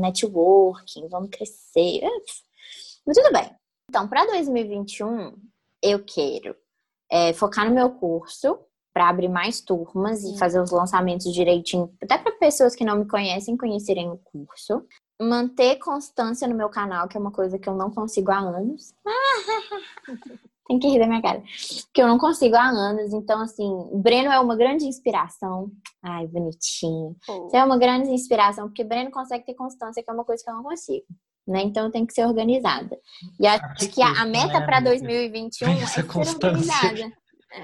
networking, 0.00 1.08
vamos 1.08 1.30
crescer. 1.30 2.00
Mas 3.06 3.16
tudo 3.16 3.32
bem. 3.32 3.50
Então, 3.88 4.08
para 4.08 4.26
2021, 4.26 5.34
eu 5.82 6.04
quero 6.04 6.56
é, 7.10 7.32
focar 7.32 7.68
no 7.68 7.74
meu 7.74 7.90
curso 7.90 8.58
para 8.92 9.08
abrir 9.08 9.28
mais 9.28 9.60
turmas 9.60 10.24
e 10.24 10.36
fazer 10.38 10.60
os 10.60 10.72
lançamentos 10.72 11.32
direitinho, 11.32 11.94
até 12.02 12.18
para 12.18 12.32
pessoas 12.32 12.74
que 12.74 12.84
não 12.84 12.96
me 12.98 13.06
conhecem 13.06 13.56
conhecerem 13.56 14.10
o 14.10 14.18
curso. 14.18 14.84
Manter 15.20 15.76
constância 15.76 16.46
no 16.46 16.54
meu 16.54 16.68
canal, 16.68 17.08
que 17.08 17.16
é 17.16 17.20
uma 17.20 17.32
coisa 17.32 17.58
que 17.58 17.68
eu 17.68 17.74
não 17.74 17.90
consigo 17.90 18.30
há 18.30 18.38
anos. 18.38 18.94
Tem 20.68 20.78
que 20.78 20.86
rir 20.86 20.98
da 20.98 21.06
minha 21.06 21.22
cara. 21.22 21.42
Que 21.94 22.02
eu 22.02 22.06
não 22.06 22.18
consigo 22.18 22.54
há 22.54 22.68
anos. 22.68 23.14
Então, 23.14 23.40
assim, 23.40 23.64
o 23.64 23.98
Breno 23.98 24.30
é 24.30 24.38
uma 24.38 24.54
grande 24.54 24.84
inspiração. 24.84 25.70
Ai, 26.02 26.26
bonitinho. 26.26 27.16
Você 27.26 27.56
é 27.56 27.64
uma 27.64 27.78
grande 27.78 28.10
inspiração, 28.10 28.68
porque 28.68 28.84
Breno 28.84 29.10
consegue 29.10 29.46
ter 29.46 29.54
constância, 29.54 30.02
que 30.02 30.10
é 30.10 30.12
uma 30.12 30.24
coisa 30.24 30.44
que 30.44 30.50
eu 30.50 30.54
não 30.54 30.62
consigo. 30.62 31.06
Né? 31.46 31.62
Então 31.62 31.86
eu 31.86 31.90
tenho 31.90 32.06
que 32.06 32.12
ser 32.12 32.26
organizada. 32.26 32.98
E 33.40 33.46
acho 33.46 33.88
que 33.88 34.02
a, 34.02 34.26
meta 34.26 34.60
né, 34.60 34.66
para 34.66 34.76
amiga? 34.76 34.90
2021 34.90 35.70
é 35.70 35.86
ser 35.86 36.06
constância. 36.06 36.48
organizada. 36.48 37.12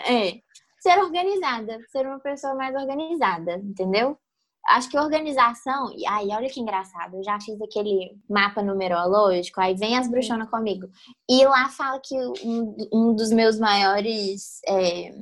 É. 0.09 0.41
Ser 0.81 0.99
organizada, 0.99 1.79
ser 1.91 2.07
uma 2.07 2.19
pessoa 2.21 2.55
mais 2.55 2.75
organizada, 2.75 3.57
entendeu? 3.57 4.19
Acho 4.67 4.89
que 4.89 4.99
organização. 4.99 5.93
E 5.97 6.07
aí, 6.07 6.29
olha 6.29 6.49
que 6.49 6.61
engraçado. 6.61 7.17
Eu 7.17 7.23
já 7.25 7.39
fiz 7.41 7.61
aquele 7.61 8.17
mapa 8.29 8.63
numerológico, 8.63 9.61
aí 9.61 9.75
vem 9.75 9.97
as 9.99 10.09
bruxonas 10.09 10.49
comigo. 10.49 10.89
E 11.29 11.45
lá 11.45 11.69
fala 11.69 12.01
que 12.03 12.15
um, 12.45 12.77
um 12.93 13.15
dos 13.15 13.31
meus 13.31 13.59
maiores 13.59 14.61
é, 14.67 15.15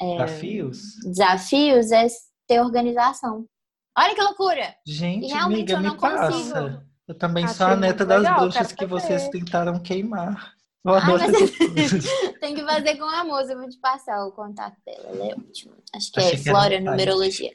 Desafios? 0.00 0.78
desafios 1.04 1.90
é 1.92 2.06
ter 2.46 2.60
organização. 2.60 3.46
Olha 3.98 4.14
que 4.14 4.20
loucura! 4.22 4.74
Gente, 4.86 5.26
E 5.26 5.28
realmente 5.32 5.72
amiga, 5.72 5.74
eu 5.74 5.78
me 5.78 5.86
não 5.86 5.96
consigo. 5.96 6.52
passa. 6.54 6.86
Eu 7.08 7.14
também 7.16 7.44
Achei 7.44 7.56
sou 7.56 7.66
a 7.68 7.76
neta 7.76 8.04
das 8.04 8.22
legal, 8.22 8.40
bruxas 8.40 8.72
que 8.72 8.84
vocês 8.84 9.28
tentaram 9.28 9.78
queimar. 9.78 10.54
Adoro 10.84 11.22
mas-. 11.32 11.52
Tem 12.40 12.54
que 12.54 12.64
fazer 12.64 12.96
com 12.96 13.04
a 13.04 13.24
moça, 13.24 13.52
eu 13.52 13.58
vou 13.58 13.68
te 13.68 13.78
passar 13.78 14.24
o 14.26 14.32
contato 14.32 14.76
dela, 14.84 15.08
ela 15.08 15.26
é 15.26 15.34
ótima. 15.34 15.76
Acho 15.94 16.12
que 16.12 16.20
Achei 16.20 16.32
é 16.32 16.36
que 16.36 16.42
Flora 16.44 16.68
site. 16.70 16.84
Numerologia. 16.84 17.50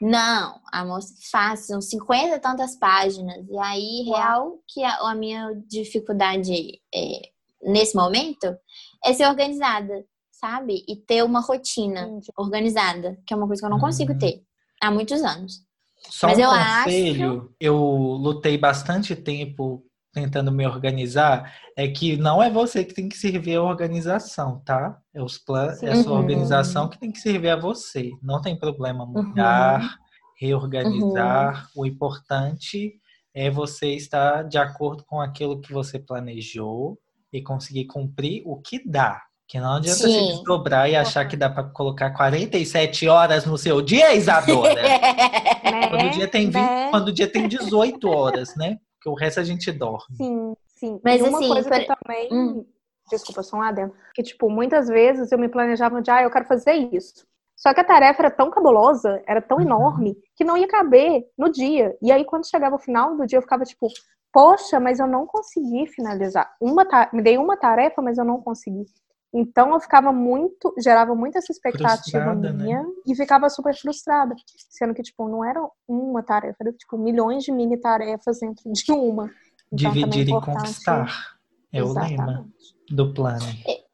Não, 0.00 0.60
a 0.72 0.84
moça 0.84 1.12
faz, 1.30 1.66
são 1.66 1.80
50 1.80 2.36
e 2.36 2.38
tantas 2.38 2.76
páginas. 2.76 3.44
E 3.48 3.58
aí, 3.58 4.04
Uau. 4.06 4.16
real, 4.16 4.58
que 4.68 4.82
a, 4.84 4.96
a 5.10 5.14
minha 5.14 5.52
dificuldade 5.66 6.80
é, 6.94 7.20
nesse 7.62 7.96
momento 7.96 8.56
é 9.04 9.12
ser 9.12 9.26
organizada, 9.26 10.04
sabe? 10.30 10.84
E 10.88 10.96
ter 10.96 11.24
uma 11.24 11.40
rotina 11.40 12.02
Entendi. 12.02 12.30
organizada, 12.36 13.18
que 13.26 13.34
é 13.34 13.36
uma 13.36 13.46
coisa 13.46 13.60
que 13.60 13.66
eu 13.66 13.70
não 13.70 13.80
consigo 13.80 14.12
Uhum. 14.12 14.18
ter 14.18 14.42
há 14.80 14.90
muitos 14.90 15.22
anos. 15.22 15.66
Só 16.08 16.28
Mas 16.28 16.38
um 16.38 16.42
eu 16.42 16.50
conselho, 16.50 17.54
eu 17.60 17.76
lutei 17.76 18.56
bastante 18.56 19.16
tempo 19.16 19.84
tentando 20.22 20.50
me 20.50 20.66
organizar, 20.66 21.52
é 21.76 21.86
que 21.88 22.16
não 22.16 22.42
é 22.42 22.50
você 22.50 22.84
que 22.84 22.92
tem 22.94 23.08
que 23.08 23.16
servir 23.16 23.56
a 23.56 23.62
organização, 23.62 24.60
tá? 24.64 24.96
É, 25.14 25.22
os 25.22 25.38
plan... 25.38 25.74
é 25.82 25.90
a 25.92 26.02
sua 26.02 26.12
Uhum. 26.12 26.18
organização 26.18 26.88
que 26.88 26.98
tem 26.98 27.12
que 27.12 27.18
servir 27.20 27.50
a 27.50 27.56
você. 27.56 28.10
Não 28.22 28.40
tem 28.40 28.56
problema 28.58 29.06
mudar, 29.06 29.96
reorganizar. 30.40 31.68
O 31.76 31.86
importante 31.86 32.94
é 33.34 33.50
você 33.50 33.94
estar 33.94 34.42
de 34.44 34.58
acordo 34.58 35.04
com 35.04 35.20
aquilo 35.20 35.60
que 35.60 35.72
você 35.72 35.98
planejou 35.98 36.98
e 37.32 37.40
conseguir 37.42 37.84
cumprir 37.86 38.42
o 38.44 38.56
que 38.56 38.82
dá. 38.88 39.22
Que 39.46 39.58
não 39.58 39.74
adianta 39.76 39.96
se 40.00 40.10
Sim. 40.12 40.26
desdobrar 40.26 40.90
e 40.90 40.96
achar 40.96 41.24
que 41.26 41.34
dá 41.36 41.48
para 41.48 41.64
colocar 41.64 42.10
47 42.10 43.08
horas 43.08 43.46
no 43.46 43.56
seu 43.56 43.80
dia, 43.80 44.14
Isadora. 44.14 44.74
Né? 45.68 45.88
Quando 45.88 46.06
o 46.06 46.10
dia 46.10 46.28
tem 46.28 46.46
20, 46.46 46.54
Né? 46.54 46.88
quando 46.90 47.08
o 47.08 47.12
dia 47.12 47.30
tem 47.30 47.46
18 47.46 48.08
horas, 48.08 48.54
né? 48.56 48.78
Porque 49.10 49.22
o 49.22 49.24
resto 49.24 49.40
a 49.40 49.44
gente 49.44 49.72
dorme. 49.72 50.16
Sim, 50.16 50.56
sim. 50.76 51.00
Mas, 51.04 51.20
e 51.20 51.22
uma 51.22 51.38
assim, 51.38 51.48
coisa 51.48 51.70
que 51.70 51.84
também. 51.86 52.28
Hum. 52.32 52.64
Desculpa, 53.10 53.42
só 53.42 53.56
um 53.56 53.62
adendo. 53.62 53.94
Que, 54.14 54.22
tipo, 54.22 54.50
muitas 54.50 54.86
vezes 54.88 55.32
eu 55.32 55.38
me 55.38 55.48
planejava 55.48 56.02
de, 56.02 56.10
ah, 56.10 56.22
eu 56.22 56.30
quero 56.30 56.44
fazer 56.46 56.72
isso. 56.92 57.26
Só 57.56 57.72
que 57.74 57.80
a 57.80 57.84
tarefa 57.84 58.22
era 58.22 58.30
tão 58.30 58.50
cabulosa, 58.50 59.22
era 59.26 59.40
tão 59.40 59.56
Uhum. 59.58 59.64
enorme, 59.64 60.16
que 60.36 60.44
não 60.44 60.56
ia 60.56 60.68
caber 60.68 61.24
no 61.36 61.50
dia. 61.50 61.96
E 62.02 62.12
aí, 62.12 62.24
quando 62.24 62.48
chegava 62.48 62.76
o 62.76 62.78
final 62.78 63.16
do 63.16 63.26
dia, 63.26 63.38
eu 63.38 63.42
ficava 63.42 63.64
tipo, 63.64 63.88
poxa, 64.32 64.78
mas 64.78 65.00
eu 65.00 65.06
não 65.06 65.26
consegui 65.26 65.86
finalizar. 65.86 66.54
Uma 66.60 66.84
ta- 66.86 67.10
Me 67.12 67.22
dei 67.22 67.36
uma 67.38 67.56
tarefa, 67.56 68.00
mas 68.02 68.18
eu 68.18 68.24
não 68.24 68.40
consegui. 68.40 68.84
Então 69.32 69.72
eu 69.72 69.80
ficava 69.80 70.10
muito, 70.12 70.74
gerava 70.78 71.14
muita 71.14 71.38
essa 71.38 71.52
expectativa 71.52 71.96
Frustrada, 71.96 72.52
né? 72.52 72.64
minha 72.64 72.84
e 73.06 73.14
ficava 73.14 73.48
super 73.50 73.76
frustrada. 73.76 74.34
Sendo 74.70 74.94
que, 74.94 75.02
tipo, 75.02 75.28
não 75.28 75.44
era 75.44 75.60
uma 75.86 76.22
tarefa, 76.22 76.56
era 76.60 76.72
tipo 76.72 76.96
milhões 76.96 77.44
de 77.44 77.52
mini 77.52 77.76
tarefas 77.78 78.40
dentro 78.40 78.72
de 78.72 78.92
uma. 78.92 79.30
Então, 79.70 79.92
também 79.92 80.04
é 80.04 80.06
Dividir 80.06 80.28
e 80.34 80.40
conquistar. 80.40 81.38
É 81.70 81.82
o 81.82 81.88
lema 81.88 82.06
Exatamente. 82.06 82.76
do 82.90 83.12
plano. 83.12 83.44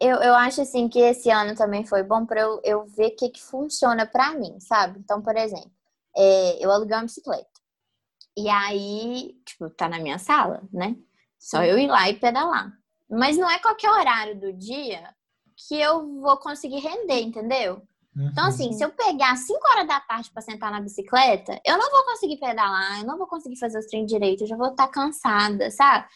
Eu, 0.00 0.18
eu 0.18 0.34
acho 0.36 0.62
assim 0.62 0.88
que 0.88 1.00
esse 1.00 1.28
ano 1.28 1.56
também 1.56 1.84
foi 1.84 2.04
bom 2.04 2.24
para 2.24 2.40
eu, 2.40 2.60
eu 2.62 2.86
ver 2.86 3.08
o 3.08 3.16
que, 3.16 3.30
que 3.30 3.42
funciona 3.42 4.06
para 4.06 4.32
mim, 4.38 4.60
sabe? 4.60 5.00
Então, 5.00 5.20
por 5.20 5.36
exemplo, 5.36 5.72
é, 6.16 6.64
eu 6.64 6.70
aluguei 6.70 6.96
uma 6.96 7.02
bicicleta. 7.02 7.48
E 8.36 8.48
aí, 8.48 9.34
tipo, 9.44 9.68
tá 9.70 9.88
na 9.88 9.98
minha 9.98 10.18
sala, 10.18 10.62
né? 10.72 10.96
Só 11.40 11.64
eu 11.64 11.76
ir 11.76 11.88
lá 11.88 12.08
e 12.08 12.14
pedalar. 12.14 12.72
Mas 13.10 13.36
não 13.36 13.50
é 13.50 13.58
qualquer 13.58 13.90
horário 13.90 14.38
do 14.38 14.52
dia 14.52 15.12
que 15.56 15.80
eu 15.80 16.20
vou 16.20 16.36
conseguir 16.38 16.78
render, 16.78 17.20
entendeu? 17.20 17.82
Uhum. 18.16 18.28
Então, 18.28 18.46
assim, 18.46 18.72
se 18.72 18.84
eu 18.84 18.90
pegar 18.90 19.36
5 19.36 19.60
horas 19.70 19.88
da 19.88 20.00
tarde 20.00 20.30
para 20.30 20.42
sentar 20.42 20.70
na 20.70 20.80
bicicleta, 20.80 21.60
eu 21.64 21.76
não 21.76 21.90
vou 21.90 22.04
conseguir 22.04 22.38
pedalar, 22.38 23.00
eu 23.00 23.06
não 23.06 23.18
vou 23.18 23.26
conseguir 23.26 23.58
fazer 23.58 23.78
os 23.78 23.86
treinos 23.86 24.10
direito, 24.10 24.44
eu 24.44 24.48
já 24.48 24.56
vou 24.56 24.68
estar 24.68 24.88
cansada, 24.88 25.70
sabe? 25.70 26.06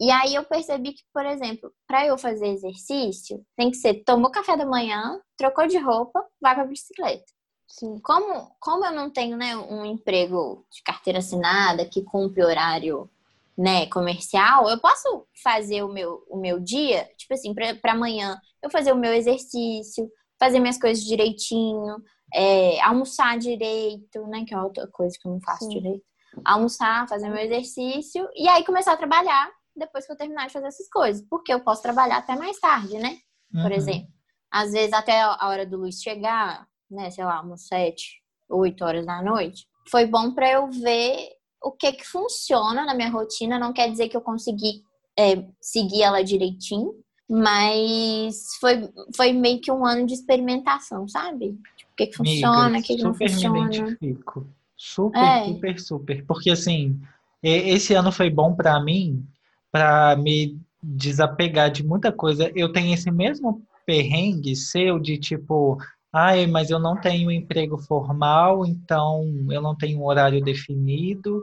E 0.00 0.10
aí 0.12 0.34
eu 0.34 0.44
percebi 0.44 0.92
que, 0.92 1.02
por 1.12 1.26
exemplo, 1.26 1.72
para 1.86 2.06
eu 2.06 2.16
fazer 2.16 2.46
exercício, 2.46 3.44
tem 3.56 3.70
que 3.70 3.76
ser 3.76 4.04
tomou 4.04 4.30
café 4.30 4.56
da 4.56 4.64
manhã, 4.64 5.20
trocou 5.36 5.66
de 5.66 5.76
roupa, 5.76 6.24
vai 6.40 6.54
pra 6.54 6.64
bicicleta. 6.64 7.24
Sim. 7.66 7.98
Como, 8.02 8.50
como 8.60 8.86
eu 8.86 8.92
não 8.92 9.10
tenho 9.10 9.36
né, 9.36 9.56
um 9.56 9.84
emprego 9.84 10.64
de 10.72 10.82
carteira 10.82 11.18
assinada 11.18 11.84
que 11.84 12.02
cumpre 12.02 12.44
horário 12.44 13.10
né, 13.56 13.86
comercial, 13.86 14.70
eu 14.70 14.80
posso 14.80 15.26
fazer 15.42 15.82
o 15.82 15.88
meu, 15.88 16.24
o 16.30 16.38
meu 16.38 16.60
dia, 16.60 17.10
tipo 17.16 17.34
assim, 17.34 17.52
para 17.52 17.92
amanhã 17.92 18.40
eu 18.62 18.70
fazer 18.70 18.92
o 18.92 18.96
meu 18.96 19.12
exercício, 19.12 20.10
fazer 20.38 20.60
minhas 20.60 20.78
coisas 20.78 21.04
direitinho, 21.04 21.96
é, 22.34 22.80
almoçar 22.80 23.38
direito, 23.38 24.26
né, 24.26 24.44
que 24.46 24.54
é 24.54 24.60
outra 24.60 24.86
coisa 24.88 25.16
que 25.20 25.26
eu 25.26 25.32
não 25.32 25.40
faço 25.40 25.64
Sim. 25.64 25.70
direito. 25.70 26.04
Almoçar, 26.44 27.08
fazer 27.08 27.28
meu 27.28 27.42
exercício 27.42 28.28
e 28.34 28.48
aí 28.48 28.64
começar 28.64 28.92
a 28.92 28.96
trabalhar 28.96 29.50
depois 29.74 30.06
que 30.06 30.12
eu 30.12 30.16
terminar 30.16 30.46
de 30.46 30.52
fazer 30.52 30.66
essas 30.66 30.88
coisas, 30.90 31.24
porque 31.28 31.52
eu 31.52 31.60
posso 31.60 31.82
trabalhar 31.82 32.18
até 32.18 32.36
mais 32.36 32.58
tarde, 32.58 32.98
né? 32.98 33.16
Uhum. 33.54 33.62
Por 33.62 33.72
exemplo, 33.72 34.08
às 34.50 34.72
vezes 34.72 34.92
até 34.92 35.20
a 35.20 35.48
hora 35.48 35.64
do 35.64 35.78
Luiz 35.78 36.02
chegar, 36.02 36.66
né, 36.90 37.10
sei 37.10 37.24
lá, 37.24 37.40
umas 37.40 37.66
sete, 37.66 38.22
oito 38.50 38.84
horas 38.84 39.06
da 39.06 39.22
noite, 39.22 39.66
foi 39.90 40.06
bom 40.06 40.34
para 40.34 40.50
eu 40.50 40.68
ver 40.70 41.30
o 41.62 41.72
que 41.72 41.92
que 41.92 42.06
funciona 42.06 42.84
na 42.84 42.94
minha 42.94 43.10
rotina. 43.10 43.58
Não 43.58 43.72
quer 43.72 43.90
dizer 43.90 44.08
que 44.08 44.16
eu 44.16 44.20
consegui 44.20 44.82
é, 45.18 45.44
seguir 45.60 46.02
ela 46.02 46.22
direitinho, 46.22 46.92
mas 47.28 48.56
foi, 48.60 48.88
foi 49.14 49.32
meio 49.32 49.60
que 49.60 49.70
um 49.70 49.84
ano 49.84 50.06
de 50.06 50.14
experimentação, 50.14 51.06
sabe? 51.06 51.58
Tipo, 51.76 51.92
o 51.92 51.96
que 51.96 52.06
que 52.06 52.16
funciona, 52.16 52.78
o 52.78 52.82
que 52.82 52.96
que 52.96 53.02
não 53.02 53.14
funciona. 53.14 53.68
Me 53.68 53.76
identifico. 53.76 54.46
Super, 54.76 55.18
é. 55.18 55.44
super, 55.46 55.80
super. 55.80 56.24
Porque 56.24 56.50
assim, 56.50 56.98
esse 57.42 57.94
ano 57.94 58.10
foi 58.10 58.30
bom 58.30 58.54
para 58.54 58.80
mim 58.82 59.26
para 59.70 60.16
me 60.16 60.58
desapegar 60.82 61.70
de 61.70 61.84
muita 61.84 62.10
coisa. 62.10 62.50
Eu 62.54 62.72
tenho 62.72 62.94
esse 62.94 63.10
mesmo 63.10 63.62
perrengue 63.84 64.54
seu 64.54 64.98
de 64.98 65.18
tipo, 65.18 65.78
ai, 66.12 66.46
mas 66.46 66.70
eu 66.70 66.78
não 66.78 66.98
tenho 67.00 67.30
emprego 67.30 67.78
formal, 67.78 68.64
então 68.66 69.24
eu 69.50 69.60
não 69.60 69.74
tenho 69.74 69.98
um 70.00 70.06
horário 70.06 70.42
definido. 70.42 71.42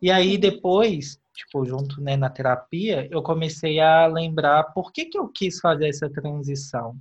E 0.00 0.10
aí 0.10 0.36
depois, 0.36 1.18
tipo, 1.34 1.64
junto 1.64 2.00
né, 2.00 2.16
na 2.16 2.30
terapia, 2.30 3.08
eu 3.10 3.22
comecei 3.22 3.80
a 3.80 4.06
lembrar 4.06 4.64
por 4.74 4.92
que, 4.92 5.06
que 5.06 5.18
eu 5.18 5.28
quis 5.28 5.60
fazer 5.60 5.88
essa 5.88 6.08
transição. 6.10 6.96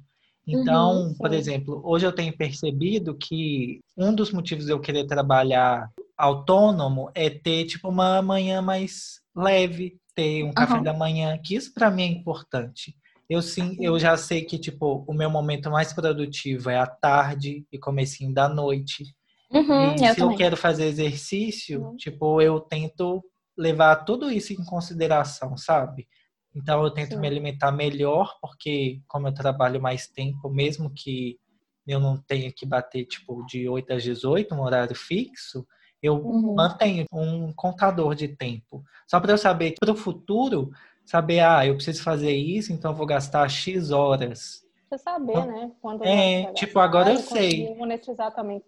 Então, 0.48 1.08
uhum, 1.08 1.14
por 1.16 1.34
exemplo, 1.34 1.82
hoje 1.84 2.06
eu 2.06 2.12
tenho 2.12 2.36
percebido 2.38 3.16
que 3.16 3.80
um 3.98 4.14
dos 4.14 4.32
motivos 4.32 4.66
de 4.66 4.72
eu 4.72 4.80
querer 4.80 5.06
trabalhar 5.08 5.92
autônomo 6.16 7.10
é 7.16 7.30
ter 7.30 7.66
tipo 7.66 7.90
uma 7.90 8.22
manhã 8.22 8.62
mais 8.62 9.20
leve, 9.36 9.98
ter 10.14 10.44
um 10.44 10.54
café 10.54 10.80
da 10.82 10.94
manhã, 10.94 11.38
que 11.38 11.56
isso 11.56 11.74
para 11.74 11.90
mim 11.90 12.04
é 12.04 12.06
importante. 12.06 12.96
Eu 13.28 13.42
sim, 13.42 13.76
eu 13.80 13.98
já 14.00 14.16
sei 14.16 14.44
que 14.44 14.60
tipo 14.60 15.04
o 15.08 15.14
meu 15.14 15.32
momento 15.32 15.70
mais 15.72 15.92
produtivo 15.92 16.70
é 16.70 16.78
à 16.78 16.86
tarde 16.86 17.66
e 17.72 17.80
comecinho 17.80 18.32
da 18.32 18.48
noite. 18.48 19.16
Uhum, 19.56 19.96
e 19.96 20.06
eu 20.06 20.14
se 20.14 20.16
também. 20.16 20.34
eu 20.34 20.38
quero 20.38 20.58
fazer 20.58 20.86
exercício, 20.86 21.82
uhum. 21.82 21.96
tipo 21.96 22.42
eu 22.42 22.60
tento 22.60 23.24
levar 23.58 23.96
tudo 24.04 24.30
isso 24.30 24.52
em 24.52 24.66
consideração, 24.66 25.56
sabe? 25.56 26.08
Então 26.54 26.84
eu 26.84 26.92
tento 26.92 27.14
sim. 27.14 27.20
me 27.20 27.28
alimentar 27.28 27.72
melhor, 27.72 28.38
porque 28.42 29.02
como 29.08 29.28
eu 29.28 29.34
trabalho 29.34 29.82
mais 29.82 30.08
tempo, 30.08 30.50
mesmo 30.50 30.90
que 30.94 31.40
eu 31.88 32.00
não 32.00 32.18
tenha 32.18 32.52
que 32.52 32.66
bater 32.66 33.06
tipo 33.06 33.46
de 33.46 33.70
8 33.70 33.94
às 33.94 34.04
18, 34.04 34.54
um 34.54 34.62
horário 34.62 34.96
fixo, 34.96 35.66
eu 36.02 36.16
uhum. 36.16 36.56
mantenho 36.56 37.06
um 37.12 37.54
contador 37.54 38.14
de 38.14 38.28
tempo. 38.28 38.84
Só 39.08 39.20
para 39.20 39.34
eu 39.34 39.38
saber, 39.38 39.76
para 39.80 39.92
o 39.92 39.96
futuro, 39.96 40.70
saber, 41.06 41.40
ah, 41.40 41.66
eu 41.66 41.76
preciso 41.76 42.04
fazer 42.04 42.36
isso, 42.36 42.74
então 42.74 42.92
eu 42.92 42.98
vou 42.98 43.06
gastar 43.06 43.48
X 43.50 43.92
horas. 43.92 44.66
Você 44.90 44.98
saber, 44.98 45.32
então, 45.32 45.48
né? 45.48 45.72
Quando 45.82 46.04
é, 46.04 46.52
tipo, 46.54 46.80
agora 46.80 47.12
eu 47.12 47.20
sei. 47.20 47.74
monetizar 47.76 48.34
também. 48.34 48.62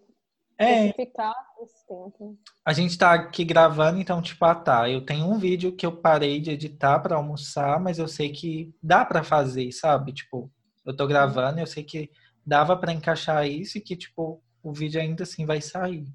É. 0.58 0.92
Ficar 0.92 1.32
esse 1.62 1.86
tempo. 1.86 2.36
A 2.64 2.72
gente 2.72 2.98
tá 2.98 3.12
aqui 3.14 3.44
gravando, 3.44 4.00
então, 4.00 4.20
tipo, 4.20 4.44
ah, 4.44 4.54
tá. 4.54 4.90
Eu 4.90 5.04
tenho 5.04 5.24
um 5.24 5.38
vídeo 5.38 5.72
que 5.72 5.86
eu 5.86 5.92
parei 5.92 6.40
de 6.40 6.50
editar 6.50 6.98
para 6.98 7.16
almoçar, 7.16 7.78
mas 7.80 7.98
eu 7.98 8.08
sei 8.08 8.30
que 8.30 8.74
dá 8.82 9.04
para 9.04 9.22
fazer, 9.22 9.70
sabe? 9.70 10.12
Tipo, 10.12 10.50
eu 10.84 10.96
tô 10.96 11.06
gravando, 11.06 11.60
eu 11.60 11.66
sei 11.66 11.84
que 11.84 12.10
dava 12.44 12.76
para 12.76 12.92
encaixar 12.92 13.46
isso 13.46 13.78
e 13.78 13.80
que, 13.80 13.96
tipo, 13.96 14.42
o 14.60 14.72
vídeo 14.72 15.00
ainda 15.00 15.22
assim 15.22 15.46
vai 15.46 15.60
sair. 15.60 16.06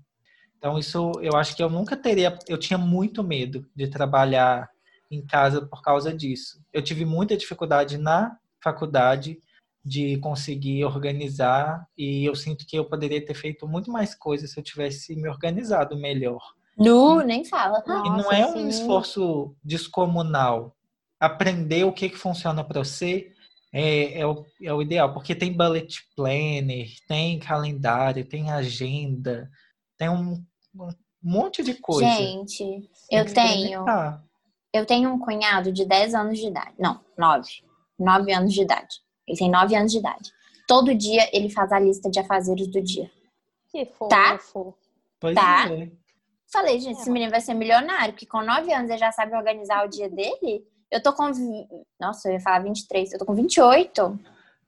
Então, 0.57 0.77
isso 0.77 1.11
eu 1.21 1.35
acho 1.37 1.55
que 1.55 1.63
eu 1.63 1.69
nunca 1.69 1.95
teria. 1.95 2.37
Eu 2.47 2.57
tinha 2.57 2.77
muito 2.77 3.23
medo 3.23 3.65
de 3.73 3.87
trabalhar 3.87 4.69
em 5.09 5.25
casa 5.25 5.65
por 5.65 5.81
causa 5.81 6.13
disso. 6.13 6.61
Eu 6.73 6.81
tive 6.81 7.05
muita 7.05 7.37
dificuldade 7.37 7.97
na 7.97 8.37
faculdade 8.61 9.39
de 9.83 10.17
conseguir 10.17 10.85
organizar 10.85 11.85
e 11.97 12.25
eu 12.25 12.35
sinto 12.35 12.65
que 12.65 12.77
eu 12.77 12.85
poderia 12.85 13.23
ter 13.23 13.33
feito 13.33 13.67
muito 13.67 13.91
mais 13.91 14.15
coisas 14.15 14.51
se 14.51 14.59
eu 14.59 14.63
tivesse 14.63 15.15
me 15.15 15.27
organizado 15.27 15.97
melhor. 15.97 16.41
Nu, 16.77 17.21
nem 17.21 17.43
fala. 17.43 17.83
E 17.85 18.09
não 18.09 18.31
é 18.31 18.47
um 18.47 18.67
esforço 18.67 19.55
descomunal. 19.63 20.75
Aprender 21.19 21.83
o 21.83 21.93
que, 21.93 22.09
que 22.09 22.17
funciona 22.17 22.63
para 22.63 22.83
você 22.83 23.31
é, 23.71 24.19
é, 24.19 24.25
o, 24.25 24.45
é 24.61 24.73
o 24.73 24.81
ideal, 24.81 25.13
porque 25.13 25.35
tem 25.35 25.55
bullet 25.55 26.01
planner, 26.15 26.89
tem 27.07 27.39
calendário, 27.39 28.25
tem 28.25 28.51
agenda, 28.51 29.49
tem 29.97 30.09
um 30.09 30.43
um 31.23 31.31
monte 31.31 31.63
de 31.63 31.73
coisa. 31.75 32.09
Gente, 32.15 32.89
eu 33.09 33.25
tenho. 33.33 33.85
Eu 34.73 34.85
tenho 34.85 35.13
um 35.13 35.19
cunhado 35.19 35.71
de 35.71 35.85
10 35.85 36.15
anos 36.15 36.39
de 36.39 36.47
idade. 36.47 36.73
Não, 36.79 36.99
9. 37.17 37.47
9 37.97 38.33
anos 38.33 38.53
de 38.53 38.61
idade. 38.61 39.01
Ele 39.27 39.37
tem 39.37 39.49
9 39.49 39.75
anos 39.75 39.91
de 39.91 39.99
idade. 39.99 40.31
Todo 40.67 40.95
dia 40.95 41.29
ele 41.33 41.49
faz 41.49 41.71
a 41.71 41.79
lista 41.79 42.09
de 42.09 42.19
afazeres 42.19 42.67
do 42.67 42.81
dia. 42.81 43.09
Que 43.71 43.85
fofo. 43.85 44.09
Tá? 44.09 44.39
Pois 45.19 45.35
tá? 45.35 45.67
É. 45.71 45.89
Falei, 46.51 46.79
gente, 46.79 46.99
esse 46.99 47.09
menino 47.09 47.31
vai 47.31 47.41
ser 47.41 47.53
milionário, 47.53 48.13
porque 48.13 48.27
com 48.27 48.41
9 48.41 48.71
anos 48.71 48.89
ele 48.89 48.99
já 48.99 49.11
sabe 49.11 49.35
organizar 49.35 49.85
o 49.85 49.89
dia 49.89 50.09
dele. 50.09 50.63
Eu 50.91 51.01
tô 51.01 51.11
com. 51.13 51.31
Nossa, 51.99 52.29
eu 52.29 52.33
ia 52.33 52.39
falar 52.39 52.59
23, 52.59 53.13
eu 53.13 53.19
tô 53.19 53.25
com 53.25 53.33
28. 53.33 54.19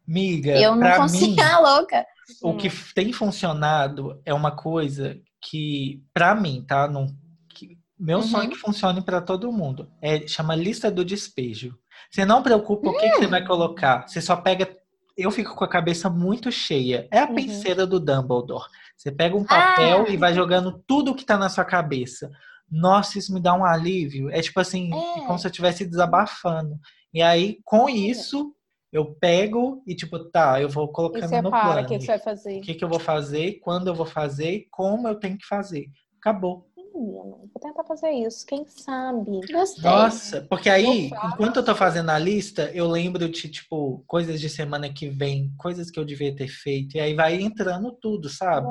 Miga, 0.08 0.60
eu 0.60 0.76
não 0.76 0.96
consigo, 0.98 1.36
mim, 1.36 1.62
louca. 1.62 2.06
O 2.42 2.56
que 2.58 2.70
tem 2.94 3.12
funcionado 3.14 4.20
é 4.26 4.34
uma 4.34 4.56
coisa 4.56 5.20
que, 5.42 6.04
para 6.14 6.34
mim, 6.34 6.64
tá? 6.68 6.88
Não, 6.88 7.08
que, 7.50 7.78
meu 7.98 8.18
uhum. 8.18 8.24
sonho 8.24 8.46
é 8.46 8.48
que 8.50 8.56
funcione 8.56 9.02
para 9.02 9.22
todo 9.22 9.52
mundo. 9.52 9.92
É, 10.02 10.28
chama 10.28 10.56
lista 10.56 10.90
do 10.90 11.06
despejo. 11.06 11.78
Você 12.10 12.26
não 12.26 12.44
preocupa 12.44 12.88
uhum. 12.88 12.96
o 12.96 12.98
que, 12.98 13.10
que, 13.10 13.18
você 13.18 13.28
vai 13.28 13.44
hum. 13.44 13.48
colocar. 13.48 14.08
Você 14.08 14.22
só 14.22 14.36
pega. 14.36 14.76
Eu 15.18 15.32
fico 15.32 15.56
com 15.56 15.64
a 15.64 15.70
cabeça 15.70 16.10
muito 16.10 16.52
cheia. 16.52 17.08
É 17.12 17.20
a 17.20 17.26
uhum. 17.26 17.36
penseira 17.36 17.88
do 17.88 18.00
Dumbledore. 18.00 18.66
Você 18.98 19.12
pega 19.12 19.36
um 19.36 19.46
papel 19.46 20.06
ah. 20.08 20.10
e 20.10 20.18
vai 20.18 20.34
jogando 20.34 20.84
tudo 20.86 21.16
que 21.16 21.26
tá 21.26 21.38
na 21.38 21.50
sua 21.50 21.66
cabeça. 21.66 22.32
Nossa, 22.70 23.20
isso 23.20 23.34
me 23.34 23.40
dá 23.40 23.54
um 23.54 23.64
alívio. 23.64 24.30
É 24.30 24.42
tipo 24.42 24.60
assim, 24.60 24.90
é. 24.94 25.26
como 25.26 25.38
se 25.38 25.48
eu 25.48 25.50
estivesse 25.52 25.86
desabafando. 25.86 26.80
E 27.14 27.22
aí, 27.22 27.60
com 27.64 27.88
isso, 27.90 28.54
eu 28.92 29.14
pego 29.16 29.84
e, 29.86 29.96
tipo, 29.96 30.20
tá, 30.20 30.62
eu 30.62 30.70
vou 30.70 30.88
colocando 30.88 31.42
no 31.42 31.50
plano. 31.50 31.82
O 31.82 31.86
que, 31.86 31.98
que 31.98 32.02
você 32.02 32.08
vai 32.08 32.20
fazer? 32.20 32.58
O 32.58 32.62
que, 32.62 32.74
que 32.74 32.84
eu 32.84 32.90
vou 32.90 33.00
fazer, 33.00 33.60
quando 33.62 33.88
eu 33.88 33.96
vou 33.96 34.06
fazer, 34.06 34.68
como 34.72 35.08
eu 35.08 35.16
tenho 35.16 35.38
que 35.38 35.46
fazer. 35.46 35.88
Acabou. 36.18 36.66
Vou 36.98 37.62
tentar 37.62 37.84
fazer 37.84 38.12
isso, 38.12 38.46
quem 38.46 38.66
sabe? 38.68 39.42
Gostei. 39.52 39.84
Nossa, 39.84 40.42
porque 40.50 40.70
aí, 40.70 41.12
enquanto 41.34 41.58
eu 41.58 41.66
tô 41.66 41.76
fazendo 41.76 42.10
a 42.10 42.18
lista, 42.18 42.72
eu 42.74 42.88
lembro 42.88 43.28
de, 43.30 43.50
tipo, 43.50 44.04
coisas 44.08 44.40
de 44.40 44.50
semana 44.50 44.92
que 44.92 45.10
vem, 45.10 45.54
coisas 45.58 45.92
que 45.92 46.00
eu 46.00 46.06
devia 46.06 46.36
ter 46.36 46.48
feito, 46.48 46.96
e 46.96 47.00
aí 47.00 47.14
vai 47.14 47.36
entrando 47.42 47.92
tudo, 47.92 48.30
sabe? 48.30 48.68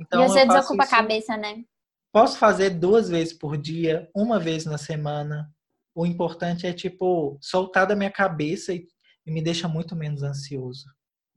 Então, 0.00 0.24
e 0.24 0.28
você 0.28 0.46
desocupa 0.46 0.84
isso, 0.84 0.94
a 0.94 0.96
cabeça, 0.96 1.36
né? 1.36 1.64
Posso 2.12 2.38
fazer 2.38 2.70
duas 2.70 3.08
vezes 3.08 3.32
por 3.32 3.56
dia, 3.56 4.08
uma 4.14 4.38
vez 4.38 4.64
na 4.66 4.76
semana. 4.76 5.50
O 5.94 6.06
importante 6.06 6.66
é, 6.66 6.72
tipo, 6.72 7.38
soltar 7.40 7.86
da 7.86 7.94
minha 7.96 8.10
cabeça 8.10 8.72
e 8.72 8.86
e 9.26 9.30
me 9.30 9.42
deixa 9.42 9.68
muito 9.68 9.94
menos 9.94 10.22
ansioso. 10.22 10.86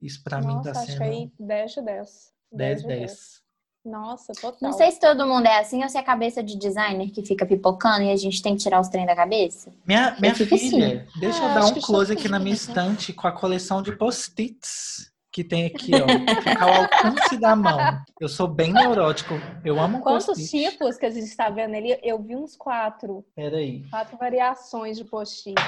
Isso 0.02 0.24
para 0.24 0.42
mim 0.42 0.62
tá 0.62 0.72
acho 0.72 0.86
sendo. 0.86 0.98
Que 0.98 1.04
aí 1.04 1.32
10 1.40 1.72
de 1.72 1.82
10. 1.82 2.34
10 2.52 2.82
de 2.82 2.88
10. 2.88 3.00
10. 3.00 3.45
Nossa, 3.86 4.34
total. 4.34 4.58
Não 4.60 4.74
sei 4.74 4.92
se 4.92 5.00
todo 5.00 5.28
mundo 5.28 5.46
é 5.46 5.60
assim 5.60 5.84
ou 5.84 5.90
se 5.90 5.96
é 5.96 6.00
a 6.00 6.04
cabeça 6.04 6.42
de 6.42 6.58
designer 6.58 7.12
que 7.12 7.24
fica 7.24 7.46
pipocando 7.46 8.02
e 8.02 8.12
a 8.12 8.16
gente 8.16 8.42
tem 8.42 8.56
que 8.56 8.64
tirar 8.64 8.82
os 8.82 8.88
trem 8.88 9.06
da 9.06 9.16
cabeça. 9.16 9.72
Minha, 9.86 10.16
minha 10.20 10.34
filha, 10.34 10.56
assim. 10.56 11.20
deixa 11.20 11.40
eu 11.40 11.46
ah, 11.46 11.54
dar 11.54 11.66
um 11.66 11.80
close 11.80 12.12
aqui 12.12 12.28
na 12.28 12.40
minha 12.40 12.56
estante 12.56 13.14
com 13.14 13.28
a 13.28 13.32
coleção 13.32 13.84
de 13.84 13.96
post-its 13.96 15.14
que 15.32 15.44
tem 15.44 15.66
aqui, 15.66 15.92
ó. 15.94 16.42
Fica 16.42 16.64
ao 16.64 16.74
alcance 16.84 17.38
da 17.38 17.56
mão. 17.56 17.78
Eu 18.20 18.30
sou 18.30 18.48
bem 18.48 18.72
neurótico. 18.72 19.34
Eu 19.66 19.80
amo 19.80 20.00
Quantos 20.00 20.28
post-it. 20.28 20.72
tipos 20.72 20.98
que 20.98 21.06
a 21.06 21.10
gente 21.12 21.26
está 21.26 21.50
vendo 21.50 21.76
ali? 21.76 22.00
Eu 22.02 22.18
vi 22.24 22.36
uns 22.36 22.56
quatro. 22.56 23.24
Peraí. 23.36 23.84
Quatro 23.90 24.18
variações 24.18 24.98
de 24.98 25.04
post-it. 25.04 25.62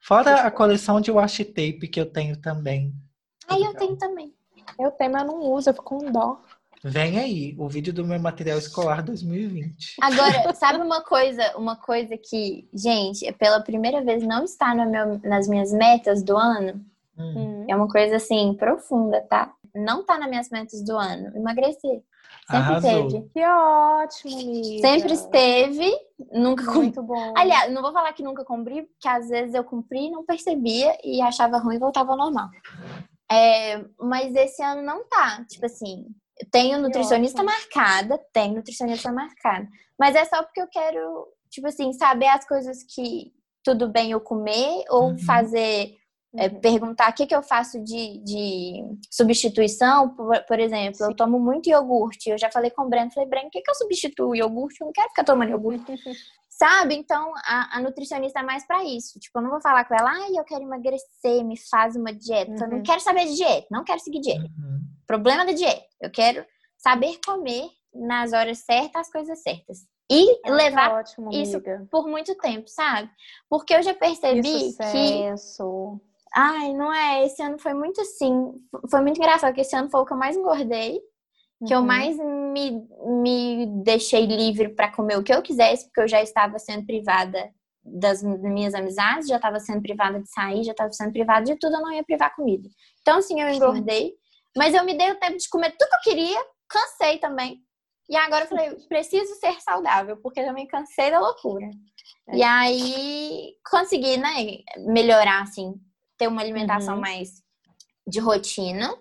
Fora 0.00 0.42
a 0.42 0.50
coleção 0.50 1.00
de 1.00 1.10
washi 1.10 1.44
tape 1.44 1.88
que 1.88 1.98
eu 1.98 2.06
tenho 2.06 2.36
também. 2.36 2.92
Aí 3.48 3.62
eu 3.62 3.72
tenho 3.74 3.96
também. 3.96 4.34
Eu 4.78 4.90
tenho, 4.90 5.12
mas 5.12 5.24
não 5.24 5.40
uso, 5.40 5.70
eu 5.70 5.74
fico 5.74 5.84
com 5.84 6.10
dó. 6.10 6.40
Vem 6.86 7.18
aí, 7.18 7.56
o 7.58 7.66
vídeo 7.66 7.94
do 7.94 8.04
meu 8.06 8.20
material 8.20 8.58
escolar 8.58 9.02
2020. 9.02 9.96
Agora, 10.02 10.52
sabe 10.54 10.82
uma 10.82 11.00
coisa, 11.02 11.56
uma 11.56 11.76
coisa 11.76 12.14
que, 12.18 12.68
gente, 12.74 13.32
pela 13.32 13.60
primeira 13.60 14.04
vez 14.04 14.22
não 14.22 14.44
está 14.44 14.74
no 14.74 14.90
meu- 14.90 15.18
nas 15.24 15.48
minhas 15.48 15.72
metas 15.72 16.22
do 16.22 16.36
ano? 16.36 16.84
Hum. 17.18 17.34
Hum. 17.36 17.66
É 17.68 17.74
uma 17.74 17.88
coisa 17.88 18.16
assim, 18.16 18.54
profunda, 18.58 19.22
tá? 19.22 19.50
Não 19.74 20.04
tá 20.04 20.18
nas 20.18 20.28
minhas 20.28 20.50
metas 20.50 20.84
do 20.84 20.96
ano. 20.96 21.34
Emagrecer. 21.34 22.02
Sempre 22.46 22.56
Arrasou. 22.58 23.08
teve. 23.08 23.28
Que 23.32 23.40
ótimo, 23.46 24.34
amiga. 24.40 24.86
Sempre 24.88 25.12
esteve, 25.14 25.90
nunca 26.32 26.64
cumpri. 26.66 26.80
Muito 26.80 27.02
bom. 27.02 27.32
Aliás, 27.34 27.72
não 27.72 27.80
vou 27.80 27.92
falar 27.92 28.12
que 28.12 28.22
nunca 28.22 28.44
cumpri, 28.44 28.82
porque 28.82 29.08
às 29.08 29.28
vezes 29.30 29.54
eu 29.54 29.64
cumpri 29.64 30.08
e 30.08 30.10
não 30.10 30.22
percebia 30.24 30.94
e 31.02 31.22
achava 31.22 31.56
ruim 31.58 31.76
e 31.76 31.78
voltava 31.78 32.12
ao 32.12 32.18
normal. 32.18 32.48
É, 33.32 33.82
mas 33.98 34.34
esse 34.34 34.62
ano 34.62 34.82
não 34.82 35.04
tá. 35.08 35.44
Tipo 35.48 35.64
assim, 35.66 36.04
tenho 36.50 36.80
nutricionista 36.80 37.42
marcada, 37.42 38.18
tenho 38.32 38.54
nutricionista 38.56 39.12
marcada. 39.12 39.68
Mas 39.98 40.16
é 40.16 40.24
só 40.24 40.42
porque 40.42 40.60
eu 40.60 40.68
quero, 40.68 41.26
tipo 41.50 41.66
assim, 41.68 41.92
saber 41.92 42.26
as 42.28 42.46
coisas 42.46 42.78
que 42.94 43.32
tudo 43.62 43.88
bem 43.88 44.10
eu 44.10 44.20
comer 44.20 44.84
ou 44.90 45.10
Uhum. 45.10 45.18
fazer 45.18 45.94
é, 46.36 46.48
Uhum. 46.48 46.60
perguntar 46.60 47.10
o 47.10 47.14
que, 47.14 47.26
que 47.26 47.34
eu 47.34 47.42
faço 47.44 47.78
de, 47.84 48.18
de 48.24 48.82
substituição, 49.08 50.08
por, 50.16 50.36
por 50.46 50.58
exemplo, 50.58 50.96
eu 51.00 51.10
Sim. 51.10 51.16
tomo 51.16 51.38
muito 51.38 51.70
iogurte. 51.70 52.28
Eu 52.28 52.36
já 52.36 52.50
falei 52.50 52.70
com 52.70 52.82
o 52.82 52.88
Breno, 52.88 53.12
falei, 53.12 53.28
Breno, 53.28 53.46
o 53.46 53.50
que, 53.50 53.60
que 53.62 53.70
eu 53.70 53.74
substituo 53.76 54.34
iogurte? 54.34 54.80
Eu 54.80 54.86
não 54.86 54.92
quero 54.92 55.08
ficar 55.10 55.22
tomando 55.24 55.50
iogurte. 55.50 55.84
Sabe? 56.56 56.94
Então, 56.94 57.32
a, 57.44 57.78
a 57.78 57.80
nutricionista 57.80 58.38
é 58.38 58.42
mais 58.44 58.64
pra 58.64 58.84
isso. 58.84 59.18
Tipo, 59.18 59.38
eu 59.38 59.42
não 59.42 59.50
vou 59.50 59.60
falar 59.60 59.84
com 59.86 59.94
ela, 59.94 60.08
ai, 60.08 60.38
eu 60.38 60.44
quero 60.44 60.62
emagrecer, 60.62 61.42
me 61.44 61.56
faz 61.68 61.96
uma 61.96 62.12
dieta. 62.12 62.52
Eu 62.64 62.68
não 62.68 62.76
Uhum. 62.76 62.82
quero 62.84 63.00
saber 63.00 63.24
de 63.26 63.34
dieta, 63.34 63.66
não 63.72 63.82
quero 63.82 63.98
seguir 63.98 64.20
dieta. 64.20 64.44
Uhum. 64.44 64.80
Problema 65.04 65.44
da 65.44 65.50
dieta. 65.52 65.84
Eu 66.00 66.10
quero 66.12 66.46
saber 66.78 67.18
comer 67.26 67.68
nas 67.92 68.32
horas 68.32 68.58
certas 68.58 69.02
as 69.02 69.10
coisas 69.10 69.42
certas. 69.42 69.78
E 70.10 70.40
Ah, 70.44 70.50
levar 70.52 70.90
que 70.90 70.94
ótimo, 70.96 71.32
isso 71.32 71.60
por 71.90 72.06
muito 72.06 72.34
tempo, 72.36 72.68
sabe? 72.68 73.10
Porque 73.48 73.74
eu 73.74 73.82
já 73.82 73.92
Que 73.94 74.00
percebi 74.00 74.42
que 74.42 74.70
sucesso. 74.70 76.00
Ai, 76.36 76.72
não 76.72 76.92
é. 76.92 77.24
Esse 77.24 77.42
ano 77.42 77.58
foi 77.58 77.74
muito 77.74 78.00
assim. 78.00 78.52
Foi 78.90 79.00
muito 79.00 79.16
engraçado, 79.18 79.54
que 79.54 79.60
esse 79.62 79.74
ano 79.74 79.88
foi 79.90 80.00
o 80.00 80.04
que 80.04 80.12
eu 80.12 80.16
mais 80.16 80.36
engordei. 80.36 81.00
Que 81.66 81.74
eu 81.74 81.78
Uhum. 81.80 81.86
mais 81.86 82.16
me, 82.16 82.86
me 83.22 83.66
deixei 83.84 84.26
livre 84.26 84.68
pra 84.70 84.90
comer 84.92 85.18
o 85.18 85.22
que 85.22 85.32
eu 85.32 85.42
quisesse, 85.42 85.84
porque 85.86 86.00
eu 86.02 86.08
já 86.08 86.22
estava 86.22 86.58
sendo 86.58 86.84
privada 86.86 87.50
das 87.82 88.22
minhas 88.22 88.74
amizades, 88.74 89.28
já 89.28 89.36
estava 89.36 89.60
sendo 89.60 89.82
privada 89.82 90.18
de 90.20 90.28
sair, 90.30 90.64
já 90.64 90.72
estava 90.72 90.90
sendo 90.92 91.12
privada 91.12 91.44
de 91.44 91.56
tudo, 91.58 91.74
eu 91.76 91.80
não 91.82 91.92
ia 91.92 92.02
privar 92.02 92.34
comida. 92.34 92.68
Então, 93.02 93.20
sim, 93.20 93.40
eu 93.40 93.48
engordei. 93.48 94.14
Mas 94.56 94.74
eu 94.74 94.84
me 94.84 94.96
dei 94.96 95.10
o 95.10 95.18
tempo 95.18 95.36
de 95.36 95.48
comer 95.48 95.70
tudo 95.76 95.88
que 96.02 96.10
eu 96.10 96.12
queria, 96.14 96.44
cansei 96.68 97.18
também. 97.18 97.60
E 98.08 98.16
agora 98.16 98.44
eu 98.44 98.48
falei, 98.48 98.70
preciso 98.88 99.34
ser 99.36 99.60
saudável, 99.60 100.16
porque 100.18 100.40
eu 100.40 100.46
também 100.46 100.66
cansei 100.66 101.10
da 101.10 101.18
loucura. 101.20 101.68
É. 102.28 102.36
E 102.36 102.42
aí 102.42 103.52
consegui, 103.70 104.16
né, 104.16 104.30
melhorar, 104.78 105.42
assim, 105.42 105.74
ter 106.16 106.26
uma 106.28 106.40
alimentação 106.40 106.94
Uhum. 106.94 107.00
mais 107.00 107.42
de 108.06 108.18
rotina, 108.20 108.94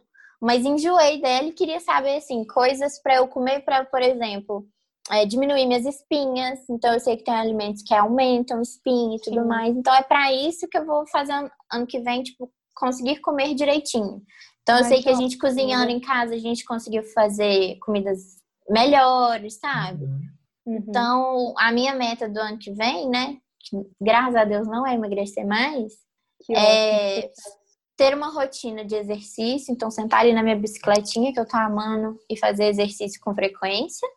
mas 0.43 0.65
enjoei 0.65 1.21
dela 1.21 1.47
e 1.47 1.53
queria 1.53 1.79
saber, 1.79 2.17
assim, 2.17 2.43
coisas 2.43 3.01
para 3.01 3.15
eu 3.15 3.27
comer 3.29 3.61
para, 3.61 3.85
por 3.85 4.01
exemplo, 4.01 4.67
é, 5.09 5.25
diminuir 5.25 5.65
minhas 5.65 5.85
espinhas. 5.85 6.59
Então 6.69 6.93
eu 6.93 6.99
sei 6.99 7.15
que 7.15 7.23
tem 7.23 7.33
alimentos 7.33 7.81
que 7.81 7.93
aumentam 7.93 8.61
espinha 8.61 9.15
e 9.15 9.21
tudo 9.21 9.41
Sim. 9.41 9.47
mais. 9.47 9.73
Então 9.73 9.95
é 9.95 10.03
para 10.03 10.33
isso 10.33 10.67
que 10.67 10.77
eu 10.77 10.85
vou 10.85 11.07
fazer 11.07 11.31
ano, 11.31 11.49
ano 11.71 11.87
que 11.87 12.01
vem, 12.01 12.23
tipo, 12.23 12.51
conseguir 12.75 13.21
comer 13.21 13.55
direitinho. 13.55 14.21
Então 14.63 14.77
eu 14.79 14.83
Ai, 14.83 14.89
sei 14.89 14.97
que 14.97 15.03
que 15.03 15.09
a 15.09 15.13
gente 15.13 15.37
ótimo. 15.37 15.41
cozinhando 15.41 15.91
em 15.91 16.01
casa, 16.01 16.35
a 16.35 16.39
gente 16.39 16.65
conseguiu 16.65 17.03
fazer 17.13 17.77
comidas 17.79 18.19
melhores, 18.69 19.59
sabe? 19.59 20.03
Uhum. 20.03 20.21
Uhum. 20.65 20.75
Então, 20.75 21.53
a 21.57 21.71
minha 21.71 21.95
meta 21.95 22.27
do 22.27 22.39
ano 22.39 22.57
que 22.57 22.71
vem, 22.71 23.09
né? 23.09 23.37
Que, 23.61 23.77
graças 24.01 24.35
a 24.35 24.43
Deus 24.43 24.67
não 24.67 24.85
é 24.85 24.93
emagrecer 24.93 25.47
mais, 25.47 25.93
Que 26.45 26.53
é 26.53 27.19
ótimo. 27.19 27.62
Ter 27.97 28.15
uma 28.15 28.29
rotina 28.29 28.83
de 28.85 28.95
exercício. 28.95 29.71
Então, 29.71 29.89
sentar 29.91 30.21
ali 30.21 30.33
na 30.33 30.41
minha 30.43 30.55
bicicletinha, 30.55 31.31
que 31.33 31.39
eu 31.39 31.47
tô 31.47 31.57
amando, 31.57 32.17
e 32.29 32.37
fazer 32.37 32.65
exercício 32.65 33.19
com 33.21 33.33
frequência, 33.35 34.07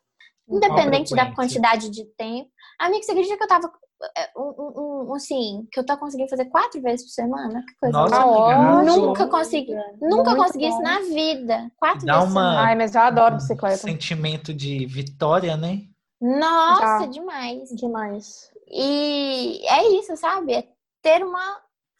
independente 0.48 1.14
da 1.14 1.26
frequência? 1.26 1.34
quantidade 1.60 1.90
de 1.90 2.04
tempo. 2.16 2.50
Amiga, 2.78 3.02
você 3.02 3.12
acredita 3.12 3.36
que 3.36 3.42
eu 3.44 3.48
tava. 3.48 3.72
é, 4.14 4.28
Um, 4.36 4.42
um- 4.58 5.06
um- 5.10 5.14
assim, 5.14 5.66
que 5.72 5.80
eu 5.80 5.86
tô 5.86 5.96
conseguindo 5.96 6.28
fazer 6.28 6.44
quatro 6.46 6.82
vezes 6.82 7.06
por 7.06 7.12
semana? 7.12 7.64
Que 7.66 7.74
coisa 7.80 7.98
Nossa, 7.98 8.16
amiga. 8.16 8.82
Nunca 8.94 9.26
consegui. 9.26 9.74
Nunca 10.02 10.32
Muito 10.32 10.36
consegui 10.36 10.66
isso 10.68 10.76
bom. 10.76 10.82
na 10.82 11.00
vida. 11.00 11.72
Quatro 11.78 12.04
Dá 12.06 12.18
vezes 12.18 12.28
por 12.28 12.38
uma- 12.38 12.50
semana. 12.50 12.60
Ai, 12.68 12.74
mas 12.76 12.94
eu 12.94 13.00
adoro 13.00 13.36
bicicleta. 13.36 13.76
Sentimento 13.78 14.52
de 14.52 14.84
vitória, 14.84 15.56
né? 15.56 15.84
Nossa, 16.20 17.04
Já. 17.04 17.06
demais. 17.06 17.70
Demais. 17.70 18.50
E 18.68 19.62
é 19.66 19.88
isso, 19.98 20.14
sabe? 20.16 20.52
É 20.52 20.68
ter 21.02 21.24
uma 21.24 21.58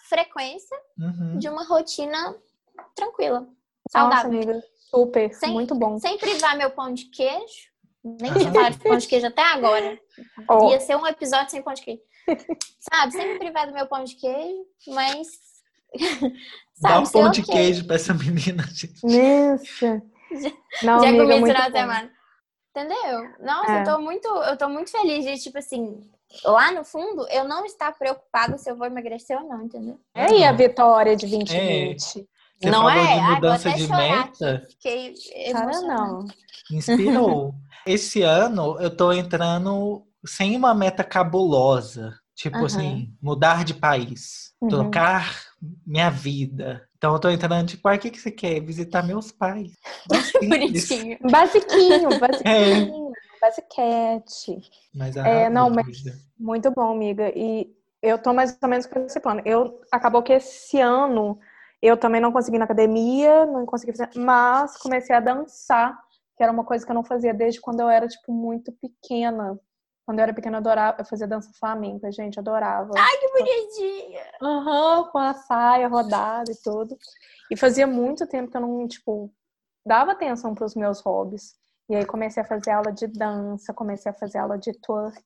frequência 0.09 0.77
Uhum. 0.99 1.39
de 1.39 1.49
uma 1.49 1.65
rotina 1.65 2.37
tranquila, 2.95 3.41
Nossa, 3.41 3.51
saudável. 3.91 4.31
amiga. 4.31 4.63
Super. 4.91 5.35
Sem- 5.35 5.53
Muito 5.53 5.75
bom. 5.75 5.99
Sem 5.99 6.17
privar 6.19 6.57
meu 6.57 6.71
pão 6.71 6.93
de 6.95 7.07
queijo. 7.07 7.75
Nem 8.05 8.33
tinha 8.35 8.53
falado 8.53 8.73
de 8.73 8.79
pão 8.79 8.97
de 8.97 9.07
queijo 9.09 9.27
até 9.27 9.43
agora. 9.43 9.99
Ó, 10.49 10.71
Ia 10.71 10.81
ser 10.81 10.97
um 10.97 11.07
episódio 11.07 11.51
sem 11.51 11.61
pão 11.63 11.75
de 11.75 11.83
queijo. 11.83 12.03
Sabe? 12.81 13.13
Sem 13.13 13.33
me 13.33 13.39
privar 13.39 13.67
do 13.67 13.73
meu 13.75 13.87
pão 13.87 14.05
de 14.05 14.15
queijo, 14.15 14.65
mas. 14.89 15.27
Dá 16.81 16.91
Sabe? 16.91 17.03
um 17.03 17.07
ser 17.07 17.13
pão 17.21 17.31
de 17.31 17.41
ok. 17.43 17.55
queijo 17.55 17.87
pra 17.87 17.97
essa 17.97 18.15
menina, 18.15 18.63
gente. 18.73 19.01
Nossa. 19.03 20.03
Não, 20.83 21.01
Já 21.01 21.09
amiga, 21.09 21.25
comi 21.25 21.41
muito 21.41 21.57
bom. 21.57 21.71
semana. 21.73 22.13
Entendeu? 22.71 23.29
Nossa, 23.41 23.73
É. 23.73 23.81
eu 23.81 23.85
tô 23.85 23.99
muito, 24.01 24.29
eu 24.29 24.57
tô 24.57 24.69
muito 24.69 24.91
feliz 24.91 25.25
de, 25.25 25.39
tipo 25.43 25.57
assim, 25.59 26.09
lá 26.45 26.73
no 26.73 26.85
fundo, 26.85 27.27
eu 27.31 27.45
não 27.45 27.65
estar 27.65 27.93
preocupada 27.93 28.59
se 28.59 28.71
eu 28.71 28.77
vou 28.77 28.87
emagrecer 28.87 29.41
ou 29.41 29.49
não, 29.49 29.63
entendeu? 29.63 29.99
É 30.15 30.27
aí 30.27 30.45
a 30.45 30.53
vitória 30.53 31.17
de 31.17 31.27
2020. 31.27 32.27
Você 32.59 32.71
não 32.71 32.83
falou 32.83 33.05
é? 33.05 33.15
de 33.15 33.21
Ai, 33.21 33.35
mudança 33.35 33.69
até 33.69 33.79
de 33.79 33.89
meta. 33.89 34.67
Fiquei 34.71 35.15
Cara, 35.53 35.81
não. 35.83 36.27
Inspirou. 36.73 37.55
Esse 37.87 38.23
ano 38.23 38.81
eu 38.81 38.95
tô 38.95 39.13
entrando 39.13 40.05
sem 40.27 40.57
uma 40.57 40.75
meta 40.75 41.05
cabulosa. 41.05 42.19
Tipo 42.35 42.59
Aham. 42.59 42.67
assim, 42.67 43.15
mudar 43.21 43.65
de 43.65 43.73
país, 43.73 44.53
Uhum. 44.61 44.69
trocar 44.69 45.43
minha 45.87 46.11
vida. 46.11 46.87
Então 46.97 47.15
eu 47.15 47.19
tô 47.19 47.31
entrando, 47.31 47.67
tipo, 47.67 47.89
ah, 47.89 47.95
o 47.95 47.99
que, 47.99 48.11
que 48.11 48.19
você 48.21 48.31
quer? 48.31 48.61
Visitar 48.61 49.03
meus 49.03 49.33
pais. 49.33 49.73
Bonitinho. 50.43 51.19
Basiquinho, 51.31 52.11
basiquinho. 52.21 53.13
Basiquete. 53.47 54.71
Mas 54.95 55.17
É, 55.17 55.47
ah, 55.47 55.51
não, 55.51 55.71
mas-. 55.71 55.87
Muito 56.39 56.71
bom, 56.71 56.93
amiga. 56.93 57.33
E 57.35 57.75
eu 58.03 58.19
tô 58.19 58.33
mais 58.33 58.59
ou 58.63 58.69
menos 58.69 58.87
com 58.87 59.01
esse 59.01 59.19
plano. 59.21 59.41
Eu 59.45 59.81
acabou 59.91 60.23
que 60.23 60.33
esse 60.33 60.81
ano 60.81 61.39
eu 61.81 61.97
também 61.97 62.21
não 62.21 62.33
consegui 62.33 62.59
na 62.59 62.65
academia, 62.65 63.47
não 63.47 63.65
consegui 63.65 63.97
fazer, 63.97 64.11
mas 64.17 64.77
comecei 64.77 65.15
a 65.15 65.21
dançar, 65.21 65.99
que 66.37 66.43
era 66.43 66.53
uma 66.53 66.65
coisa 66.65 66.85
que 66.85 66.91
eu 66.91 66.95
não 66.95 67.05
fazia 67.05 67.33
desde 67.33 67.61
quando 67.61 67.81
eu 67.81 67.89
era 67.89 68.07
tipo 68.07 68.33
muito 68.33 68.73
pequena. 68.73 69.59
Quando 70.05 70.19
eu 70.21 70.23
era 70.23 70.35
pequena, 70.35 70.57
eu 70.57 70.61
adorava, 70.61 71.01
eu 71.01 71.05
fazia 71.05 71.27
dança 71.27 71.51
flamenca, 71.59 72.13
gente, 72.13 72.39
adorava. 72.39 72.93
Que 72.93 73.29
bonitinha. 73.33 74.23
Aham, 74.41 75.09
com 75.11 75.19
a 75.19 75.35
saia 75.35 75.89
rodada 75.89 76.53
e 76.53 76.57
tudo. 76.63 76.97
E 77.51 77.57
fazia 77.57 77.87
muito 77.87 78.27
tempo 78.27 78.51
que 78.51 78.57
eu 78.57 78.61
não, 78.61 78.87
tipo, 78.87 79.33
dava 79.85 80.13
atenção 80.13 80.55
para 80.55 80.65
os 80.65 80.77
meus 80.77 81.01
hobbies. 81.01 81.57
E 81.89 81.95
aí 81.95 82.05
comecei 82.05 82.43
a 82.43 82.47
fazer 82.47 82.71
aula 82.71 82.93
de 82.93 83.07
dança, 83.07 83.73
comecei 83.73 84.11
a 84.11 84.15
fazer 84.15 84.39
aula 84.39 84.59
de 84.59 84.73
twerk. 84.73 85.25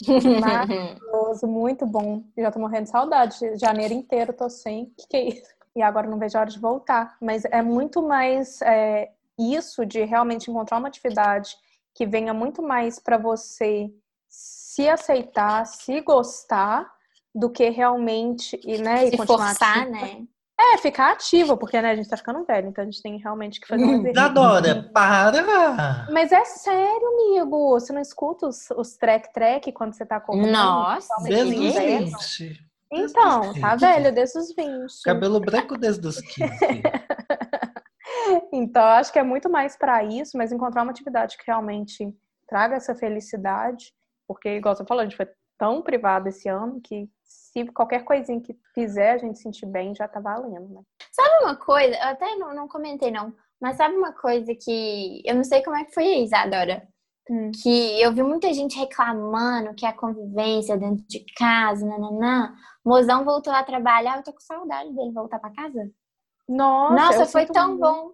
Maravilhoso, 0.40 1.46
muito 1.46 1.86
bom. 1.86 2.24
Eu 2.36 2.44
já 2.44 2.50
tô 2.50 2.58
morrendo 2.58 2.84
de 2.84 2.90
saudade. 2.90 3.56
Janeiro 3.56 3.94
inteiro 3.94 4.32
tô 4.32 4.48
sem. 4.48 4.84
O 4.84 4.92
que, 4.96 5.06
que 5.08 5.16
é 5.16 5.28
isso? 5.28 5.54
E 5.74 5.82
agora 5.82 6.08
não 6.08 6.18
vejo 6.18 6.36
a 6.36 6.40
hora 6.40 6.50
de 6.50 6.58
voltar. 6.58 7.16
Mas 7.20 7.44
é 7.44 7.62
muito 7.62 8.02
mais 8.02 8.60
é, 8.62 9.10
isso 9.38 9.84
de 9.86 10.04
realmente 10.04 10.50
encontrar 10.50 10.78
uma 10.78 10.88
atividade 10.88 11.56
que 11.94 12.06
venha 12.06 12.32
muito 12.32 12.62
mais 12.62 12.98
para 12.98 13.18
você 13.18 13.92
se 14.28 14.88
aceitar, 14.88 15.66
se 15.66 16.00
gostar, 16.00 16.88
do 17.34 17.50
que 17.50 17.68
realmente 17.70 18.60
e, 18.64 18.78
né, 18.78 19.04
e 19.04 19.10
Se 19.10 19.16
continuar 19.16 19.48
forçar, 19.48 19.78
ativa. 19.78 19.90
né? 19.90 20.26
É, 20.60 20.76
ficar 20.78 21.12
ativo, 21.12 21.56
porque 21.56 21.80
né, 21.80 21.92
a 21.92 21.96
gente 21.96 22.08
tá 22.08 22.16
ficando 22.16 22.44
velho, 22.44 22.68
então 22.68 22.82
a 22.82 22.84
gente 22.84 23.00
tem 23.00 23.16
realmente 23.18 23.60
que 23.60 23.68
fazer 23.68 23.84
um 23.84 24.00
exercício. 24.00 24.10
Isadora, 24.10 24.90
para! 24.92 26.06
Mas 26.10 26.32
é 26.32 26.44
sério, 26.44 27.06
amigo. 27.06 27.70
Você 27.70 27.92
não 27.92 28.00
escuta 28.00 28.48
os, 28.48 28.68
os 28.76 28.96
track-track 28.96 29.70
quando 29.70 29.94
você 29.94 30.04
tá 30.04 30.18
correndo? 30.18 30.50
Nossa, 30.50 31.14
Desde 31.22 31.54
os? 31.54 32.38
20. 32.38 32.68
Então, 32.90 33.54
tá 33.60 33.76
Desde 33.76 33.86
os 33.86 34.02
velho, 34.02 34.14
desde 34.14 34.38
os 34.38 34.54
20. 34.54 35.02
Cabelo 35.04 35.40
branco 35.40 35.78
desde 35.78 36.06
os 36.06 36.20
15. 36.20 36.48
Então, 38.52 38.82
acho 38.82 39.12
que 39.12 39.18
é 39.18 39.22
muito 39.22 39.48
mais 39.48 39.76
para 39.76 40.02
isso, 40.04 40.36
mas 40.36 40.52
encontrar 40.52 40.82
uma 40.82 40.90
atividade 40.90 41.36
que 41.36 41.44
realmente 41.46 42.14
traga 42.46 42.76
essa 42.76 42.94
felicidade, 42.94 43.92
porque, 44.26 44.56
igual 44.56 44.74
você 44.74 44.84
falou, 44.84 45.02
a 45.02 45.04
gente 45.04 45.16
foi 45.16 45.28
tão 45.58 45.82
privado 45.82 46.28
esse 46.28 46.48
ano 46.48 46.80
que 46.82 47.08
qualquer 47.66 48.04
coisinha 48.04 48.40
que 48.40 48.56
fizer 48.74 49.12
a 49.12 49.18
gente 49.18 49.38
sentir 49.38 49.66
bem 49.66 49.94
já 49.94 50.06
tá 50.06 50.20
valendo, 50.20 50.68
né? 50.68 50.80
Sabe 51.12 51.44
uma 51.44 51.56
coisa? 51.56 51.94
Eu 51.94 52.08
até 52.08 52.36
não, 52.36 52.54
não 52.54 52.68
comentei, 52.68 53.10
não. 53.10 53.34
Mas 53.60 53.76
sabe 53.76 53.96
uma 53.96 54.12
coisa 54.12 54.54
que 54.54 55.22
eu 55.24 55.34
não 55.34 55.44
sei 55.44 55.62
como 55.62 55.76
é 55.76 55.84
que 55.84 55.94
foi 55.94 56.22
Isadora? 56.22 56.86
Hum. 57.30 57.50
Que 57.62 58.00
eu 58.00 58.12
vi 58.12 58.22
muita 58.22 58.52
gente 58.52 58.78
reclamando 58.78 59.74
que 59.74 59.84
a 59.84 59.92
convivência 59.92 60.76
dentro 60.76 61.04
de 61.06 61.24
casa, 61.36 61.84
nananã. 61.84 62.54
Mozão 62.84 63.24
voltou 63.24 63.52
a 63.52 63.62
trabalhar, 63.62 64.16
eu 64.16 64.22
tô 64.22 64.32
com 64.32 64.40
saudade 64.40 64.92
dele 64.94 65.12
voltar 65.12 65.38
para 65.38 65.54
casa. 65.54 65.90
Nossa, 66.48 66.94
Nossa 66.94 67.26
foi 67.26 67.44
tão 67.46 67.76
bom. 67.76 68.10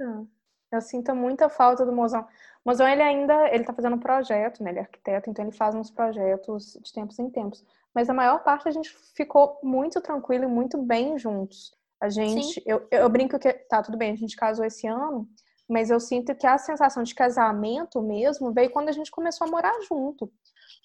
Eu 0.72 0.80
sinto 0.80 1.14
muita 1.14 1.48
falta 1.48 1.86
do 1.86 1.92
Mozão. 1.92 2.22
O 2.64 2.70
Mozão, 2.70 2.88
ele 2.88 3.02
ainda, 3.02 3.48
ele 3.54 3.62
tá 3.62 3.72
fazendo 3.72 3.94
um 3.94 4.00
projeto, 4.00 4.62
né? 4.62 4.70
Ele 4.70 4.80
é 4.80 4.82
arquiteto, 4.82 5.30
então 5.30 5.44
ele 5.44 5.54
faz 5.54 5.74
uns 5.74 5.90
projetos 5.90 6.76
de 6.82 6.92
tempos 6.92 7.18
em 7.18 7.30
tempos. 7.30 7.64
Mas 7.94 8.10
a 8.10 8.14
maior 8.14 8.42
parte 8.42 8.68
a 8.68 8.72
gente 8.72 8.90
ficou 9.14 9.58
muito 9.62 10.00
tranquilo 10.00 10.44
e 10.44 10.48
muito 10.48 10.78
bem 10.78 11.18
juntos. 11.18 11.72
A 12.00 12.08
gente, 12.08 12.62
eu, 12.66 12.86
eu 12.90 13.08
brinco 13.08 13.38
que, 13.38 13.52
tá, 13.52 13.82
tudo 13.82 13.96
bem, 13.96 14.12
a 14.12 14.16
gente 14.16 14.36
casou 14.36 14.64
esse 14.64 14.86
ano, 14.86 15.28
mas 15.68 15.90
eu 15.90 16.00
sinto 16.00 16.34
que 16.34 16.46
a 16.46 16.58
sensação 16.58 17.02
de 17.02 17.14
casamento 17.14 18.02
mesmo 18.02 18.52
veio 18.52 18.70
quando 18.70 18.88
a 18.88 18.92
gente 18.92 19.10
começou 19.10 19.46
a 19.46 19.50
morar 19.50 19.80
junto. 19.88 20.30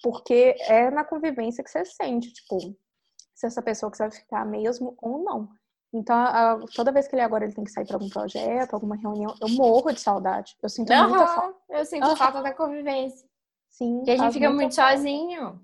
Porque 0.02 0.56
é 0.60 0.90
na 0.90 1.04
convivência 1.04 1.62
que 1.62 1.70
você 1.70 1.84
sente, 1.84 2.32
tipo, 2.32 2.58
se 3.34 3.46
essa 3.46 3.60
pessoa 3.60 3.90
quiser 3.90 4.10
ficar 4.10 4.46
mesmo 4.46 4.96
ou 4.98 5.22
não. 5.22 5.48
Então, 5.92 6.16
a, 6.16 6.58
toda 6.74 6.92
vez 6.92 7.08
que 7.08 7.14
ele 7.14 7.22
agora 7.22 7.44
ele 7.44 7.54
tem 7.54 7.64
que 7.64 7.70
sair 7.70 7.86
para 7.86 7.96
algum 7.96 8.08
projeto, 8.08 8.74
alguma 8.74 8.96
reunião, 8.96 9.34
eu 9.40 9.48
morro 9.50 9.92
de 9.92 10.00
saudade. 10.00 10.56
Eu 10.62 10.68
sinto 10.68 10.92
uhum, 10.92 11.08
muita 11.08 11.26
falta. 11.26 11.58
Eu 11.68 11.84
sinto 11.84 12.06
uhum. 12.06 12.16
falta 12.16 12.42
da 12.42 12.54
convivência. 12.54 13.28
Sim. 13.68 13.96
Porque 13.96 14.12
a 14.12 14.16
gente 14.16 14.32
fica 14.32 14.50
muito 14.50 14.74
sozinho. 14.74 15.60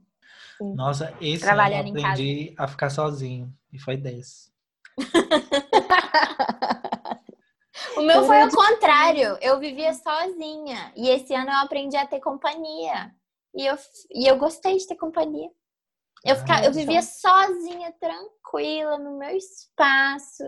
Sim. 0.59 0.75
Nossa, 0.75 1.15
esse 1.21 1.43
Trabalhando 1.43 1.89
ano 1.89 1.99
eu 1.99 2.07
aprendi 2.07 2.55
a 2.57 2.67
ficar 2.67 2.91
sozinho. 2.91 3.53
E 3.73 3.79
foi 3.79 3.97
10. 3.97 4.51
o 7.97 8.01
meu 8.01 8.25
foi 8.25 8.45
o 8.45 8.51
contrário. 8.51 9.37
Eu 9.41 9.59
vivia 9.59 9.93
sozinha. 9.93 10.93
E 10.97 11.11
esse 11.11 11.35
ano 11.35 11.51
eu 11.51 11.59
aprendi 11.59 11.97
a 11.97 12.07
ter 12.07 12.21
companhia. 12.21 13.15
E 13.55 13.67
eu, 13.67 13.77
e 14.11 14.27
eu 14.27 14.39
gostei 14.39 14.77
de 14.77 14.87
ter 14.87 14.97
companhia. 14.97 15.51
Eu, 16.25 16.37
ficava, 16.37 16.65
eu 16.65 16.73
vivia 16.73 17.03
sozinha, 17.03 17.93
tranquila, 18.01 18.99
no 18.99 19.19
meu 19.19 19.37
espaço, 19.37 20.43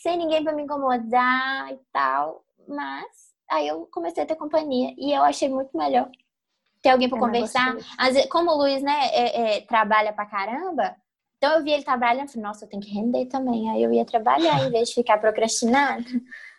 sem 0.00 0.16
ninguém 0.16 0.42
para 0.42 0.54
me 0.54 0.62
incomodar 0.62 1.72
e 1.72 1.78
tal. 1.92 2.44
Mas 2.66 3.06
aí 3.48 3.68
eu 3.68 3.86
comecei 3.92 4.24
a 4.24 4.26
ter 4.26 4.36
companhia 4.36 4.92
e 4.98 5.12
eu 5.12 5.22
achei 5.22 5.48
muito 5.48 5.76
melhor 5.76 6.10
ter 6.82 6.90
alguém 6.90 7.08
para 7.08 7.18
conversar. 7.18 7.76
Vezes, 7.98 8.26
como 8.26 8.50
o 8.50 8.56
Luiz, 8.56 8.82
né, 8.82 9.08
é, 9.12 9.56
é, 9.56 9.60
trabalha 9.62 10.12
pra 10.12 10.26
caramba, 10.26 10.94
então 11.36 11.56
eu 11.56 11.64
vi 11.64 11.72
ele 11.72 11.82
trabalhando 11.82 12.28
e 12.28 12.32
falei, 12.32 12.46
nossa, 12.46 12.64
eu 12.64 12.68
tenho 12.68 12.82
que 12.82 12.92
render 12.92 13.26
também. 13.26 13.70
Aí 13.70 13.82
eu 13.82 13.92
ia 13.92 14.04
trabalhar 14.04 14.66
em 14.66 14.70
vez 14.70 14.90
de 14.90 14.94
ficar 14.94 15.18
procrastinando. 15.18 16.04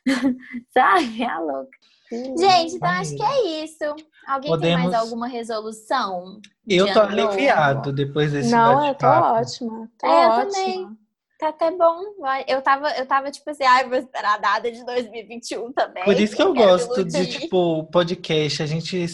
Sabe? 0.73 1.21
É 1.21 1.37
louca. 1.37 1.69
Gente, 2.11 2.75
então 2.75 2.89
acho 2.89 3.15
que 3.15 3.23
é 3.23 3.63
isso. 3.63 3.83
Alguém 4.27 4.49
Podemos... 4.49 4.61
tem 4.61 4.77
mais 4.77 4.93
alguma 4.93 5.27
resolução? 5.27 6.41
Eu 6.67 6.91
tô 6.91 6.99
aliviado 6.99 7.93
depois 7.93 8.31
desse 8.31 8.51
Não, 8.51 8.85
eu 8.85 8.95
tô 8.95 9.05
ótima. 9.05 9.89
Tô 9.97 10.07
é, 10.07 10.27
ótima. 10.27 10.43
Eu 10.43 10.51
também. 10.51 10.97
Tá 11.41 11.47
até 11.47 11.71
bom. 11.71 12.03
Eu 12.47 12.61
tava, 12.61 12.91
eu 12.91 13.05
tava 13.07 13.31
tipo 13.31 13.49
assim, 13.49 13.63
ai, 13.63 13.89
vou 13.89 13.97
esperar 13.97 14.39
nada 14.39 14.71
de 14.71 14.85
2021 14.85 15.73
também. 15.73 16.03
Por 16.03 16.13
isso 16.19 16.35
que 16.35 16.41
eu 16.43 16.53
gosto 16.53 17.03
de, 17.03 17.25
tipo, 17.25 17.83
podcast. 17.85 18.61
A 18.61 18.67
gente 18.67 19.07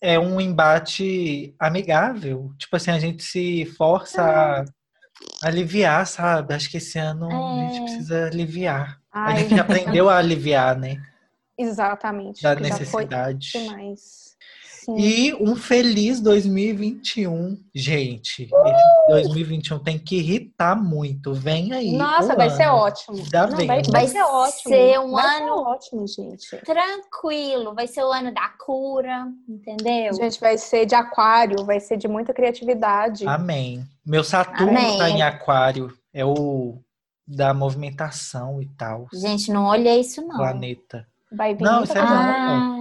é 0.00 0.16
um 0.16 0.40
embate 0.40 1.52
amigável. 1.58 2.52
Tipo 2.56 2.76
assim, 2.76 2.92
a 2.92 3.00
gente 3.00 3.24
se 3.24 3.66
força 3.76 4.22
ah. 4.22 4.64
a 5.42 5.48
aliviar, 5.48 6.06
sabe? 6.06 6.54
Acho 6.54 6.70
que 6.70 6.76
esse 6.76 7.00
ano 7.00 7.28
é. 7.28 7.34
a 7.34 7.68
gente 7.68 7.80
é. 7.80 7.82
precisa 7.82 8.26
aliviar. 8.26 9.00
Ai. 9.10 9.32
A 9.32 9.36
gente 9.40 9.58
aprendeu 9.60 10.08
a 10.08 10.18
aliviar, 10.18 10.78
né? 10.78 11.02
Exatamente. 11.58 12.44
Da 12.44 12.54
necessidade. 12.54 13.50
demais. 13.54 14.21
Sim. 14.84 14.96
E 14.98 15.34
um 15.34 15.54
feliz 15.54 16.20
2021, 16.20 17.56
gente. 17.72 18.48
Uh! 18.52 19.12
2021 19.12 19.78
tem 19.78 19.96
que 19.96 20.16
irritar 20.16 20.74
muito. 20.74 21.32
Vem 21.32 21.72
aí. 21.72 21.92
Nossa, 21.92 22.34
vai 22.34 22.48
ano. 22.48 22.56
ser 22.56 22.66
ótimo. 22.66 23.16
Não, 23.16 23.48
vai, 23.50 23.66
vai, 23.66 23.82
vai, 23.82 24.06
ser 24.08 24.22
ótimo. 24.22 24.74
Ser 24.74 24.98
um 24.98 25.12
vai 25.12 25.36
ano 25.36 25.46
ser 25.46 25.52
ótimo, 25.52 26.06
gente. 26.08 26.56
Tranquilo. 26.64 27.74
Vai 27.74 27.86
ser 27.86 28.02
o 28.02 28.10
ano 28.10 28.34
da 28.34 28.48
cura, 28.58 29.28
entendeu? 29.48 30.14
Gente, 30.14 30.40
vai 30.40 30.58
ser 30.58 30.84
de 30.84 30.96
aquário, 30.96 31.64
vai 31.64 31.78
ser 31.78 31.96
de 31.96 32.08
muita 32.08 32.34
criatividade. 32.34 33.24
Amém. 33.24 33.86
Meu 34.04 34.24
Saturno 34.24 34.76
Amém. 34.76 34.98
tá 34.98 35.08
em 35.08 35.22
aquário. 35.22 35.92
É 36.12 36.24
o 36.24 36.76
da 37.24 37.54
movimentação 37.54 38.60
e 38.60 38.66
tal. 38.66 39.06
Gente, 39.12 39.52
não 39.52 39.66
olhei 39.66 40.00
isso 40.00 40.20
não. 40.22 40.36
Planeta. 40.36 41.06
Vai 41.30 41.54
vir 41.54 41.62
Não, 41.62 41.84
isso 41.84 41.96
é 41.96 42.00
ah, 42.00 42.76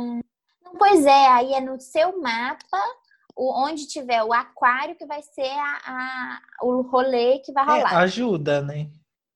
Pois 0.77 1.05
é, 1.05 1.27
aí 1.27 1.53
é 1.53 1.61
no 1.61 1.79
seu 1.79 2.21
mapa, 2.21 2.81
onde 3.37 3.87
tiver 3.87 4.23
o 4.23 4.33
aquário, 4.33 4.95
que 4.95 5.05
vai 5.05 5.21
ser 5.21 5.49
a, 5.49 5.79
a 5.85 6.39
o 6.63 6.81
rolê 6.81 7.39
que 7.39 7.51
vai 7.51 7.63
é, 7.63 7.67
rolar. 7.67 7.93
É, 7.93 7.95
ajuda, 7.97 8.61
né? 8.61 8.89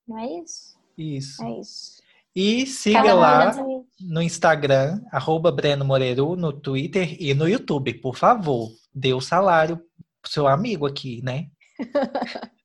Não 0.08 0.20
é 0.20 0.42
isso? 0.42 0.78
Isso. 0.98 1.44
É 1.44 1.60
isso. 1.60 1.96
E 2.36 2.66
siga 2.66 3.02
Cada 3.02 3.14
lá 3.14 3.52
no 4.02 4.22
Instagram, 4.22 5.02
arroba 5.10 5.52
Breno 5.52 5.86
Moreiro, 5.86 6.36
no 6.36 6.52
Twitter 6.52 7.16
e 7.18 7.34
no 7.34 7.48
YouTube, 7.48 7.94
por 7.96 8.18
favor. 8.18 8.70
Dê 8.94 9.14
o 9.14 9.22
salário 9.22 9.78
pro 10.22 10.32
seu 10.32 10.46
amigo 10.48 10.86
aqui, 10.86 11.22
né? 11.24 11.48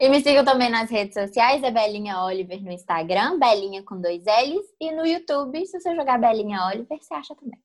E 0.00 0.08
me 0.08 0.20
sigam 0.20 0.44
também 0.44 0.68
nas 0.68 0.90
redes 0.90 1.14
sociais, 1.14 1.62
é 1.62 1.70
Belinha 1.70 2.20
Oliver 2.24 2.60
no 2.60 2.72
Instagram, 2.72 3.38
Belinha 3.38 3.84
com 3.84 4.00
dois 4.00 4.24
L's, 4.24 4.66
e 4.80 4.90
no 4.90 5.06
YouTube, 5.06 5.64
se 5.64 5.80
você 5.80 5.94
jogar 5.94 6.18
Belinha 6.18 6.66
Oliver, 6.66 6.98
você 7.00 7.14
acha 7.14 7.36
também. 7.36 7.58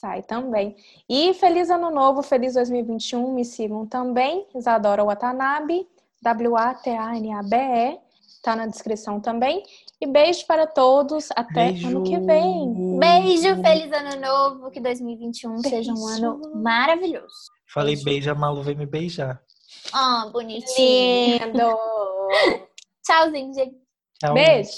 Sai 0.00 0.22
também. 0.22 0.74
E 1.06 1.34
feliz 1.34 1.68
ano 1.68 1.90
novo, 1.90 2.22
feliz 2.22 2.54
2021. 2.54 3.34
Me 3.34 3.44
sigam 3.44 3.84
também, 3.84 4.46
Isadora 4.54 5.04
Watanabe, 5.04 5.86
W-A-T-A-N-A-B-E, 6.22 7.98
tá 8.42 8.56
na 8.56 8.66
descrição 8.66 9.20
também. 9.20 9.62
E 10.00 10.06
beijo 10.06 10.46
para 10.46 10.66
todos, 10.66 11.28
até 11.36 11.72
beijo. 11.72 11.88
ano 11.88 12.02
que 12.02 12.18
vem. 12.18 12.98
Beijo, 12.98 13.60
feliz 13.60 13.92
ano 13.92 14.18
novo, 14.18 14.70
que 14.70 14.80
2021 14.80 15.60
beijo. 15.60 15.68
seja 15.68 15.92
um 15.92 16.06
ano 16.06 16.40
maravilhoso. 16.54 17.50
Falei 17.66 17.94
beijo, 17.96 18.04
beijo 18.06 18.30
a 18.30 18.34
Malu 18.34 18.62
vem 18.62 18.76
me 18.76 18.86
beijar. 18.86 19.38
Ah, 19.92 20.24
oh, 20.26 20.30
bonitinho. 20.30 21.44
Lindo. 21.44 21.76
Tchauzinho, 23.04 23.52
gente. 23.52 23.76
Tchau. 24.18 24.32
Beijo. 24.32 24.70